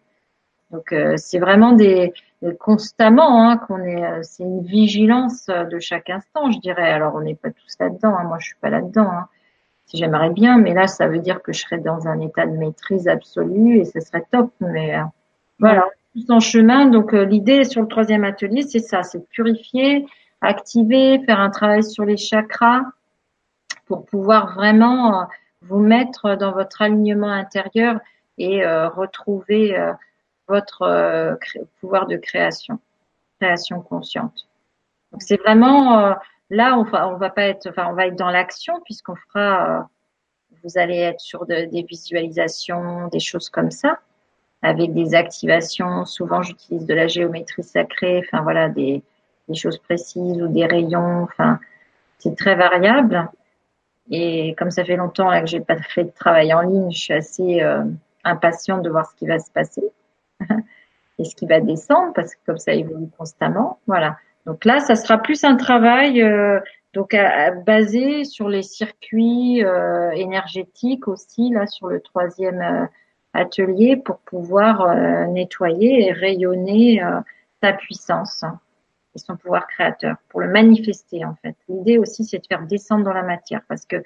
[0.71, 2.15] Donc c'est vraiment des,
[2.59, 6.91] constamment hein, qu'on est, c'est une vigilance de chaque instant, je dirais.
[6.91, 8.17] Alors on n'est pas tous là-dedans.
[8.17, 8.25] Hein.
[8.25, 9.11] moi je suis pas là-dedans.
[9.11, 9.29] Hein.
[9.85, 12.57] Si j'aimerais bien, mais là ça veut dire que je serais dans un état de
[12.57, 14.51] maîtrise absolue et ce serait top.
[14.61, 14.97] Mais
[15.59, 15.85] voilà
[16.29, 16.87] en chemin.
[16.87, 20.07] Donc euh, l'idée sur le troisième atelier, c'est ça, c'est purifier,
[20.41, 22.83] activer, faire un travail sur les chakras
[23.87, 25.25] pour pouvoir vraiment euh,
[25.63, 28.01] vous mettre dans votre alignement intérieur
[28.39, 29.77] et euh, retrouver
[30.49, 31.39] votre
[31.81, 32.81] pouvoir de création,
[33.41, 34.49] création consciente.
[35.13, 36.17] Donc c'est vraiment
[36.51, 39.89] là on va on va pas être enfin on va être dans l'action puisqu'on fera
[40.65, 44.01] vous allez être sur des visualisations, des choses comme ça
[44.63, 46.05] avec des activations.
[46.05, 49.03] Souvent, j'utilise de la géométrie sacrée, enfin voilà, des,
[49.49, 51.23] des choses précises ou des rayons.
[51.23, 51.59] Enfin,
[52.19, 53.29] c'est très variable.
[54.11, 56.99] Et comme ça fait longtemps là que j'ai pas fait de travail en ligne, je
[56.99, 57.85] suis assez euh,
[58.25, 59.83] impatiente de voir ce qui va se passer
[61.19, 63.79] et ce qui va descendre parce que comme ça évolue constamment.
[63.87, 64.17] Voilà.
[64.47, 66.59] Donc là, ça sera plus un travail euh,
[66.95, 72.87] donc à, basé sur les circuits euh, énergétiques aussi là sur le troisième euh,
[73.33, 77.21] atelier pour pouvoir euh, nettoyer et rayonner euh,
[77.63, 78.45] sa puissance
[79.15, 81.57] et son pouvoir créateur, pour le manifester en fait.
[81.69, 83.97] L'idée aussi, c'est de faire descendre dans la matière, parce que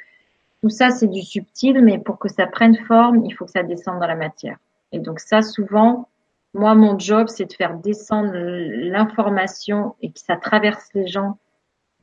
[0.63, 3.63] tout ça, c'est du subtil, mais pour que ça prenne forme, il faut que ça
[3.63, 4.57] descende dans la matière.
[4.93, 6.09] Et donc ça, souvent,
[6.55, 11.39] moi, mon job, c'est de faire descendre l'information et que ça traverse les gens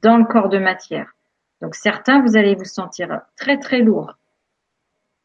[0.02, 1.14] dans le corps de matière.
[1.62, 4.18] Donc certains, vous allez vous sentir très très lourd,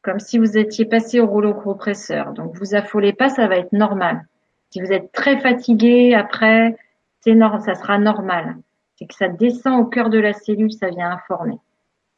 [0.08, 2.32] comme si vous étiez passé au rouleau compresseur.
[2.32, 4.26] Donc vous affolez pas, ça va être normal.
[4.70, 6.78] Si vous êtes très fatigué après,
[7.20, 8.56] c'est normal, ça sera normal.
[8.96, 11.58] C'est que ça descend au cœur de la cellule, ça vient informer.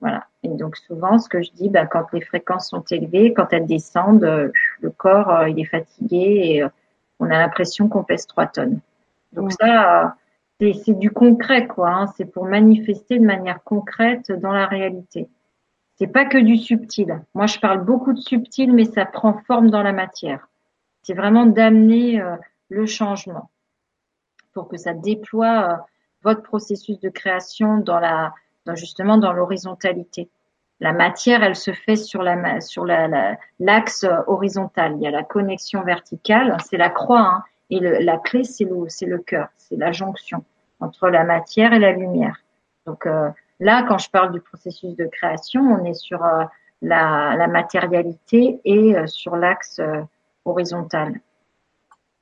[0.01, 0.25] Voilà.
[0.45, 3.67] Et donc souvent, ce que je dis, bah, quand les fréquences sont élevées, quand elles
[3.67, 4.53] descendent, euh,
[4.83, 6.69] le corps euh, il est fatigué et euh,
[7.19, 8.79] on a l'impression qu'on pèse trois tonnes.
[9.33, 10.15] Donc ça,
[10.61, 11.91] c'est du concret quoi.
[11.91, 12.07] Hein.
[12.17, 15.29] C'est pour manifester de manière concrète dans la réalité.
[16.01, 17.23] C'est pas que du subtil.
[17.35, 20.49] Moi, je parle beaucoup de subtil, mais ça prend forme dans la matière.
[21.03, 22.37] C'est vraiment d'amener euh,
[22.71, 23.51] le changement
[24.55, 25.77] pour que ça déploie euh,
[26.23, 28.33] votre processus de création dans la,
[28.77, 30.31] justement dans l'horizontalité.
[30.81, 34.95] La matière, elle se fait sur la sur la l'axe horizontal.
[34.97, 38.89] Il y a la connexion verticale, c'est la croix, hein, et la clé c'est le
[38.89, 40.47] c'est le cœur, c'est la jonction
[40.81, 42.41] entre la matière et la lumière.
[42.87, 43.29] Donc euh,
[43.61, 46.45] Là, quand je parle du processus de création, on est sur euh,
[46.81, 50.01] la, matérialité et euh, sur l'axe euh,
[50.47, 51.20] horizontal.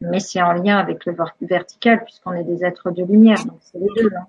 [0.01, 3.78] Mais c'est en lien avec le vertical puisqu'on est des êtres de lumière, donc c'est
[3.78, 4.10] les deux.
[4.16, 4.27] Hein.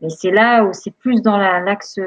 [0.00, 1.98] Mais c'est là où c'est plus dans l'axe.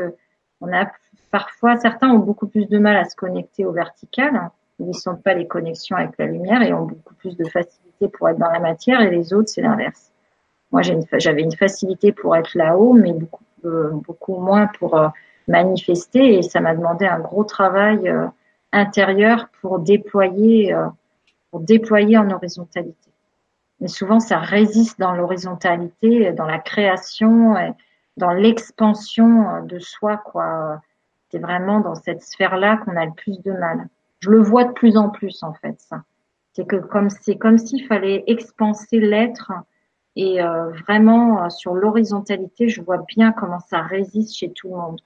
[0.62, 0.92] On a
[1.32, 4.36] parfois certains ont beaucoup plus de mal à se connecter au vertical.
[4.36, 4.52] Hein.
[4.80, 8.10] Ils ne sentent pas les connexions avec la lumière et ont beaucoup plus de facilité
[8.10, 9.02] pour être dans la matière.
[9.02, 10.12] Et les autres, c'est l'inverse.
[10.72, 15.08] Moi, j'avais une, une facilité pour être là-haut, mais beaucoup beaucoup moins pour euh,
[15.48, 18.28] manifester et ça m'a demandé un gros travail euh,
[18.72, 20.88] intérieure pour déployer, euh,
[21.52, 23.12] pour déployer en horizontalité.
[23.80, 27.56] Mais souvent, ça résiste dans l'horizontalité, dans la création,
[28.16, 30.82] dans l'expansion de soi, quoi.
[31.30, 33.90] C'est vraiment dans cette sphère-là qu'on a le plus de mal.
[34.20, 36.04] Je le vois de plus en plus, en fait, ça.
[36.54, 39.52] C'est que comme c'est comme s'il fallait expanser l'être
[40.16, 44.76] et euh, vraiment euh, sur l'horizontalité, je vois bien comment ça résiste chez tout le
[44.76, 45.00] monde.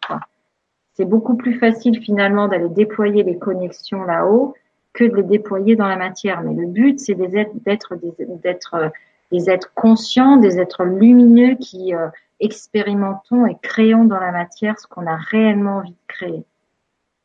[0.94, 4.54] C'est beaucoup plus facile finalement d'aller déployer les connexions là-haut
[4.94, 6.42] que de les déployer dans la matière.
[6.44, 8.14] Mais le but, c'est d'être des,
[8.44, 8.90] d'être euh,
[9.32, 11.94] des êtres conscients, des êtres lumineux qui
[12.40, 16.44] expérimentons et créons dans la matière ce qu'on a réellement envie de créer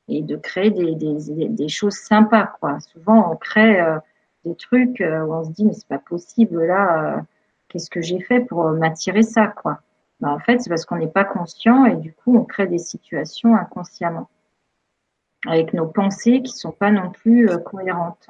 [0.09, 2.53] et de créer des, des, des choses sympas.
[2.61, 2.79] Quoi.
[2.81, 3.83] Souvent, on crée
[4.45, 7.25] des trucs où on se dit mais c'est pas possible là
[7.75, 9.81] qu'est-ce que j'ai fait pour m'attirer ça, quoi.
[10.21, 12.79] Ben, en fait, c'est parce qu'on n'est pas conscient et du coup, on crée des
[12.79, 14.31] situations inconsciemment
[15.45, 18.29] avec nos pensées qui sont pas non plus euh, cohérentes.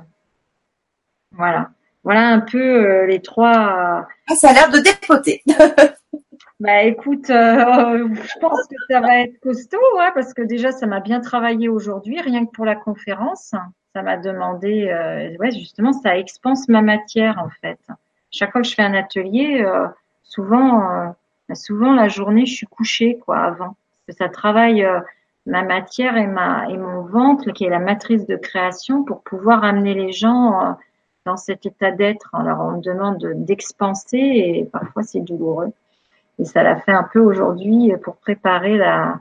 [1.33, 1.71] Voilà.
[2.05, 4.09] Voilà un peu euh, les trois.
[4.29, 5.43] Ah, ça a l'air de dépoter.
[6.61, 10.87] bah écoute, euh, je pense que ça va être costaud, hein, parce que déjà ça
[10.87, 13.55] m'a bien travaillé aujourd'hui, rien que pour la conférence.
[13.95, 14.87] Ça m'a demandé,
[15.39, 17.79] ouais, justement, ça expanse ma matière en fait
[18.35, 19.87] chaque fois que je fais un atelier, euh,
[20.23, 23.77] souvent, euh, souvent la journée, je suis couchée quoi avant.
[24.07, 25.01] Parce que ça travaille euh,
[25.47, 29.63] ma matière et ma et mon ventre, qui est la matrice de création, pour pouvoir
[29.63, 30.77] amener les gens
[31.25, 32.29] dans cet état d'être.
[32.35, 35.73] Alors on me demande d'expanser et parfois c'est douloureux.
[36.39, 39.21] Et ça l'a fait un peu aujourd'hui pour préparer la,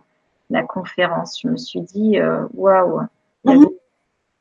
[0.49, 1.39] la conférence.
[1.41, 2.17] Je me suis dit,
[2.53, 3.01] waouh,
[3.45, 3.67] il,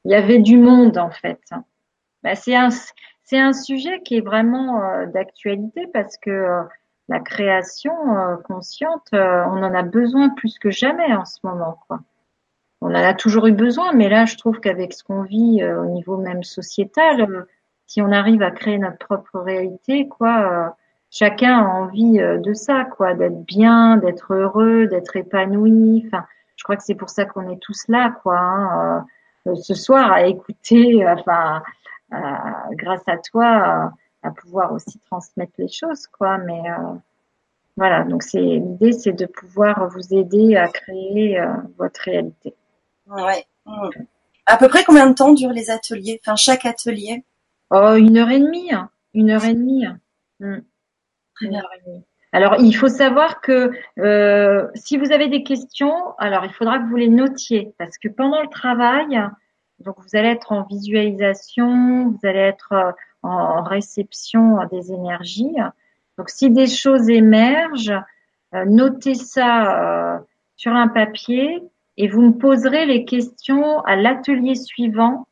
[0.04, 1.40] il, y avait du monde en fait.
[2.22, 2.70] Bah, c'est un,
[3.24, 6.62] c'est un sujet qui est vraiment euh, d'actualité parce que euh,
[7.08, 11.78] la création euh, consciente, on en a besoin plus que jamais en ce moment.
[11.86, 12.00] Quoi.
[12.80, 15.86] On en a toujours eu besoin, mais là, je trouve qu'avec ce qu'on vit au
[15.86, 17.46] niveau même sociétal,
[17.86, 20.74] si on arrive à créer notre propre réalité, quoi,
[21.10, 26.04] chacun a envie de ça, quoi, d'être bien, d'être heureux, d'être épanoui.
[26.06, 26.24] Enfin,
[26.56, 28.38] je crois que c'est pour ça qu'on est tous là, quoi.
[28.38, 29.06] Hein,
[29.54, 31.62] ce soir à écouter, enfin
[32.72, 36.38] grâce à toi, à pouvoir aussi transmettre les choses, quoi.
[36.38, 36.94] Mais euh,
[37.76, 42.54] voilà, donc c'est l'idée, c'est de pouvoir vous aider à créer euh, votre réalité.
[43.06, 43.44] Ouais.
[43.66, 43.88] Mmh.
[44.46, 46.20] À peu près combien de temps durent les ateliers?
[46.22, 47.24] Enfin, chaque atelier?
[47.70, 48.72] Oh, une heure et demie.
[48.72, 48.90] Hein.
[49.14, 49.86] Une heure et demie.
[50.40, 50.58] Mmh.
[51.34, 51.62] Très bien.
[52.32, 56.88] Alors, il faut savoir que euh, si vous avez des questions, alors il faudra que
[56.88, 59.20] vous les notiez parce que pendant le travail,
[59.82, 62.92] donc vous allez être en visualisation, vous allez être euh,
[63.22, 65.54] en réception des énergies.
[66.18, 68.00] Donc si des choses émergent,
[68.54, 70.18] euh, notez ça euh,
[70.56, 71.62] sur un papier
[71.96, 75.26] et vous me poserez les questions à l'atelier suivant.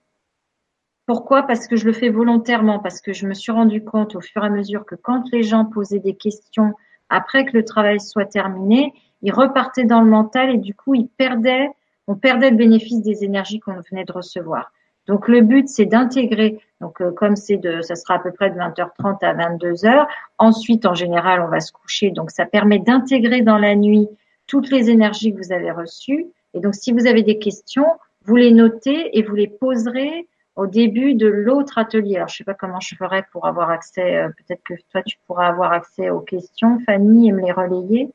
[1.07, 1.43] Pourquoi?
[1.43, 4.45] Parce que je le fais volontairement, parce que je me suis rendu compte au fur
[4.45, 6.73] et à mesure que quand les gens posaient des questions
[7.09, 11.09] après que le travail soit terminé, ils repartaient dans le mental et du coup ils
[11.09, 11.71] perdaient
[12.11, 14.73] on perdait le bénéfice des énergies qu'on venait de recevoir.
[15.07, 18.51] Donc le but c'est d'intégrer, donc euh, comme c'est de, ça sera à peu près
[18.51, 20.07] de 20h30 à 22h.
[20.39, 24.09] Ensuite, en général, on va se coucher, donc ça permet d'intégrer dans la nuit
[24.49, 26.27] toutes les énergies que vous avez reçues.
[26.53, 27.87] Et donc si vous avez des questions,
[28.25, 30.27] vous les notez et vous les poserez
[30.57, 32.17] au début de l'autre atelier.
[32.17, 34.17] Alors je sais pas comment je ferai pour avoir accès.
[34.17, 38.11] Euh, peut-être que toi tu pourras avoir accès aux questions, Fanny, et me les relayer.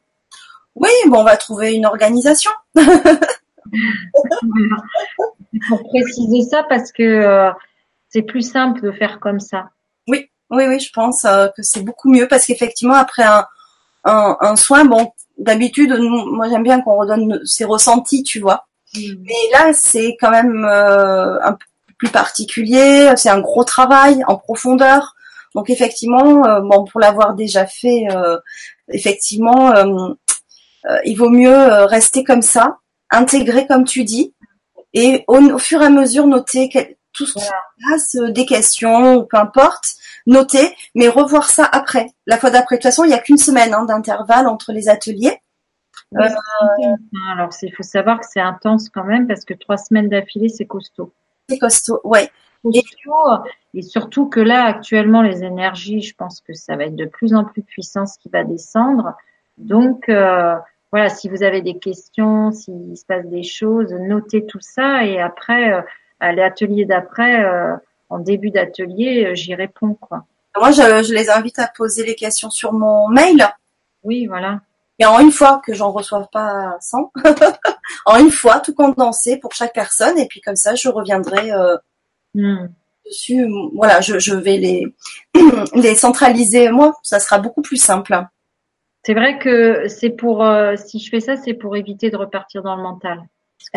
[0.76, 2.52] Oui, bon, on va trouver une organisation.
[5.68, 7.52] pour préciser ça parce que euh,
[8.10, 9.70] c'est plus simple de faire comme ça.
[10.08, 13.46] Oui, oui, oui, je pense euh, que c'est beaucoup mieux parce qu'effectivement après un,
[14.04, 18.68] un, soin, bon, d'habitude, moi j'aime bien qu'on redonne ses ressentis, tu vois.
[18.94, 19.00] Mm.
[19.24, 21.66] Mais là, c'est quand même euh, un peu
[21.98, 23.12] plus particulier.
[23.16, 25.16] C'est un gros travail en profondeur.
[25.56, 28.08] Donc effectivement, bon, pour l'avoir déjà fait,
[28.90, 29.74] effectivement,
[31.06, 31.56] il vaut mieux
[31.86, 32.80] rester comme ça
[33.12, 34.34] intégrer comme tu dis,
[34.94, 36.70] et au, fur et à mesure noter
[37.14, 37.52] tout ce qui se
[37.90, 39.96] passe, euh, des questions, peu importe,
[40.26, 42.76] noter, mais revoir ça après, la fois d'après.
[42.76, 45.40] De toute façon, il n'y a qu'une semaine hein, d'intervalle entre les ateliers.
[46.16, 46.30] Euh,
[47.32, 50.66] alors, il faut savoir que c'est intense quand même parce que trois semaines d'affilée, c'est
[50.66, 51.12] costaud.
[51.50, 52.30] C'est costaud, ouais.
[53.74, 57.34] Et, surtout que là, actuellement, les énergies, je pense que ça va être de plus
[57.34, 59.14] en plus puissant ce qui va descendre.
[59.58, 60.56] Donc, euh,
[60.96, 65.20] voilà, si vous avez des questions, s'il se passe des choses, notez tout ça et
[65.20, 65.82] après, euh,
[66.22, 67.76] à l'atelier d'après, euh,
[68.10, 70.24] en début d'atelier, euh, j'y réponds quoi.
[70.58, 73.46] Moi, je, les invite à poser les questions sur mon mail.
[74.04, 74.62] Oui, voilà.
[74.98, 77.12] Et en une fois que j'en reçois pas 100,
[78.06, 81.76] en une fois, tout condensé pour chaque personne, et puis comme ça, je reviendrai euh,
[82.36, 82.70] hmm.
[83.06, 83.46] dessus.
[83.76, 84.96] Voilà, je, je vais les,
[85.76, 86.94] les centraliser moi.
[87.04, 88.26] Ça sera beaucoup plus simple.
[89.06, 92.64] C'est vrai que c'est pour, euh, si je fais ça, c'est pour éviter de repartir
[92.64, 93.22] dans le mental.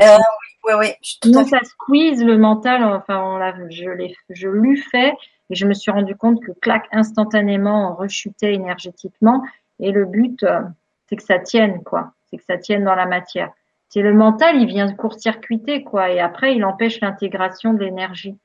[0.00, 0.16] Euh,
[0.64, 2.82] oui, oui, Sinon, ça squeeze le mental.
[2.82, 5.12] Enfin, on l'a, je l'ai, je l'ai fait
[5.50, 9.42] et je me suis rendu compte que clac, instantanément, on rechutait énergétiquement.
[9.80, 10.62] Et le but, euh,
[11.10, 12.12] c'est que ça tienne, quoi.
[12.30, 13.50] C'est que ça tienne dans la matière.
[13.90, 16.10] C'est le mental, il vient court-circuiter, quoi.
[16.10, 18.38] Et après, il empêche l'intégration de l'énergie.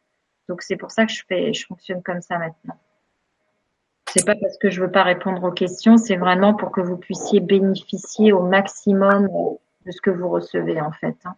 [0.49, 2.75] Donc, c'est pour ça que je fais, je fonctionne comme ça maintenant.
[4.13, 6.97] C'est pas parce que je veux pas répondre aux questions, c'est vraiment pour que vous
[6.97, 9.27] puissiez bénéficier au maximum
[9.85, 11.15] de ce que vous recevez en fait.
[11.25, 11.33] Hein.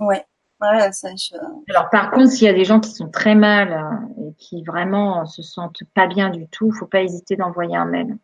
[0.00, 0.24] Ouais.
[0.62, 1.36] Ouais, ça, je...
[1.68, 4.62] Alors par contre, s'il y a des gens qui sont très mal euh, et qui
[4.62, 8.16] vraiment se sentent pas bien du tout, faut pas hésiter d'envoyer un mail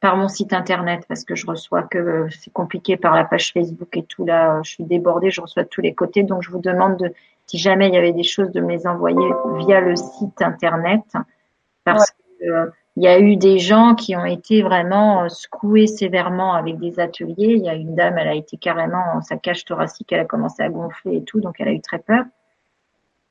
[0.00, 3.52] par mon site internet parce que je reçois que euh, c'est compliqué par la page
[3.52, 6.50] Facebook et tout là, je suis débordée, je reçois de tous les côtés, donc je
[6.50, 7.12] vous demande de,
[7.46, 11.02] si jamais il y avait des choses, de me les envoyer via le site internet
[11.84, 12.23] parce que euh,
[12.96, 17.00] il y a eu des gens qui ont été vraiment euh, secoués sévèrement avec des
[17.00, 17.54] ateliers.
[17.56, 20.62] Il y a une dame, elle a été carrément, sa cage thoracique, elle a commencé
[20.62, 22.24] à gonfler et tout, donc elle a eu très peur.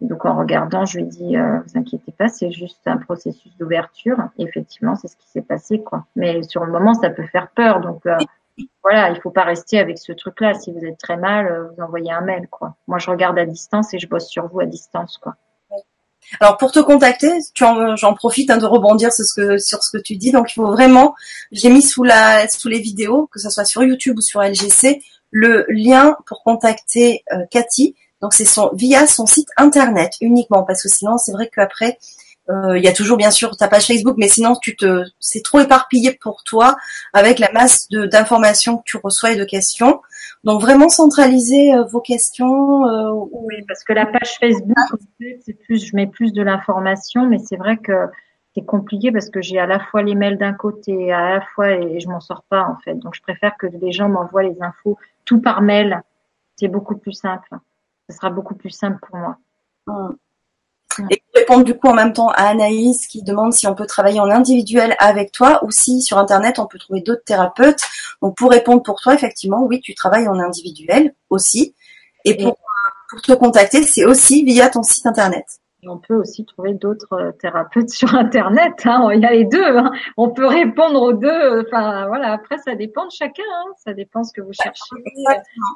[0.02, 3.56] Donc en regardant, je lui ai dit, euh, vous inquiétez pas, c'est juste un processus
[3.58, 4.18] d'ouverture.
[4.38, 6.06] Effectivement, c'est ce qui s'est passé, quoi.
[6.18, 7.80] Mais sur le moment, ça peut faire peur.
[7.80, 8.06] Donc
[8.84, 10.56] voilà, il faut pas rester avec ce truc-là.
[10.56, 12.76] Si vous êtes très mal, vous envoyez un mail, quoi.
[12.88, 15.36] Moi, je regarde à distance et je bosse sur vous à distance, quoi.
[16.40, 20.02] Alors pour te contacter, j'en profite hein, de rebondir sur ce, que, sur ce que
[20.02, 20.32] tu dis.
[20.32, 21.16] Donc il faut vraiment,
[21.52, 25.02] j'ai mis sous la sous les vidéos, que ce soit sur YouTube ou sur LGC,
[25.32, 27.96] le lien pour contacter euh, Cathy.
[28.22, 31.98] Donc c'est son via son site internet uniquement, parce que sinon c'est vrai qu'après
[32.50, 35.44] euh, il y a toujours bien sûr ta page Facebook, mais sinon tu te c'est
[35.44, 36.76] trop éparpillé pour toi
[37.14, 40.02] avec la masse d'informations que tu reçois et de questions.
[40.44, 42.86] Donc vraiment centraliser euh, vos questions.
[42.86, 44.76] Euh, oui, parce que la page Facebook,
[45.42, 48.08] c'est plus, je mets plus de l'information, mais c'est vrai que
[48.54, 51.72] c'est compliqué parce que j'ai à la fois les mails d'un côté, à la fois
[51.72, 52.96] et je m'en sors pas en fait.
[52.96, 56.02] Donc je préfère que les gens m'envoient les infos tout par mail.
[56.58, 57.50] C'est beaucoup plus simple.
[58.10, 59.38] Ce sera beaucoup plus simple pour moi.
[59.88, 60.16] Hum.
[61.10, 63.86] Et pour répondre du coup en même temps à Anaïs qui demande si on peut
[63.86, 67.82] travailler en individuel avec toi ou si sur Internet on peut trouver d'autres thérapeutes.
[68.22, 71.76] Donc pour répondre pour toi, effectivement, oui, tu travailles en individuel aussi.
[72.26, 72.58] Et pour,
[73.10, 75.46] pour te contacter, c'est aussi via ton site Internet.
[75.84, 78.74] Et on peut aussi trouver d'autres euh, thérapeutes sur Internet.
[78.86, 79.10] Hein.
[79.14, 79.78] Il y a les deux.
[79.78, 79.92] Hein.
[80.16, 81.66] On peut répondre aux deux.
[81.68, 82.32] Enfin voilà.
[82.32, 83.44] Après, ça dépend de chacun.
[83.44, 83.72] Hein.
[83.84, 84.96] Ça dépend ce que vous cherchez.
[85.06, 85.76] Exactement.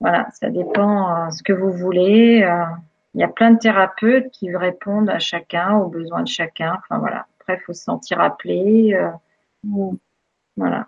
[0.00, 2.42] Voilà, ça dépend euh, ce que vous voulez.
[2.42, 2.64] Euh.
[3.14, 6.78] Il y a plein de thérapeutes qui répondent à chacun, aux besoins de chacun.
[6.78, 7.26] Enfin voilà.
[7.40, 8.94] Après, il faut se sentir appelé.
[8.94, 9.10] Euh,
[9.64, 9.96] mm.
[10.56, 10.86] voilà.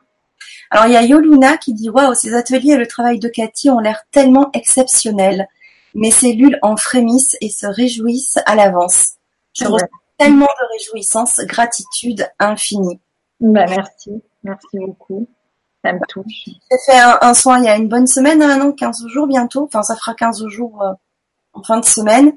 [0.70, 3.70] Alors il y a Yoluna qui dit waouh, ces ateliers et le travail de Cathy
[3.70, 5.46] ont l'air tellement exceptionnels.
[5.94, 9.14] Mes cellules en frémissent et se réjouissent à l'avance.
[9.52, 9.86] Je ressens
[10.18, 13.00] tellement de réjouissance, gratitude infinie.
[13.40, 15.28] Bah, merci, merci beaucoup.
[15.84, 16.44] Ça me touche.
[16.46, 19.64] J'ai fait un, soin il y a une bonne semaine, un an, 15 jours bientôt?
[19.64, 20.92] Enfin, ça fera 15 jours euh,
[21.52, 22.32] en fin de semaine,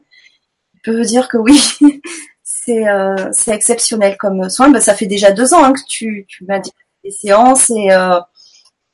[0.75, 1.59] je peux dire que oui,
[2.43, 4.69] c'est euh, c'est exceptionnel comme soin.
[4.69, 6.71] Ben, ça fait déjà deux ans hein, que tu, tu m'as dit
[7.03, 8.19] les séances et, euh,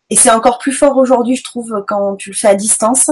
[0.10, 3.10] et c'est encore plus fort aujourd'hui, je trouve, quand tu le fais à distance.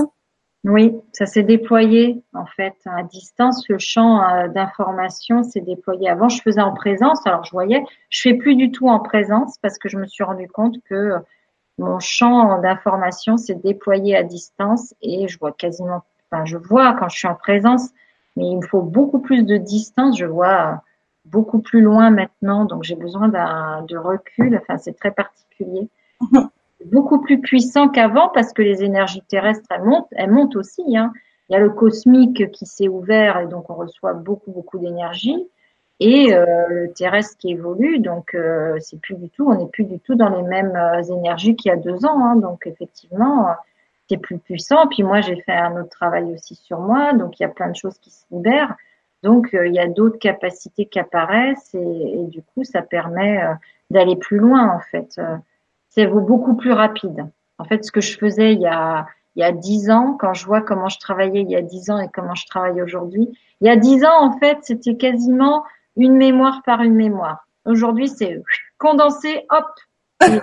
[0.66, 3.64] Oui, ça s'est déployé en fait à distance.
[3.70, 6.10] Le champ euh, d'information s'est déployé.
[6.10, 7.82] Avant, je faisais en présence, alors je voyais.
[8.10, 11.14] Je fais plus du tout en présence parce que je me suis rendu compte que
[11.78, 17.10] mon champ d'information s'est déployé à distance et je vois quasiment Enfin, je vois quand
[17.10, 17.90] je suis en présence,
[18.36, 20.18] mais il me faut beaucoup plus de distance.
[20.18, 20.84] Je vois
[21.26, 24.58] beaucoup plus loin maintenant, donc j'ai besoin d'un de recul.
[24.62, 25.90] Enfin, c'est très particulier.
[26.86, 30.98] beaucoup plus puissant qu'avant parce que les énergies terrestres elles montent, elles montent aussi.
[30.98, 31.14] Hein.
[31.50, 35.48] Il y a le cosmique qui s'est ouvert et donc on reçoit beaucoup beaucoup d'énergie
[36.00, 38.00] et euh, le terrestre qui évolue.
[38.00, 41.02] Donc euh, c'est plus du tout, on n'est plus du tout dans les mêmes euh,
[41.04, 42.24] énergies qu'il y a deux ans.
[42.24, 42.36] Hein.
[42.38, 43.48] Donc effectivement,
[44.10, 44.88] c'est plus puissant.
[44.88, 47.70] Puis moi, j'ai fait un autre travail aussi sur moi, donc il y a plein
[47.70, 48.76] de choses qui se libèrent.
[49.24, 53.54] Donc euh, il y a d'autres capacités qui apparaissent et, du coup, ça permet euh,
[53.90, 55.16] d'aller plus loin en fait.
[55.20, 55.36] Euh,
[55.90, 57.28] c'est beaucoup plus rapide.
[57.58, 59.06] En fait, ce que je faisais il y a
[59.36, 61.92] il y a dix ans, quand je vois comment je travaillais il y a dix
[61.92, 63.30] ans et comment je travaille aujourd'hui,
[63.62, 65.64] il y a dix ans en fait, c'était quasiment
[65.96, 67.46] une mémoire par une mémoire.
[67.66, 68.42] Aujourd'hui, c'est
[68.78, 70.40] condensé, hop,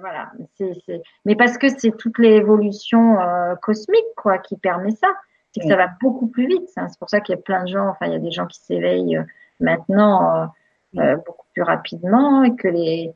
[0.00, 5.08] voilà, c'est, mais parce que c'est toute l'évolution euh, cosmique quoi qui permet ça.
[5.52, 6.70] C'est que ça va beaucoup plus vite.
[6.76, 6.88] Hein.
[6.88, 8.46] C'est pour ça qu'il y a plein de gens, enfin il y a des gens
[8.46, 9.24] qui s'éveillent euh,
[9.60, 10.50] maintenant
[10.96, 13.12] euh, beaucoup plus rapidement et que les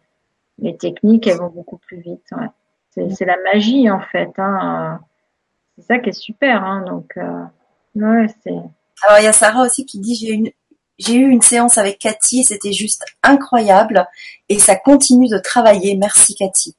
[0.58, 2.26] Les techniques, elles vont beaucoup plus vite.
[2.32, 3.08] Ouais.
[3.10, 4.32] C'est la magie en fait.
[4.38, 5.00] Hein.
[5.74, 6.62] C'est ça qui est super.
[6.62, 6.84] Hein.
[6.86, 7.44] Donc, euh,
[7.94, 8.50] ouais, c'est.
[8.50, 10.50] Alors il y a Sarah aussi qui dit j'ai une
[10.98, 14.06] j'ai eu une séance avec Cathy et c'était juste incroyable
[14.48, 15.96] et ça continue de travailler.
[15.96, 16.76] Merci Cathy.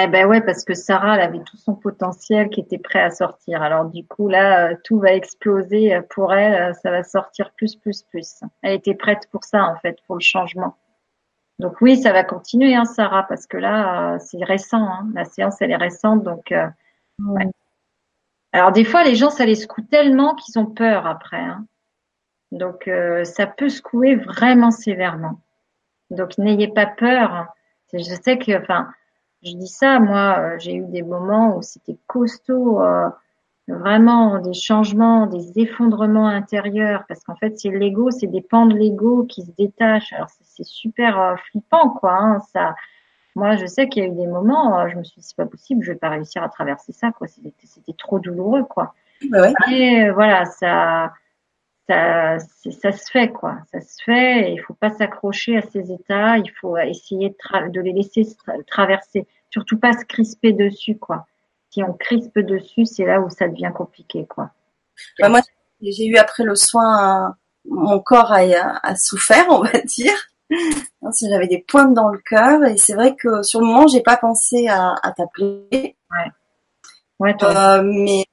[0.00, 3.10] Eh ben ouais, parce que Sarah, elle avait tout son potentiel qui était prêt à
[3.10, 3.62] sortir.
[3.62, 6.70] Alors du coup là, euh, tout va exploser euh, pour elle.
[6.70, 8.40] Euh, ça va sortir plus, plus, plus.
[8.62, 10.76] Elle était prête pour ça en fait, pour le changement.
[11.58, 14.84] Donc oui, ça va continuer, hein, Sarah, parce que là, c'est récent.
[14.84, 15.08] Hein.
[15.14, 16.54] La séance, elle est récente, donc.
[18.52, 21.40] Alors des fois, les gens, ça les secoue tellement qu'ils ont peur après.
[21.40, 21.66] Hein.
[22.50, 22.90] Donc
[23.24, 25.40] ça peut secouer vraiment sévèrement.
[26.10, 27.48] Donc n'ayez pas peur.
[27.92, 28.88] Je sais que, enfin,
[29.42, 33.08] je dis ça, moi, euh, j'ai eu des moments où c'était costaud, euh,
[33.68, 38.74] vraiment des changements, des effondrements intérieurs, parce qu'en fait, c'est l'ego, c'est des pans de
[38.74, 40.12] l'ego qui se détachent.
[40.12, 42.14] Alors c'est super euh, flippant, quoi.
[42.14, 42.74] Hein, ça,
[43.36, 45.46] moi, je sais qu'il y a eu des moments, je me suis dit c'est pas
[45.46, 47.28] possible, je vais pas réussir à traverser ça, quoi.
[47.28, 48.94] C'était trop douloureux, quoi.
[49.30, 51.12] Bah Et voilà, ça,
[51.88, 53.58] ça, ça se fait, quoi.
[53.72, 54.52] Ça se fait.
[54.52, 56.36] Il faut pas s'accrocher à ces états.
[56.36, 58.26] Il faut essayer de, de les laisser
[58.66, 59.26] traverser.
[59.50, 61.26] Surtout pas se crisper dessus, quoi.
[61.70, 64.50] Si on crispe dessus, c'est là où ça devient compliqué, quoi.
[65.18, 65.40] Bah moi,
[65.80, 68.40] j'ai eu après le soin, mon corps a,
[68.82, 70.16] a, souffert, on va dire.
[71.12, 74.02] Si j'avais des pointes dans le cœur, et c'est vrai que sur le moment, j'ai
[74.02, 75.68] pas pensé à, à t'appeler.
[75.72, 76.32] Ouais.
[77.18, 77.78] Ouais, toi.
[77.78, 78.24] Euh, mais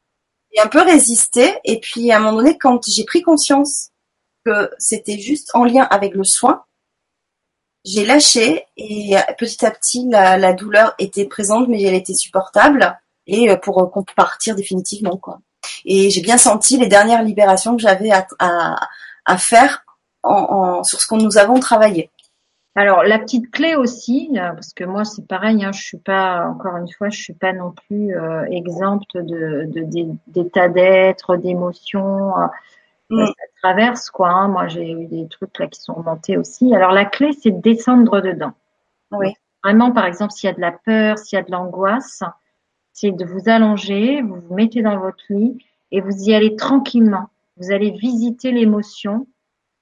[0.61, 1.53] un peu résisté.
[1.63, 3.89] Et puis à un moment donné, quand j'ai pris conscience
[4.45, 6.63] que c'était juste en lien avec le soin,
[7.83, 13.49] j'ai lâché et petit à petit la, douleur était présente, mais elle était supportable et
[13.49, 15.39] euh, pour partir définitivement quoi.
[15.85, 19.83] Et j'ai bien senti les dernières libérations que j'avais à, faire
[20.83, 22.11] sur ce que nous avons travaillé.
[22.77, 26.45] Alors la petite clé aussi, euh, parce que moi c'est pareil, hein, je suis pas
[26.45, 29.69] encore une fois, je suis pas non plus euh, exempte de
[30.27, 32.37] d'état d'être, d'émotions.
[32.37, 32.47] Euh,
[33.11, 33.27] mm.
[33.27, 33.33] Ça
[33.63, 34.29] traverse quoi.
[34.29, 34.49] Hein.
[34.49, 36.75] Moi j'ai eu des trucs là qui sont montés aussi.
[36.75, 38.53] Alors la clé c'est de descendre dedans.
[39.11, 39.33] Oui.
[39.63, 42.23] vraiment par exemple s'il y a de la peur, s'il y a de l'angoisse,
[42.91, 47.29] c'est de vous allonger, vous vous mettez dans votre lit et vous y allez tranquillement.
[47.55, 49.27] Vous allez visiter l'émotion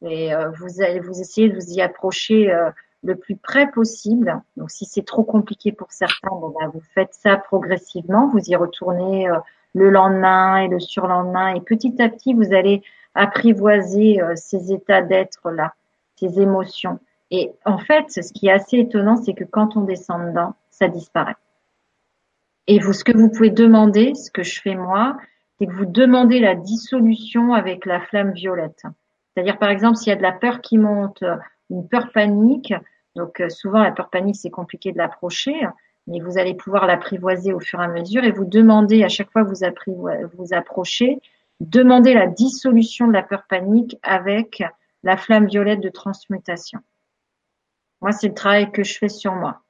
[0.04, 2.70] et euh, vous allez vous essayez de vous y approcher euh,
[3.04, 4.42] le plus près possible.
[4.58, 8.56] Donc si c'est trop compliqué pour certains, bon, ben, vous faites ça progressivement, vous y
[8.56, 9.38] retournez euh,
[9.74, 12.84] le lendemain et le surlendemain et petit à petit vous allez
[13.16, 15.74] apprivoiser ces états d'être là,
[16.16, 17.00] ces émotions.
[17.30, 20.88] Et en fait, ce qui est assez étonnant, c'est que quand on descend dedans, ça
[20.88, 21.36] disparaît.
[22.68, 25.18] Et vous, ce que vous pouvez demander, ce que je fais moi,
[25.58, 28.84] c'est que vous demandez la dissolution avec la flamme violette.
[29.34, 31.24] C'est-à-dire, par exemple, s'il y a de la peur qui monte,
[31.70, 32.74] une peur panique,
[33.16, 35.56] donc euh, souvent la peur panique, c'est compliqué de l'approcher,
[36.08, 39.32] mais vous allez pouvoir l'apprivoiser au fur et à mesure et vous demandez à chaque
[39.32, 41.20] fois que vous, vous approchez,
[41.60, 44.64] demandez la dissolution de la peur panique avec
[45.04, 46.80] la flamme violette de transmutation.
[48.02, 49.62] Moi, c'est le travail que je fais sur moi.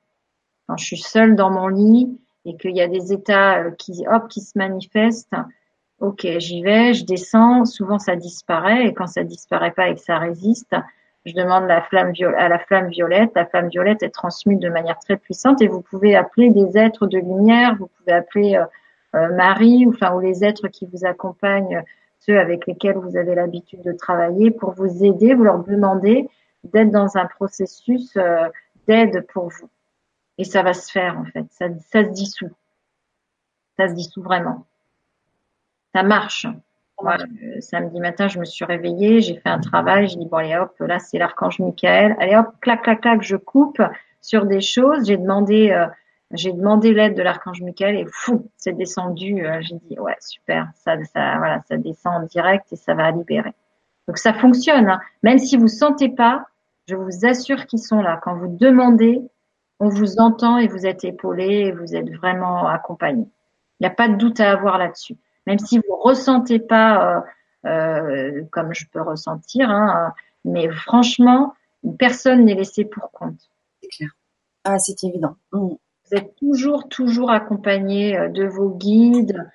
[0.67, 4.05] Quand je suis seule dans mon lit et qu'il y a des états euh, qui,
[4.07, 5.35] hop, qui se manifestent,
[5.99, 7.65] Ok, j'y vais, je descends.
[7.65, 8.87] Souvent, ça disparaît.
[8.87, 10.75] Et quand ça disparaît pas et que ça résiste,
[11.25, 13.31] je demande la flamme à la flamme violette.
[13.35, 17.07] La flamme violette est transmue de manière très puissante et vous pouvez appeler des êtres
[17.07, 17.75] de lumière.
[17.79, 18.65] Vous pouvez appeler euh,
[19.15, 21.83] euh, Marie, ou, les êtres qui vous accompagnent,
[22.19, 25.33] ceux avec lesquels vous avez l'habitude de travailler, pour vous aider.
[25.33, 26.27] Vous leur demandez
[26.63, 28.49] d'être dans un processus euh,
[28.87, 29.69] d'aide pour vous.
[30.37, 31.45] Et ça va se faire en fait.
[31.51, 31.69] Ça
[32.03, 32.51] se dissout.
[33.77, 34.65] Ça se dissout vraiment
[35.93, 36.47] ça marche.
[37.01, 37.17] Moi,
[37.59, 40.73] samedi matin, je me suis réveillée, j'ai fait un travail, j'ai dit bon allez hop,
[40.79, 43.81] là c'est l'archange Michael, allez hop, clac clac clac, je coupe
[44.21, 45.07] sur des choses.
[45.07, 45.87] J'ai demandé, euh,
[46.31, 49.45] j'ai demandé l'aide de l'archange Michael et fou, c'est descendu.
[49.45, 53.11] Euh, j'ai dit ouais super, ça, ça voilà, ça descend en direct et ça va
[53.11, 53.53] libérer.
[54.07, 54.89] Donc ça fonctionne.
[54.89, 55.01] Hein.
[55.23, 56.45] Même si vous sentez pas,
[56.87, 58.19] je vous assure qu'ils sont là.
[58.21, 59.21] Quand vous demandez,
[59.79, 63.25] on vous entend et vous êtes épaulé et vous êtes vraiment accompagné.
[63.79, 65.17] Il n'y a pas de doute à avoir là-dessus
[65.47, 67.23] même si vous ressentez pas
[67.65, 70.13] euh, euh, comme je peux ressentir, hein,
[70.45, 71.53] mais franchement,
[71.97, 73.49] personne n'est laissé pour compte.
[73.81, 74.09] C'est clair.
[74.63, 75.35] Ah, c'est évident.
[75.51, 75.67] Mm.
[75.67, 79.49] Vous êtes toujours, toujours accompagné euh, de vos guides.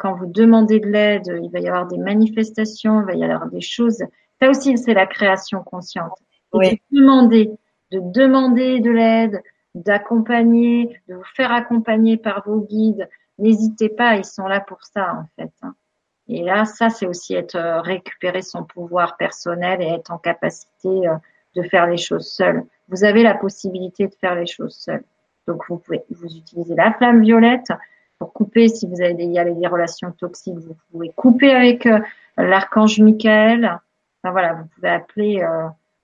[0.00, 3.48] quand vous demandez de l'aide, il va y avoir des manifestations, il va y avoir
[3.48, 4.04] des choses.
[4.38, 6.18] Ça aussi, c'est la création consciente.
[6.52, 6.72] Oui.
[6.90, 7.50] De demander,
[7.90, 9.40] de demander de l'aide,
[9.74, 13.08] d'accompagner, de vous faire accompagner par vos guides,
[13.42, 15.52] n'hésitez pas, ils sont là pour ça en fait.
[15.62, 15.74] Hein.
[16.28, 20.88] Et là, ça, c'est aussi être euh, récupérer son pouvoir personnel et être en capacité
[20.88, 21.16] euh,
[21.56, 22.64] de faire les choses seul.
[22.88, 25.02] Vous avez la possibilité de faire les choses seul.
[25.46, 27.72] Donc vous pouvez vous utilisez la flamme violette
[28.18, 31.98] pour couper si vous avez des, des relations toxiques, vous pouvez couper avec euh,
[32.38, 33.64] l'archange Michael.
[34.22, 35.44] Enfin, voilà, vous pouvez appeler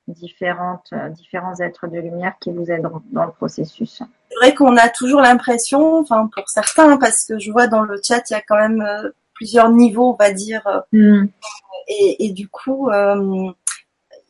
[0.08, 4.02] différentes, euh, différents êtres de lumière qui vous aident dans le processus.
[4.30, 8.00] C'est vrai qu'on a toujours l'impression, enfin pour certains, parce que je vois dans le
[8.06, 8.84] chat, il y a quand même
[9.34, 10.62] plusieurs niveaux, on va dire.
[10.92, 11.26] Mm.
[11.88, 13.50] Et, et, du coup, euh,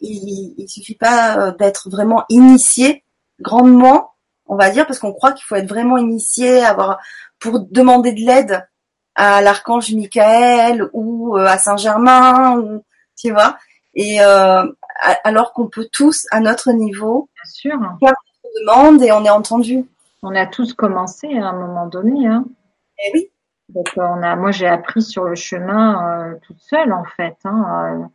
[0.01, 3.03] il, il suffit pas d'être vraiment initié
[3.41, 4.13] grandement,
[4.47, 6.99] on va dire, parce qu'on croit qu'il faut être vraiment initié, avoir
[7.39, 8.67] pour demander de l'aide
[9.15, 12.85] à l'archange Michael ou euh, à Saint-Germain, ou,
[13.17, 13.59] tu vois.
[13.95, 14.65] Et euh,
[14.99, 17.79] alors qu'on peut tous, à notre niveau, Bien sûr.
[18.01, 18.15] faire
[18.45, 19.87] une demande et on est entendu.
[20.23, 22.27] On a tous commencé à un moment donné.
[22.27, 22.45] Hein.
[22.99, 23.31] Et eh oui.
[23.69, 27.37] Donc on a, moi j'ai appris sur le chemin euh, toute seule en fait.
[27.45, 28.09] Hein,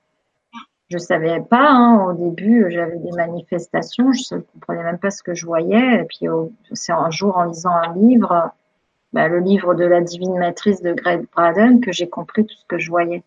[0.55, 5.11] euh, je savais pas hein, au début, j'avais des manifestations, je ne comprenais même pas
[5.11, 6.01] ce que je voyais.
[6.01, 6.27] Et puis
[6.73, 8.51] c'est un jour en lisant un livre
[9.13, 12.65] bah, le livre de la divine matrice de Greg Braden que j'ai compris tout ce
[12.67, 13.23] que je voyais.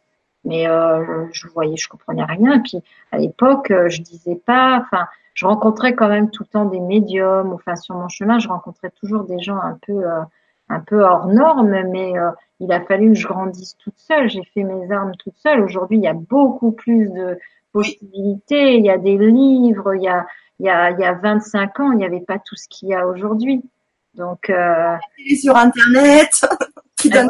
[0.47, 2.55] Mais euh, je voyais, je comprenais rien.
[2.55, 2.79] Et puis
[3.13, 4.81] à l'époque, euh, je disais pas.
[4.81, 7.53] Enfin, je rencontrais quand même tout le temps des médiums.
[7.53, 10.23] Enfin, sur mon chemin, je rencontrais toujours des gens un peu, euh,
[10.69, 11.83] un peu hors normes.
[11.91, 14.31] Mais euh, il a fallu que je grandisse toute seule.
[14.31, 15.61] J'ai fait mes armes toute seule.
[15.61, 17.39] Aujourd'hui, il y a beaucoup plus de
[17.73, 18.77] possibilités.
[18.77, 19.95] Il y a des livres.
[19.97, 20.27] Il y a,
[20.61, 22.89] il y a, il y a 25 ans, il n'y avait pas tout ce qu'il
[22.89, 23.63] y a aujourd'hui.
[24.15, 24.97] Donc, euh,
[25.39, 26.31] sur Internet,
[26.97, 27.29] qui donne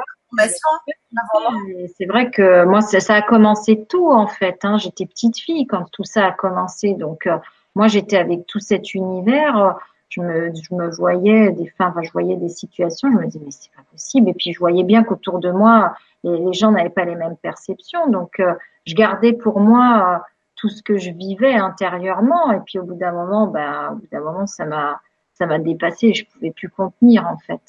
[1.97, 4.59] C'est vrai que moi, ça, a commencé tout en fait.
[4.65, 4.78] Hein.
[4.78, 6.94] J'étais petite fille quand tout ça a commencé.
[6.94, 7.39] Donc, euh,
[7.74, 9.77] moi, j'étais avec tout cet univers.
[10.09, 13.11] Je me, je me voyais des, enfin, je voyais des situations.
[13.12, 14.28] Je me disais mais c'est pas possible.
[14.28, 15.94] Et puis, je voyais bien qu'autour de moi,
[16.24, 18.09] les, gens n'avaient pas les mêmes perceptions.
[18.09, 18.55] Donc, euh,
[18.86, 20.24] je gardais pour moi euh,
[20.57, 22.53] tout ce que je vivais intérieurement.
[22.53, 25.01] Et puis, au bout d'un moment, ben, au bout d'un moment, ça m'a
[25.39, 27.61] ça m'a dépassé, je pouvais plus contenir en fait.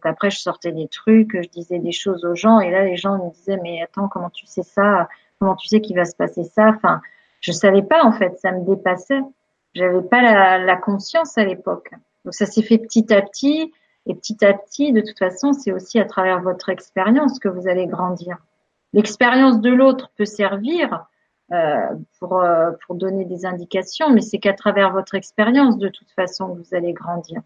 [0.00, 2.96] Donc après, je sortais des trucs, je disais des choses aux gens, et là, les
[2.96, 5.08] gens me disaient, mais attends, comment tu sais ça?
[5.38, 6.68] Comment tu sais qu'il va se passer ça?
[6.68, 7.02] Enfin,
[7.40, 9.20] je savais pas en fait, ça me dépassait.
[9.74, 11.90] J'avais pas la, la, conscience à l'époque.
[12.24, 13.72] Donc ça s'est fait petit à petit,
[14.06, 17.68] et petit à petit, de toute façon, c'est aussi à travers votre expérience que vous
[17.68, 18.38] allez grandir.
[18.94, 21.04] L'expérience de l'autre peut servir,
[21.52, 26.10] euh, pour, euh, pour donner des indications, mais c'est qu'à travers votre expérience, de toute
[26.12, 27.42] façon, que vous allez grandir.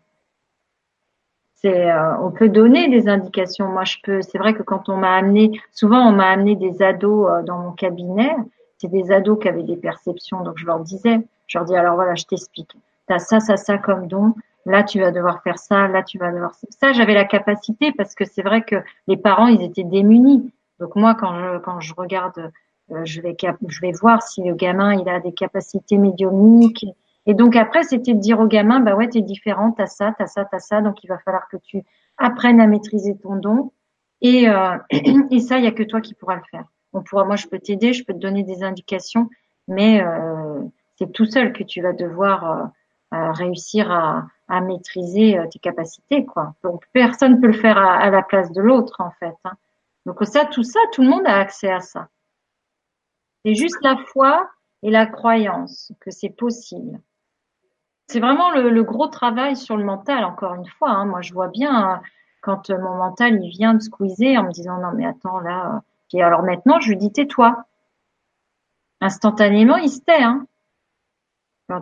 [1.64, 3.68] C'est, euh, on peut donner des indications.
[3.68, 4.20] Moi, je peux.
[4.20, 7.72] C'est vrai que quand on m'a amené, souvent on m'a amené des ados dans mon
[7.72, 8.36] cabinet.
[8.76, 11.94] C'est des ados qui avaient des perceptions, donc je leur disais, je leur dis alors
[11.94, 12.76] voilà, je t'explique.
[13.06, 14.34] T'as ça, ça, ça comme don.
[14.66, 15.88] Là, tu vas devoir faire ça.
[15.88, 16.52] Là, tu vas devoir.
[16.68, 18.76] Ça, j'avais la capacité parce que c'est vrai que
[19.06, 20.52] les parents, ils étaient démunis.
[20.80, 22.50] Donc moi, quand je quand je regarde
[22.90, 23.34] euh, je vais
[23.68, 26.84] je vais voir si le gamin il a des capacités médiumniques.
[27.26, 30.26] Et donc après, c'était de dire au gamin, bah ouais, t'es différent, t'as ça, t'as
[30.26, 31.82] ça, t'as ça, donc il va falloir que tu
[32.18, 33.72] apprennes à maîtriser ton don.
[34.20, 34.76] Et, euh,
[35.30, 36.64] et ça, il y a que toi qui pourras le faire.
[36.92, 39.28] On pourra, moi, je peux t'aider, je peux te donner des indications,
[39.68, 40.60] mais euh,
[40.96, 42.70] c'est tout seul que tu vas devoir
[43.12, 46.55] euh, réussir à, à maîtriser tes capacités, quoi.
[46.62, 49.34] Donc personne peut le faire à, à la place de l'autre, en fait.
[49.44, 49.55] Hein.
[50.06, 52.09] Donc ça, tout ça, tout le monde a accès à ça.
[53.44, 54.48] C'est juste la foi
[54.82, 57.01] et la croyance que c'est possible.
[58.14, 60.90] C'est vraiment le, gros travail sur le mental, encore une fois.
[60.90, 61.04] Hein.
[61.04, 62.00] Moi, je vois bien
[62.42, 65.82] quand mon mental il vient de squeezer en me disant non mais attends là.
[66.12, 67.64] Et alors maintenant, je lui dis tais-toi.
[69.00, 70.22] Instantanément, il se tait.
[70.22, 70.46] Hein.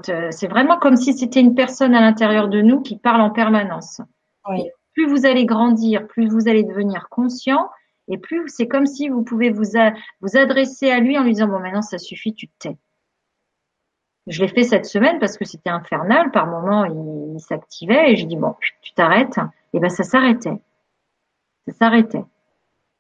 [0.09, 3.29] Euh, c'est vraiment comme si c'était une personne à l'intérieur de nous qui parle en
[3.29, 4.01] permanence.
[4.95, 7.69] Plus vous allez grandir, plus vous allez devenir conscient,
[8.09, 9.65] et plus c'est comme si vous pouvez vous,
[10.23, 12.79] vous adresser à lui en lui disant bon maintenant ça suffit, tu te tais.
[14.27, 16.31] Je l'ai fait cette semaine parce que c'était infernal.
[16.31, 19.39] Par moment, il, s'activait et je dis bon, tu t'arrêtes.
[19.73, 20.61] Et ben ça s'arrêtait.
[21.67, 22.25] Ça s'arrêtait.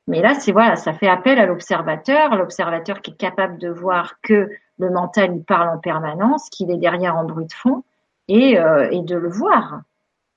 [0.08, 4.20] Mais là, c'est voilà, ça fait appel à l'observateur, l'observateur qui est capable de voir
[4.22, 7.84] que le mental il parle en permanence, qu'il est derrière en bruit de fond,
[8.26, 9.82] et, euh, et de le voir.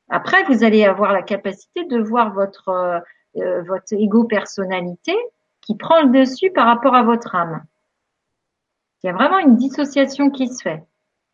[0.09, 2.99] Après, vous allez avoir la capacité de voir votre euh,
[3.37, 5.13] euh, votre ego-personnalité
[5.59, 7.65] qui prend le dessus par rapport à votre âme.
[9.05, 10.83] Il y a vraiment une dissociation qui se fait.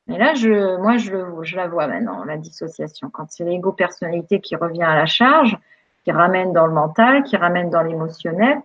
[0.09, 0.33] Et là,
[0.79, 3.09] moi, je, je la vois maintenant, la dissociation.
[3.09, 5.57] Quand c'est l'ego-personnalité qui revient à la charge,
[6.03, 8.59] qui ramène dans le mental, qui ramène dans l'émotionnel,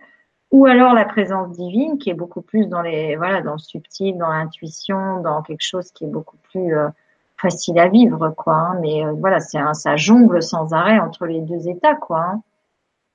[0.51, 4.17] ou alors la présence divine qui est beaucoup plus dans les, voilà, dans le subtil,
[4.17, 6.89] dans l'intuition, dans quelque chose qui est beaucoup plus euh,
[7.37, 8.55] facile à vivre, quoi.
[8.55, 8.79] Hein.
[8.81, 12.19] Mais euh, voilà, un, ça jongle sans arrêt entre les deux états, quoi.
[12.19, 12.41] Hein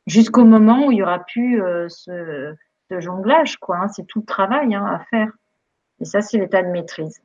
[0.07, 2.55] jusqu'au moment où il y aura plus euh, ce,
[2.99, 3.77] jonglage, quoi.
[3.77, 3.89] Hein.
[3.89, 5.29] C'est tout le travail à faire.
[6.03, 7.23] Et ça, c'est l'état de maîtrise.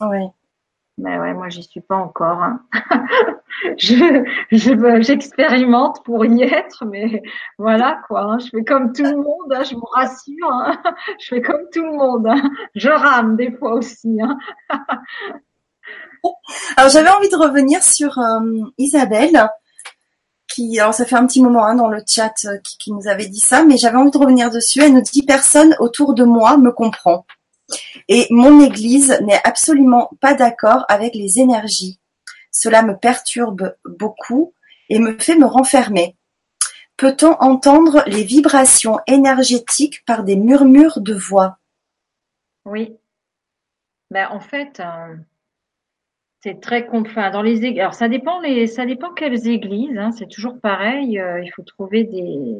[0.00, 0.30] Oui.
[0.98, 2.42] Mais ouais, moi j'y suis pas encore.
[2.42, 2.60] Hein.
[3.78, 7.22] je, j'expérimente pour y être, mais
[7.58, 8.22] voilà quoi.
[8.22, 8.38] Hein.
[8.38, 10.52] Je fais comme tout le monde, hein, je vous rassure.
[11.18, 12.28] Je fais comme tout le monde.
[12.74, 14.18] Je rame des fois aussi.
[16.76, 19.48] Alors j'avais envie de revenir sur euh, Isabelle,
[20.46, 23.26] qui, alors ça fait un petit moment dans le chat euh, qui, qui, nous avait
[23.26, 24.82] dit ça, mais j'avais envie de revenir dessus.
[24.82, 27.26] Elle nous dit personne autour de moi me comprend.
[28.08, 31.98] Et mon église n'est absolument pas d'accord avec les énergies.
[32.50, 34.54] Cela me perturbe beaucoup
[34.88, 36.16] et me fait me renfermer.
[36.96, 41.58] Peut-on entendre les vibrations énergétiques par des murmures de voix?
[42.64, 42.96] Oui.
[44.10, 45.16] Ben, en fait, euh,
[46.42, 50.28] c'est très enfin, dans les alors ça dépend les ça dépend quelles églises hein, c'est
[50.28, 52.58] toujours pareil euh, il faut trouver des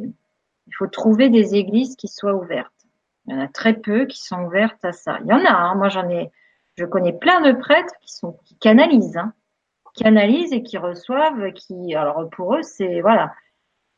[0.67, 2.82] il faut trouver des églises qui soient ouvertes
[3.27, 5.53] il y en a très peu qui sont ouvertes à ça il y en a
[5.53, 6.31] hein, moi j'en ai
[6.77, 9.33] je connais plein de prêtres qui sont qui canalisent hein,
[9.95, 13.33] qui canalisent et qui reçoivent qui alors pour eux c'est voilà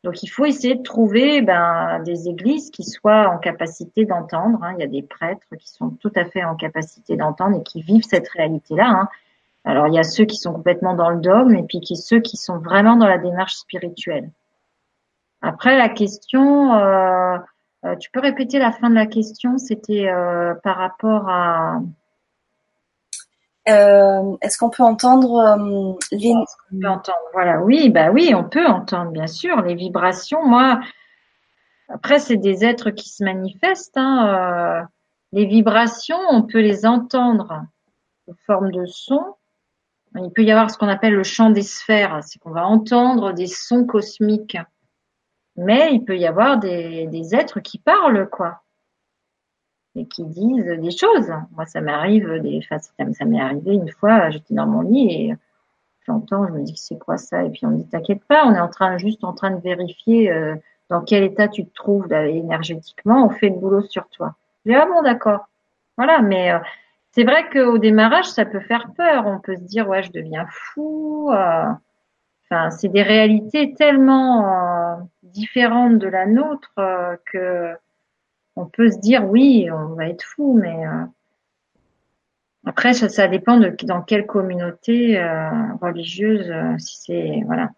[0.05, 4.63] donc il faut essayer de trouver ben, des églises qui soient en capacité d'entendre.
[4.63, 4.75] Hein.
[4.77, 7.81] Il y a des prêtres qui sont tout à fait en capacité d'entendre et qui
[7.81, 8.87] vivent cette réalité-là.
[8.87, 9.09] Hein.
[9.65, 12.21] Alors il y a ceux qui sont complètement dans le dogme et puis qui, ceux
[12.21, 14.31] qui sont vraiment dans la démarche spirituelle.
[15.41, 17.39] Après la question, euh,
[17.85, 21.81] euh, tu peux répéter la fin de la question C'était euh, par rapport à.
[23.67, 25.57] Est-ce qu'on peut entendre
[26.13, 26.35] les.
[26.35, 27.19] On peut entendre?
[27.33, 30.45] Voilà, oui, bah oui, on peut entendre bien sûr les vibrations.
[30.47, 30.81] Moi,
[31.89, 33.97] après c'est des êtres qui se manifestent.
[33.97, 34.87] Hein,
[35.33, 37.63] les vibrations, on peut les entendre
[38.27, 39.35] sous forme de son
[40.23, 43.33] il peut y avoir ce qu'on appelle le chant des sphères, c'est qu'on va entendre
[43.33, 44.57] des sons cosmiques.
[45.57, 48.63] Mais il peut y avoir des, êtres qui parlent, quoi.
[49.95, 51.33] Et qui disent des choses.
[51.53, 55.35] Moi, ça m'arrive, des, ça m'est arrivé une fois, j'étais dans mon lit et
[56.07, 57.45] j'entends, je me dis c'est quoi ça?
[57.45, 59.61] Et puis on me dit t'inquiète pas, on est en train juste en train de
[59.61, 60.57] vérifier euh,
[60.91, 64.35] dans quel état tu te trouves énergétiquement, on fait le boulot sur toi.
[64.65, 65.47] Je dis ah bon d'accord.
[65.97, 66.59] Voilà, mais euh,
[67.13, 69.27] c'est vrai qu'au démarrage, ça peut faire peur.
[69.27, 71.31] On peut se dire, ouais, je deviens fou.
[71.33, 71.67] Euh.
[72.71, 77.75] C'est des réalités tellement euh, différentes de la nôtre euh, que
[78.57, 80.85] on peut se dire, oui, on va être fou, mais
[82.65, 85.21] après, ça, dépend de dans quelle communauté
[85.83, 86.53] religieuse.
[86.79, 87.71] si c'est voilà,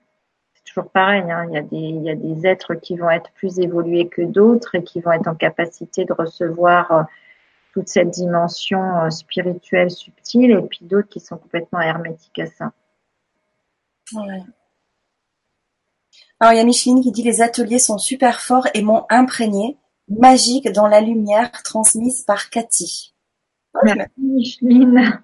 [0.52, 1.22] c'est toujours pareil.
[1.30, 1.46] Hein.
[1.48, 4.20] Il y a des il y a des êtres qui vont être plus évolués que
[4.20, 7.06] d'autres et qui vont être en capacité de recevoir
[7.76, 12.72] toute cette dimension euh, spirituelle subtile et puis d'autres qui sont complètement hermétiques à ça.
[16.40, 19.78] Alors il y a Micheline qui dit les ateliers sont super forts et m'ont imprégné,
[20.08, 23.14] magique dans la lumière transmise par Cathy.
[23.82, 25.22] Merci Micheline.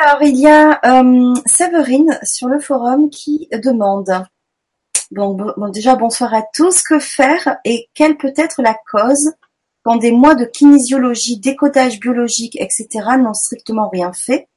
[0.00, 4.26] Alors il y a euh, Séverine sur le forum qui demande
[5.10, 5.36] Bon,
[5.68, 6.82] déjà bonsoir à tous.
[6.82, 9.32] Que faire et quelle peut être la cause
[9.82, 12.88] quand des mois de kinésiologie, décodage biologique, etc.
[13.18, 14.48] n'ont strictement rien fait?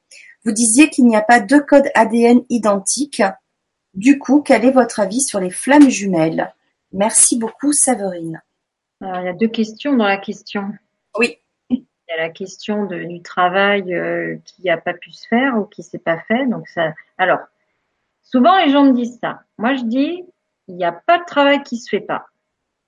[0.44, 3.22] Vous disiez qu'il n'y a pas deux codes ADN identiques.
[3.94, 6.54] Du coup, quel est votre avis sur les flammes jumelles?
[6.92, 8.42] Merci beaucoup, Saverine.
[9.00, 10.72] Alors, il y a deux questions dans la question.
[11.18, 11.38] Oui.
[11.70, 15.64] Il y a la question du travail euh, qui n'a pas pu se faire ou
[15.64, 16.46] qui s'est pas fait.
[16.46, 16.94] Donc ça.
[17.18, 17.40] Alors,
[18.22, 19.42] souvent les gens me disent ça.
[19.58, 20.24] Moi, je dis
[20.68, 22.26] il n'y a pas de travail qui se fait pas.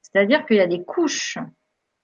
[0.02, 1.38] C'est-à-dire qu'il y a des couches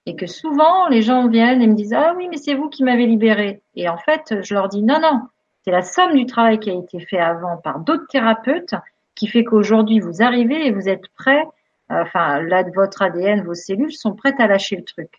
[0.05, 2.83] et que souvent les gens viennent et me disent ah oui mais c'est vous qui
[2.83, 5.21] m'avez libéré et en fait je leur dis non non
[5.67, 8.73] c'est la somme du travail qui a été fait avant par d'autres thérapeutes
[9.15, 11.43] qui fait qu'aujourd'hui vous arrivez et vous êtes prêts
[11.89, 15.17] enfin là votre ADN vos cellules sont prêtes à lâcher le truc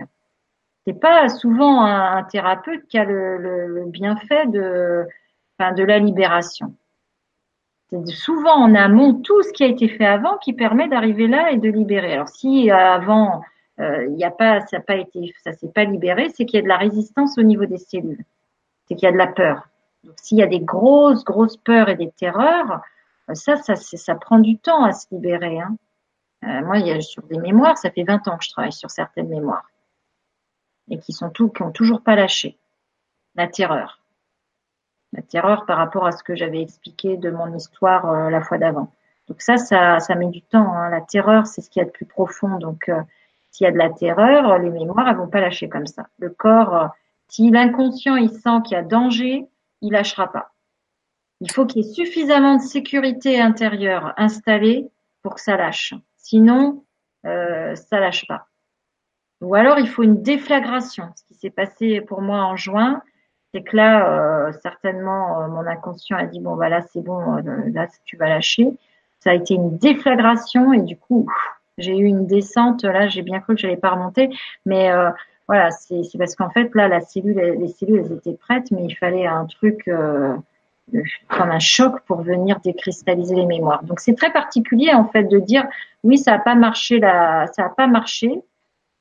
[0.86, 5.04] c'est pas souvent un, thérapeute qui a le, bienfait de
[5.58, 6.74] la libération
[7.90, 11.50] c'est souvent en amont tout ce qui a été fait avant qui permet d'arriver là
[11.52, 12.12] et de libérer.
[12.12, 13.42] Alors si euh, avant
[13.80, 16.60] euh, il a pas, ça n'a pas été, ça s'est pas libéré, c'est qu'il y
[16.60, 18.24] a de la résistance au niveau des cellules,
[18.86, 19.68] c'est qu'il y a de la peur.
[20.04, 22.82] Donc s'il y a des grosses grosses peurs et des terreurs,
[23.28, 25.60] euh, ça, ça, ça prend du temps à se libérer.
[25.60, 25.76] Hein.
[26.62, 28.90] moi, il y a sur des mémoires, ça fait 20 ans que je travaille sur
[28.90, 29.68] certaines mémoires
[30.90, 32.56] et qui sont tout, qui ont toujours pas lâché
[33.34, 33.98] la terreur
[35.12, 38.58] la terreur par rapport à ce que j'avais expliqué de mon histoire euh, la fois
[38.58, 38.92] d'avant.
[39.28, 40.72] Donc ça, ça, ça met du temps.
[40.72, 40.90] Hein.
[40.90, 42.58] La terreur, c'est ce qu'il y a de plus profond.
[42.58, 43.00] Donc euh,
[43.50, 46.06] s'il y a de la terreur, les mémoires, elles vont pas lâcher comme ça.
[46.18, 46.86] Le corps, euh,
[47.28, 49.46] si l'inconscient il sent qu'il y a danger,
[49.82, 50.52] il lâchera pas.
[51.40, 54.88] Il faut qu'il y ait suffisamment de sécurité intérieure installée
[55.22, 55.94] pour que ça lâche.
[56.16, 56.84] Sinon,
[57.26, 58.46] euh, ça lâche pas.
[59.40, 61.10] Ou alors il faut une déflagration.
[61.14, 63.02] Ce qui s'est passé pour moi en juin,
[63.54, 67.36] c'est que là, certainement, mon inconscient a dit bon bah là c'est bon,
[67.72, 68.76] là tu vas lâcher.
[69.20, 71.26] Ça a été une déflagration et du coup,
[71.78, 72.84] j'ai eu une descente.
[72.84, 74.28] Là, j'ai bien cru que j'allais pas remonter,
[74.66, 74.90] mais
[75.48, 78.94] voilà, c'est parce qu'en fait là, la cellule, les cellules, elles étaient prêtes, mais il
[78.94, 79.88] fallait un truc
[81.28, 83.82] comme un choc pour venir décristalliser les mémoires.
[83.84, 85.64] Donc c'est très particulier en fait de dire
[86.04, 88.42] oui ça a pas marché là, ça a pas marché.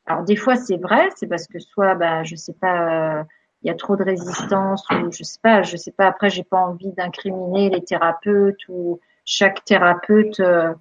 [0.06, 3.26] Alors des fois c'est vrai, c'est parce que soit bah je sais pas,
[3.64, 6.08] il y a trop de résistance ou je sais pas, je sais pas.
[6.08, 10.74] Après j'ai pas envie d'incriminer les thérapeutes ou chaque thérapeute, euh,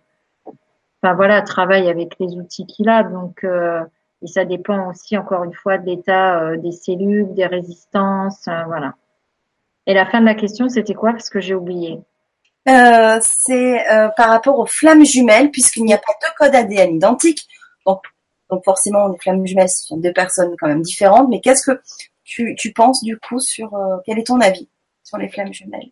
[1.02, 3.82] enfin voilà travaille avec les outils qu'il a donc euh,
[4.22, 8.94] et ça dépend aussi encore une fois de l'état euh, des cellules, des résistances, voilà.
[9.86, 11.12] Et la fin de la question, c'était quoi?
[11.12, 12.00] Parce que j'ai oublié.
[12.68, 16.96] Euh, c'est euh, par rapport aux flammes jumelles, puisqu'il n'y a pas deux codes ADN
[16.96, 17.46] identiques.
[17.86, 18.02] Donc,
[18.50, 21.28] donc forcément, les flammes jumelles sont deux personnes quand même différentes.
[21.28, 21.80] Mais qu'est-ce que
[22.24, 24.68] tu, tu penses du coup sur euh, quel est ton avis
[25.04, 25.90] sur les flammes jumelles?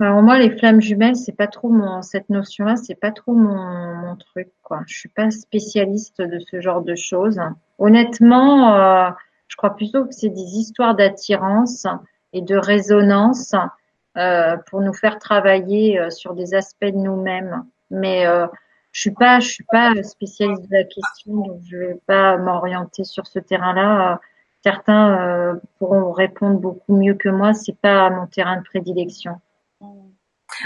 [0.00, 3.94] Alors moi, les flammes jumelles, c'est pas trop mon cette notion-là, c'est pas trop mon,
[3.94, 4.80] mon truc quoi.
[4.86, 7.38] Je suis pas spécialiste de ce genre de choses.
[7.78, 9.14] Honnêtement,
[9.48, 11.86] je crois plutôt que c'est des histoires d'attirance
[12.32, 13.54] et de résonance
[14.16, 17.64] euh, pour nous faire travailler euh, sur des aspects de nous-mêmes.
[17.90, 18.46] Mais euh,
[18.92, 23.04] je suis pas, je suis pas spécialiste de la question, donc je vais pas m'orienter
[23.04, 24.20] sur ce terrain-là.
[24.64, 27.54] Certains pourront répondre beaucoup mieux que moi.
[27.54, 29.40] C'est pas mon terrain de prédilection.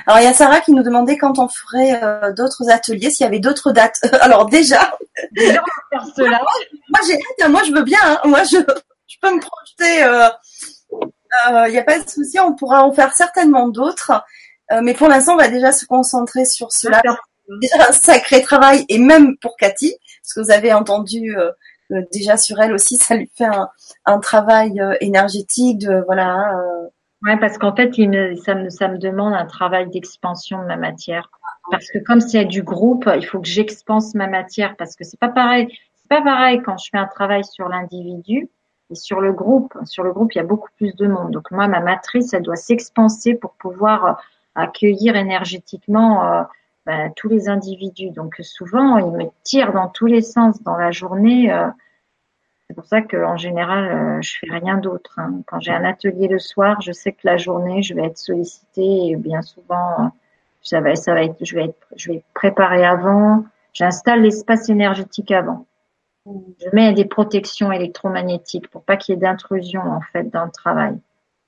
[0.07, 2.01] Alors il y a Sarah qui nous demandait quand on ferait
[2.35, 4.01] d'autres ateliers, s'il y avait d'autres dates.
[4.21, 4.97] Alors déjà,
[5.33, 6.41] déjà on va faire cela.
[6.89, 8.01] moi j'ai, moi je veux bien.
[8.03, 8.21] Hein.
[8.25, 8.57] Moi je,
[9.07, 10.05] je peux me projeter
[11.49, 14.13] il euh, n'y a pas de souci, on pourra en faire certainement d'autres.
[14.73, 17.03] Euh, mais pour l'instant, on va déjà se concentrer sur cela.
[17.61, 21.51] Déjà un sacré travail, et même pour Cathy, parce que vous avez entendu euh,
[22.13, 23.49] déjà sur elle aussi, ça lui fait
[24.07, 26.51] un, travail énergétique, de voilà.
[27.25, 27.93] Ouais, parce qu'en fait,
[28.37, 31.31] ça, me, ça me demande un travail d'expansion de ma matière.
[31.71, 35.19] Parce que comme a du groupe, il faut que j'expanse ma matière, parce que c'est
[35.19, 35.69] pas pareil.
[35.95, 38.51] C'est pas pareil quand je fais un travail sur l'individu
[38.91, 41.31] et sur le groupe, sur le groupe, il y a beaucoup plus de monde.
[41.31, 44.13] Donc moi, ma matrice, elle doit s'expanser pour pouvoir euh,
[44.55, 46.43] accueillir énergétiquement euh,
[46.85, 48.11] bah, tous les individus.
[48.11, 51.51] Donc souvent, ils me tirent dans tous les sens dans la journée.
[51.51, 51.69] Euh,
[52.69, 55.19] c'est pour ça qu'en général, je fais rien d'autre.
[55.19, 55.43] Hein.
[55.47, 59.09] Quand j'ai un atelier le soir, je sais que la journée, je vais être sollicitée
[59.09, 60.13] et bien souvent,
[60.63, 63.45] ça va, ça va être, je vais être, je vais préparer avant.
[63.75, 65.67] J'installe l'espace énergétique avant.
[66.27, 70.51] Je mets des protections électromagnétiques pour pas qu'il y ait d'intrusion en fait dans le
[70.51, 70.99] travail.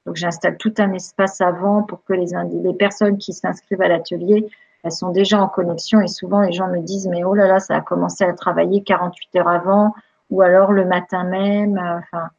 [0.05, 4.47] Donc j'installe tout un espace avant pour que les personnes qui s'inscrivent à l'atelier,
[4.85, 7.59] elles sont déjà en connexion et souvent les gens me disent mais oh là là
[7.59, 9.95] ça a commencé à travailler 48 heures avant
[10.31, 11.79] ou alors le matin même.
[11.79, 12.31] Enfin,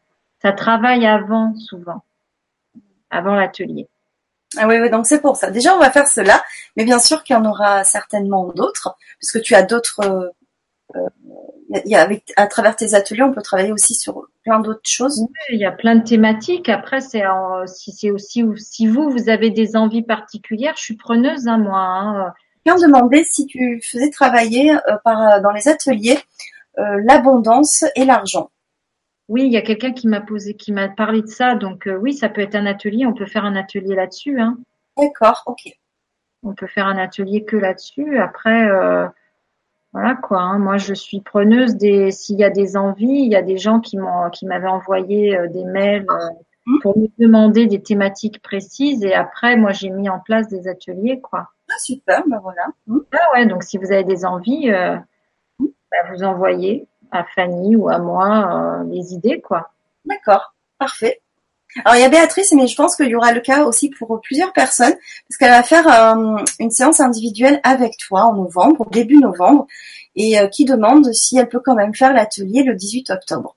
[0.42, 2.04] ça travaille avant souvent,
[3.10, 3.88] avant l'atelier.
[4.58, 5.52] Ah oui, oui, donc c'est pour ça.
[5.52, 6.42] Déjà, on va faire cela,
[6.78, 10.32] mais bien sûr qu'il y en aura certainement d'autres, puisque tu as d'autres
[10.96, 11.10] euh,
[11.70, 14.80] il y a, avec, à travers tes ateliers, on peut travailler aussi sur plein d'autres
[14.86, 15.20] choses.
[15.20, 16.70] Oui, il y a plein de thématiques.
[16.70, 17.24] Après, c'est
[17.66, 21.58] si c'est aussi si vous vous avez des envies particulières, je suis preneuse à hein,
[21.58, 21.80] moi.
[21.80, 22.34] Hein.
[22.64, 28.50] Quelqu'un demandait si tu faisais travailler euh, par dans les ateliers euh, l'abondance et l'argent.
[29.30, 31.56] Oui, il y a quelqu'un qui m'a posé, qui m'a parlé de ça.
[31.56, 33.06] Donc euh, oui, ça peut être un atelier.
[33.06, 34.40] On peut faire un atelier là-dessus.
[34.40, 34.58] Hein.
[34.98, 35.78] D'accord, ok.
[36.44, 38.18] On peut faire un atelier que là-dessus.
[38.20, 38.70] Après.
[38.70, 39.08] Euh,
[39.94, 40.40] voilà quoi.
[40.40, 40.60] Hein.
[40.60, 42.12] Moi, je suis preneuse des.
[42.12, 45.38] S'il y a des envies, il y a des gens qui m'ont, qui m'avaient envoyé
[45.38, 46.30] euh, des mails euh,
[46.66, 46.80] mmh.
[46.82, 49.04] pour me demander des thématiques précises.
[49.04, 51.50] Et après, moi, j'ai mis en place des ateliers, quoi.
[51.70, 52.68] Ah super, ben voilà.
[52.86, 53.00] Mmh.
[53.12, 53.46] Ah ouais.
[53.46, 54.98] Donc, si vous avez des envies, euh.
[55.92, 59.72] Bah, vous envoyez à Fanny ou à moi les idées, quoi.
[60.06, 61.22] D'accord, parfait.
[61.86, 64.20] Alors il y a Béatrice, mais je pense qu'il y aura le cas aussi pour
[64.22, 64.96] plusieurs personnes,
[65.28, 69.68] parce qu'elle va faire euh, une séance individuelle avec toi en novembre, début novembre,
[70.16, 73.56] et euh, qui demande si elle peut quand même faire l'atelier le 18 octobre.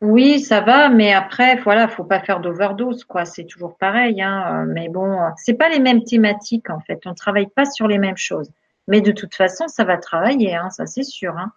[0.00, 3.24] Oui, ça va, mais après, voilà, faut pas faire d'overdose, quoi.
[3.24, 4.66] C'est toujours pareil, hein.
[4.68, 7.00] Mais bon, c'est pas les mêmes thématiques en fait.
[7.06, 8.50] On travaille pas sur les mêmes choses.
[8.88, 11.36] Mais de toute façon, ça va travailler, hein, ça c'est sûr.
[11.36, 11.52] Hein.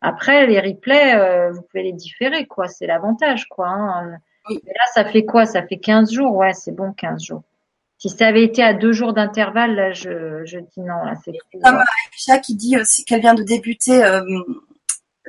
[0.00, 2.68] Après, les replays, euh, vous pouvez les différer, quoi.
[2.68, 3.68] C'est l'avantage, quoi.
[3.68, 4.18] Hein.
[4.48, 5.46] Mais là, ça fait quoi?
[5.46, 7.42] Ça fait 15 jours Ouais, c'est bon, 15 jours.
[7.98, 11.04] Si ça avait été à deux jours d'intervalle, là, je, je dis non.
[11.04, 11.32] Là, c'est
[11.62, 14.20] Comme Aïcha qui dit aussi qu'elle vient de débuter euh,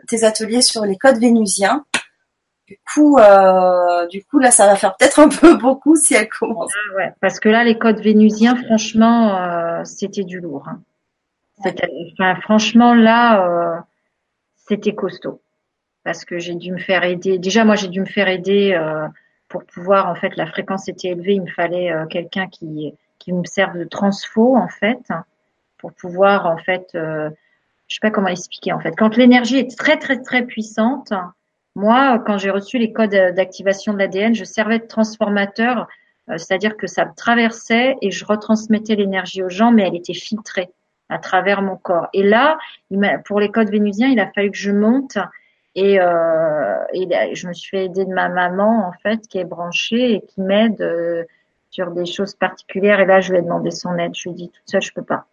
[0.07, 1.85] tes ateliers sur les codes vénusiens.
[2.67, 6.29] Du coup, euh, du coup, là, ça va faire peut-être un peu beaucoup si elle
[6.29, 6.71] commence.
[6.73, 10.67] Ah ouais, parce que là, les codes vénusiens, franchement, euh, c'était du lourd.
[10.67, 10.81] Hein.
[12.41, 13.79] Franchement, là, euh,
[14.55, 15.41] c'était costaud.
[16.03, 17.37] Parce que j'ai dû me faire aider.
[17.37, 19.07] Déjà, moi, j'ai dû me faire aider euh,
[19.47, 22.93] pour pouvoir en fait la fréquence était élevée, il me fallait euh, quelqu'un qui
[23.31, 24.99] me serve de transfo en fait
[25.77, 27.29] pour pouvoir en fait je
[27.87, 28.93] sais pas comment expliquer en fait.
[28.97, 31.13] Quand l'énergie est très très très puissante
[31.75, 35.87] moi quand j'ai reçu les codes d'activation de l'ADN je servais de transformateur
[36.27, 40.69] c'est-à-dire que ça me traversait et je retransmettais l'énergie aux gens mais elle était filtrée
[41.13, 42.57] à travers mon corps et là
[43.25, 45.17] pour les codes vénusiens il a fallu que je monte
[45.75, 49.45] et, euh, et, je me suis fait aider de ma maman, en fait, qui est
[49.45, 51.23] branchée et qui m'aide euh,
[51.71, 52.99] sur des choses particulières.
[52.99, 54.13] Et là, je lui ai demandé son aide.
[54.15, 55.25] Je lui ai dit, toute seule, je peux pas.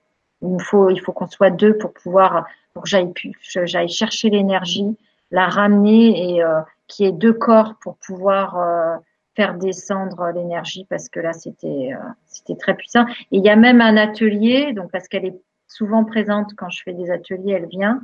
[0.43, 3.13] Il faut, il faut qu'on soit deux pour pouvoir, pour que j'aille,
[3.43, 4.97] j'aille chercher l'énergie,
[5.31, 8.97] la ramener et euh, qu'il y ait deux corps pour pouvoir euh,
[9.37, 13.05] faire descendre l'énergie parce que là, c'était, euh, c'était très puissant.
[13.33, 15.39] Et il y a même un atelier, donc parce qu'elle est
[15.71, 18.01] souvent présente quand je fais des ateliers, elle vient.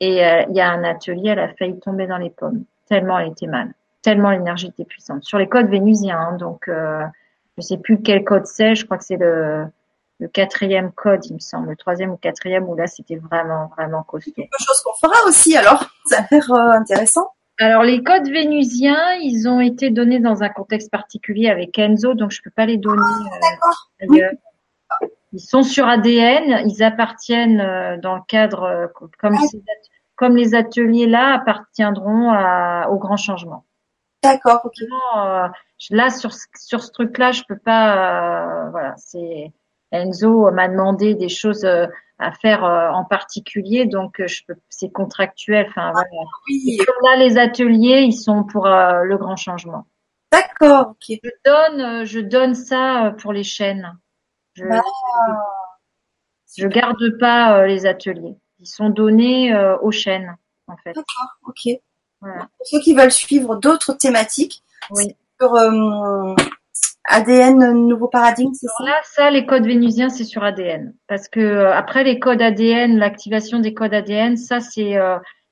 [0.00, 3.18] Et euh, il y a un atelier, elle a failli tomber dans les pommes, tellement
[3.20, 3.72] elle était mal,
[4.02, 5.22] tellement l'énergie était puissante.
[5.22, 7.04] Sur les codes vénusiens, hein, donc euh,
[7.56, 9.64] je sais plus quel code c'est, je crois que c'est le,
[10.18, 14.02] le quatrième code, il me semble, le troisième ou quatrième, où là c'était vraiment, vraiment
[14.02, 14.32] costaud.
[14.34, 17.28] Quelque chose qu'on fera aussi alors, ça a l'air euh, intéressant.
[17.60, 22.32] Alors les codes vénusiens, ils ont été donnés dans un contexte particulier avec Enzo, donc
[22.32, 23.66] je peux pas les donner ah,
[24.02, 24.32] euh, ailleurs.
[25.32, 28.86] Ils sont sur ADN, ils appartiennent euh, dans le cadre, euh,
[29.18, 29.36] comme,
[30.14, 33.64] comme les ateliers là appartiendront à, au grand changement.
[34.22, 34.74] D'accord, ok.
[34.82, 35.48] Euh,
[35.90, 38.68] là, sur, sur ce truc-là, je peux pas.
[38.70, 39.52] voilà, c'est
[39.90, 44.54] Enzo m'a demandé des choses à faire en particulier, donc je peux.
[44.68, 45.66] C'est contractuel.
[45.70, 46.08] Enfin voilà.
[46.46, 46.78] Oui.
[47.02, 49.86] là, les ateliers, ils sont pour le grand changement.
[50.30, 51.18] D'accord, ok.
[51.22, 53.98] Je donne, je donne ça pour les chaînes.
[54.54, 54.82] Je, ah.
[56.56, 58.36] je garde pas euh, les ateliers.
[58.58, 60.92] Ils sont donnés euh, aux chaînes, en fait.
[60.92, 61.80] D'accord, ok.
[62.20, 65.16] Pour ceux qui veulent suivre d'autres thématiques, oui.
[65.40, 66.34] sur euh,
[67.04, 68.84] ADN Nouveau Paradigme, c'est ça?
[68.84, 70.94] Là, ça, les codes vénusiens, c'est sur ADN.
[71.08, 74.96] Parce que après les codes ADN, l'activation des codes ADN, ça, c'est,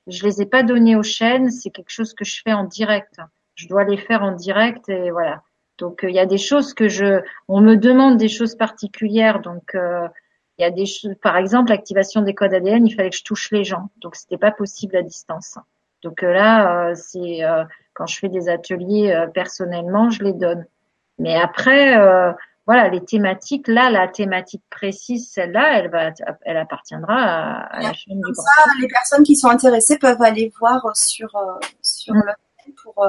[0.07, 1.51] je les ai pas donnés aux chaînes.
[1.51, 3.19] C'est quelque chose que je fais en direct.
[3.55, 5.43] Je dois les faire en direct et voilà.
[5.81, 9.41] Donc il y a des choses que je, on me demande des choses particulières.
[9.41, 10.07] Donc euh,
[10.57, 13.23] il y a des choses, par exemple l'activation des codes ADN, il fallait que je
[13.23, 15.57] touche les gens, donc c'était pas possible à distance.
[16.03, 17.39] Donc euh, là, euh, c'est
[17.93, 20.65] quand je fais des ateliers personnellement, je les donne.
[21.17, 21.97] Mais après,
[22.67, 26.11] voilà, les thématiques, là, la thématique précise, celle-là, elle va,
[26.43, 30.79] elle appartiendra à, la chaîne du ça, les personnes qui sont intéressées peuvent aller voir
[30.95, 31.31] sur
[31.81, 32.23] sur mm.
[32.23, 33.05] le pour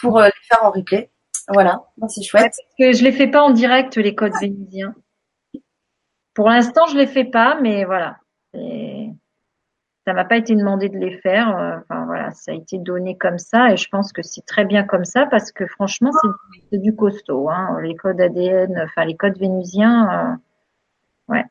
[0.00, 1.10] pour les faire en replay.
[1.52, 2.42] Voilà, c'est chouette.
[2.42, 4.94] parce que je les fais pas en direct les codes vénusiens.
[6.34, 8.16] Pour l'instant, je les fais pas, mais voilà.
[8.54, 9.10] Et
[10.06, 11.56] ça m'a pas été demandé de les faire.
[11.56, 14.64] Euh, enfin voilà, ça a été donné comme ça, et je pense que c'est très
[14.64, 16.10] bien comme ça parce que franchement,
[16.70, 17.48] c'est du costaud.
[17.50, 17.78] Hein.
[17.82, 21.44] Les codes ADN, enfin les codes vénusiens, euh, ouais,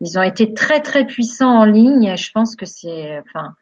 [0.00, 2.04] ils ont été très très puissants en ligne.
[2.04, 3.54] Et je pense que c'est, enfin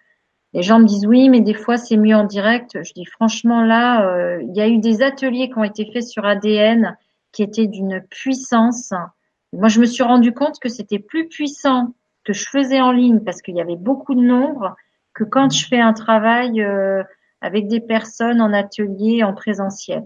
[0.57, 2.83] les gens me disent oui, mais des fois c'est mieux en direct.
[2.83, 6.05] Je dis franchement là, euh, il y a eu des ateliers qui ont été faits
[6.05, 6.97] sur ADN
[7.33, 8.95] qui étaient d'une puissance.
[9.53, 11.93] Moi, je me suis rendu compte que c'était plus puissant
[12.25, 14.75] que je faisais en ligne parce qu'il y avait beaucoup de nombres
[15.13, 17.03] que quand je fais un travail euh,
[17.43, 20.05] avec des personnes en atelier en présentiel.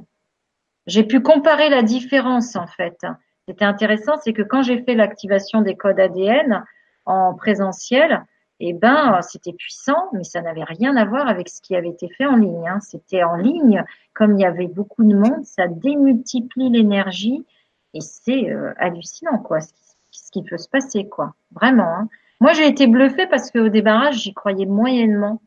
[0.88, 2.98] J'ai pu comparer la différence en fait.
[3.46, 6.64] C'était intéressant, c'est que quand j'ai fait l'activation des codes ADN
[7.06, 8.24] en présentiel,
[8.60, 12.08] eh ben, c'était puissant, mais ça n'avait rien à voir avec ce qui avait été
[12.08, 12.68] fait en ligne.
[12.68, 12.78] Hein.
[12.80, 13.82] C'était en ligne,
[14.14, 17.46] comme il y avait beaucoup de monde, ça démultiplie l'énergie
[17.94, 21.34] et c'est euh, hallucinant, quoi, ce qui, peut se passer, quoi.
[21.52, 21.88] Vraiment.
[21.88, 22.08] Hein.
[22.40, 25.40] Moi, j'ai été bluffée parce qu'au débarrage, j'y croyais moyennement.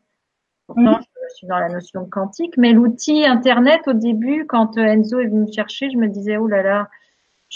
[0.66, 5.20] Pourtant, je suis dans la notion quantique, mais l'outil Internet, au début, quand euh, Enzo
[5.20, 6.88] est venu me chercher, je me disais, oh là là,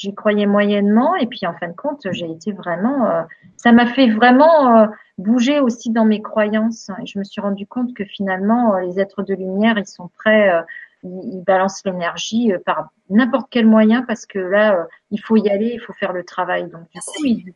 [0.00, 1.16] j'y croyais moyennement.
[1.16, 3.22] Et puis, en fin de compte, j'ai été vraiment, euh,
[3.56, 4.88] ça m'a fait vraiment
[5.18, 6.90] bouger aussi dans mes croyances.
[7.04, 10.48] Je me suis rendu compte que finalement, euh, les êtres de lumière, ils sont prêts,
[10.50, 10.62] euh,
[11.02, 15.72] ils, balancent l'énergie euh, par n'importe quel moyen parce que là, il faut y aller,
[15.74, 16.70] il faut faire le travail.
[16.70, 16.82] Donc,
[17.24, 17.52] ils,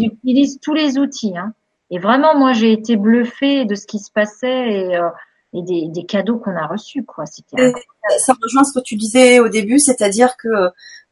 [0.00, 1.36] utilisent tous les outils.
[1.36, 1.54] Hein.
[1.90, 4.68] Et vraiment, moi, j'ai été bluffée de ce qui se passait
[5.52, 7.04] et, des, des, cadeaux qu'on a reçus.
[7.04, 7.26] Quoi.
[7.26, 10.48] Ça rejoint ce que tu disais au début, c'est-à-dire que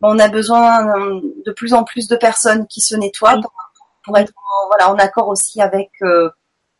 [0.02, 3.40] on a besoin de plus en plus de personnes qui se nettoient
[4.04, 6.30] pour être en, voilà en accord aussi avec euh,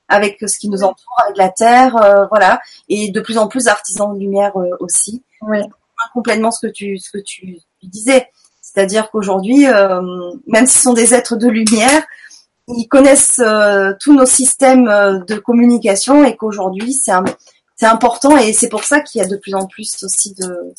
[0.09, 3.65] avec ce qui nous entoure, avec la terre, euh, voilà, et de plus en plus
[3.65, 5.23] d'artisans de lumière euh, aussi.
[5.41, 5.59] Oui.
[6.13, 8.29] Complètement ce que tu ce que tu disais,
[8.61, 9.67] c'est-à-dire qu'aujourd'hui,
[10.49, 12.03] même s'ils sont des êtres de lumière,
[12.67, 13.41] ils connaissent
[14.01, 14.87] tous nos systèmes
[15.29, 18.37] de communication et qu'aujourd'hui c'est important.
[18.37, 20.75] Et c'est pour ça qu'il y a de plus en plus aussi de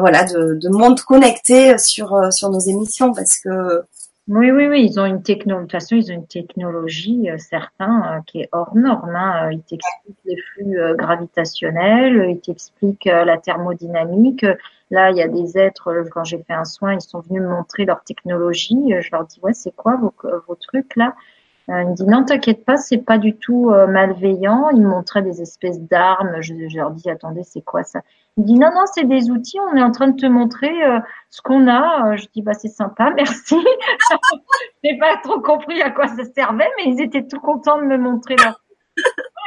[0.00, 3.84] voilà, de, de monde connecté sur sur nos émissions parce que
[4.26, 8.16] oui, oui, oui, ils ont une de toute façon, ils ont une technologie, euh, certains,
[8.16, 9.14] euh, qui est hors norme.
[9.14, 9.50] Hein.
[9.52, 14.46] Ils t'expliquent les flux euh, gravitationnels, ils t'expliquent la thermodynamique.
[14.90, 17.48] Là, il y a des êtres, quand j'ai fait un soin, ils sont venus me
[17.48, 18.94] montrer leur technologie.
[18.98, 20.14] Je leur dis, ouais, c'est quoi vos,
[20.48, 21.08] vos trucs là?
[21.08, 21.33] euh,
[21.68, 24.68] il me dit non, t'inquiète pas, c'est pas du tout euh, malveillant.
[24.70, 26.40] Il me montrait des espèces d'armes.
[26.40, 28.02] Je, leur dis attendez, c'est quoi ça?
[28.36, 29.58] Il me dit non, non, c'est des outils.
[29.72, 31.00] On est en train de te montrer euh,
[31.30, 32.16] ce qu'on a.
[32.16, 33.56] Je dis bah c'est sympa, merci.
[34.84, 37.96] J'ai pas trop compris à quoi ça servait, mais ils étaient tout contents de me
[37.96, 38.60] montrer leur.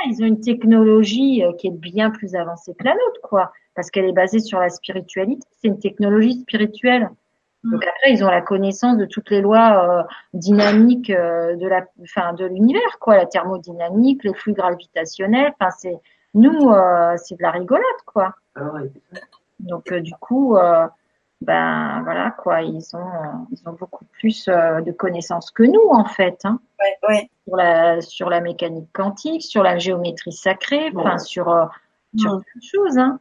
[0.06, 4.06] Ils ont une technologie qui est bien plus avancée que la nôtre, quoi, parce qu'elle
[4.06, 5.48] est basée sur la spiritualité.
[5.60, 7.10] C'est une technologie spirituelle.
[7.68, 7.72] Mm.
[7.72, 10.04] Donc après, ils ont la connaissance de toutes les lois euh,
[10.34, 15.54] dynamiques euh, de la, enfin de l'univers, quoi, la thermodynamique, les flux gravitationnels.
[15.60, 15.98] Enfin, c'est
[16.34, 18.36] nous, euh, c'est de la rigolade, quoi.
[18.56, 18.72] Ah
[19.60, 20.58] Donc du coup,
[21.42, 26.40] ben voilà, quoi, ils ont, ils ont beaucoup plus de connaissances que nous, en fait.
[26.44, 26.60] Hein.
[26.80, 27.30] Ouais, ouais.
[27.46, 31.70] Sur la, sur la mécanique quantique, sur la géométrie sacrée, enfin sur,
[32.16, 32.42] sur mm.
[32.54, 32.98] toutes choses.
[32.98, 33.20] Hein.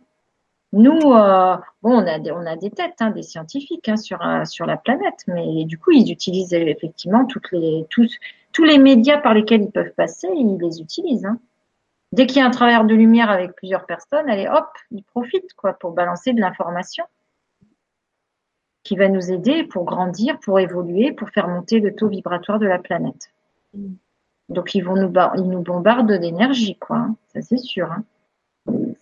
[0.76, 4.20] Nous, euh, bon, on a des, on a des têtes, hein, des scientifiques hein, sur
[4.20, 8.14] euh, sur la planète, mais du coup, ils utilisent effectivement toutes les tous
[8.52, 11.24] tous les médias par lesquels ils peuvent passer, ils les utilisent.
[11.24, 11.38] Hein.
[12.12, 15.54] Dès qu'il y a un travailleur de lumière avec plusieurs personnes, allez, hop, ils profitent
[15.54, 17.04] quoi pour balancer de l'information
[18.82, 22.66] qui va nous aider pour grandir, pour évoluer, pour faire monter le taux vibratoire de
[22.66, 23.32] la planète.
[23.72, 23.94] Mm.
[24.50, 27.88] Donc ils vont nous ils nous bombardent d'énergie quoi, ça c'est sûr.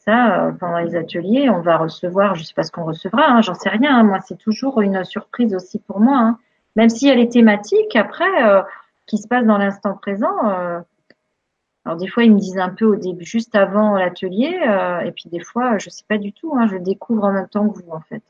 [0.05, 3.41] Ça, euh, pendant les ateliers, on va recevoir, je sais pas ce qu'on recevra, hein,
[3.41, 3.99] j'en sais rien.
[3.99, 4.03] Hein.
[4.03, 6.19] moi, c'est toujours une surprise aussi pour moi.
[6.19, 6.39] Hein.
[6.77, 8.63] Même si elle est thématique, après, euh,
[9.07, 10.37] qui se passe dans l'instant présent.
[10.45, 10.81] Euh,
[11.85, 14.59] alors des fois, ils me disent un peu au début, juste avant l'atelier,
[15.05, 16.51] et puis des fois, je sais pas du tout.
[16.71, 18.23] je découvre en même temps que vous, en fait.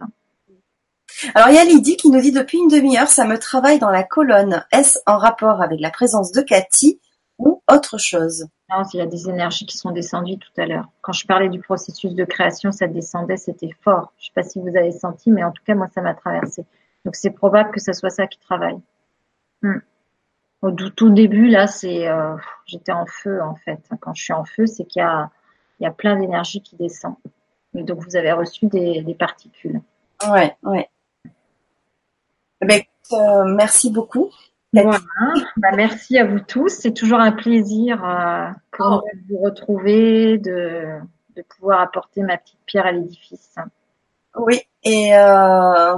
[1.35, 3.91] Alors il y a Lydie qui nous dit depuis une demi-heure, ça me travaille dans
[3.91, 4.65] la colonne.
[4.73, 7.01] Est-ce en rapport avec la présence de Cathy
[7.39, 8.47] ou autre chose?
[8.93, 10.89] Il y a des énergies qui sont descendues tout à l'heure.
[11.01, 14.13] Quand je parlais du processus de création, ça descendait, c'était fort.
[14.19, 16.15] Je ne sais pas si vous avez senti, mais en tout cas, moi, ça m'a
[16.15, 16.65] traversé.
[17.05, 18.79] Donc, c'est probable que ce soit ça qui travaille.
[19.63, 19.79] Hmm.
[20.63, 23.81] Au tout début, là, c'est, euh, j'étais en feu, en fait.
[24.01, 25.31] Quand je suis en feu, c'est qu'il y a,
[25.79, 27.17] il y a plein d'énergie qui descend.
[27.75, 29.81] Et donc, vous avez reçu des, particules.
[30.27, 30.89] Ouais, ouais.
[32.63, 32.81] Eh ben,
[33.13, 34.31] euh, merci beaucoup.
[34.75, 36.69] Bah, merci à vous tous.
[36.69, 38.47] C'est toujours un plaisir euh,
[38.81, 39.03] oh.
[39.15, 40.99] de vous retrouver, de,
[41.37, 43.55] de, pouvoir apporter ma petite pierre à l'édifice.
[44.37, 45.97] Oui, et euh,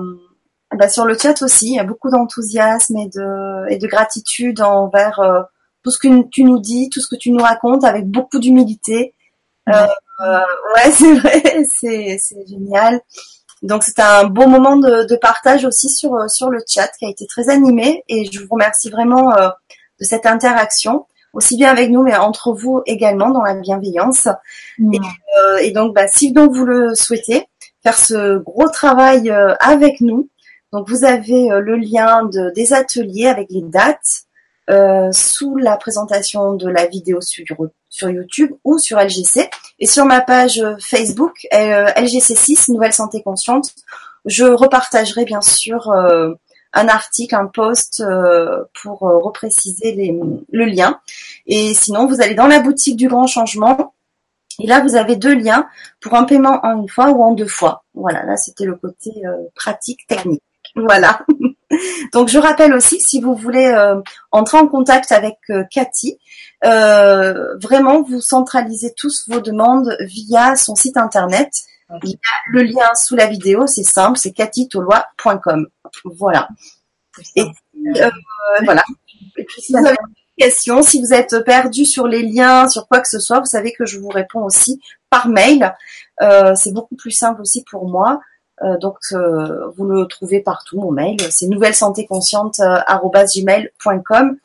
[0.77, 4.61] bah, sur le chat aussi, il y a beaucoup d'enthousiasme et de, et de gratitude
[4.61, 5.43] envers euh,
[5.83, 9.15] tout ce que tu nous dis, tout ce que tu nous racontes, avec beaucoup d'humilité.
[9.69, 9.87] Euh,
[10.75, 13.01] ouais, c'est vrai, c'est génial.
[13.63, 17.09] Donc c'était un beau moment de, partage aussi sur euh, sur le chat qui a
[17.09, 19.49] été très animé et je vous remercie vraiment euh,
[19.99, 24.29] de cette interaction aussi bien avec nous mais entre vous également dans la bienveillance.
[24.79, 24.93] Mmh.
[25.39, 27.47] Euh, et, donc bah, si donc vous le souhaitez
[27.83, 29.31] faire ce gros travail
[29.61, 30.29] avec nous,
[30.73, 34.26] donc vous avez le lien de, des ateliers avec les dates
[34.69, 39.49] euh, sous la présentation de la vidéo sur, YouTube ou sur LGC.
[39.79, 43.75] Et sur ma page Facebook, euh, LGC6, Nouvelle Santé Consciente,
[44.25, 46.35] je repartagerai bien sûr euh,
[46.73, 48.03] un article, un post
[48.83, 50.19] pour repréciser les,
[50.51, 51.01] le lien.
[51.47, 53.95] Et sinon, vous allez dans la boutique du Grand Changement.
[54.59, 55.69] Et là, vous avez deux liens
[56.01, 57.85] pour un paiement en une fois ou en deux fois.
[57.95, 59.13] Voilà, là, c'était le côté
[59.55, 60.43] pratique, technique.
[60.75, 61.21] Voilà.
[62.13, 66.19] Donc je rappelle aussi si vous voulez euh, entrer en contact avec euh, Cathy,
[66.65, 71.51] euh, vraiment vous centralisez tous vos demandes via son site internet.
[72.03, 75.69] Il y a le lien sous la vidéo, c'est simple, c'est cathytolois.com.
[76.05, 76.49] Voilà.
[77.37, 77.47] Et
[78.65, 78.83] voilà.
[79.37, 79.97] Et puis si vous avez
[80.39, 83.47] des questions, si vous êtes perdu sur les liens, sur quoi que ce soit, vous
[83.47, 84.81] savez que je vous réponds aussi
[85.11, 85.73] par mail.
[86.57, 88.21] c'est beaucoup plus simple aussi pour moi.
[88.63, 94.39] Euh, donc euh, vous le trouvez partout, mon mail, c'est nouvellesantéconsciente@gmail.com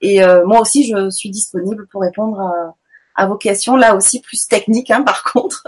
[0.00, 2.74] et euh, moi aussi je suis disponible pour répondre
[3.14, 5.64] à, vos questions, là aussi plus techniques hein, par contre,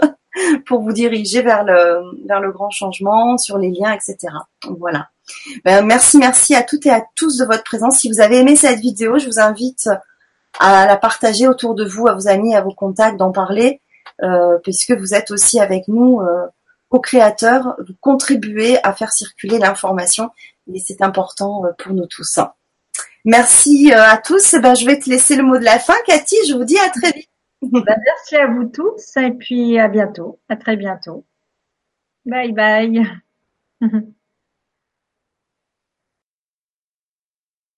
[0.65, 4.17] pour vous diriger vers le vers le grand changement, sur les liens, etc.
[4.77, 5.07] Voilà.
[5.63, 7.99] Ben, merci, merci à toutes et à tous de votre présence.
[7.99, 9.89] Si vous avez aimé cette vidéo, je vous invite
[10.59, 13.81] à la partager autour de vous, à vos amis, à vos contacts, d'en parler,
[14.63, 16.21] puisque vous êtes aussi avec nous
[16.89, 20.29] co-créateurs, vous contribuez à faire circuler l'information
[20.73, 22.39] et c'est important euh, pour nous tous.
[23.25, 24.53] Merci euh, à tous.
[24.53, 25.95] Eh ben, je vais te laisser le mot de la fin.
[26.05, 27.29] Cathy, je vous dis à très vite.
[27.61, 30.39] Ben, merci à vous tous et puis à bientôt.
[30.49, 31.25] À très bientôt.
[32.25, 33.01] Bye bye.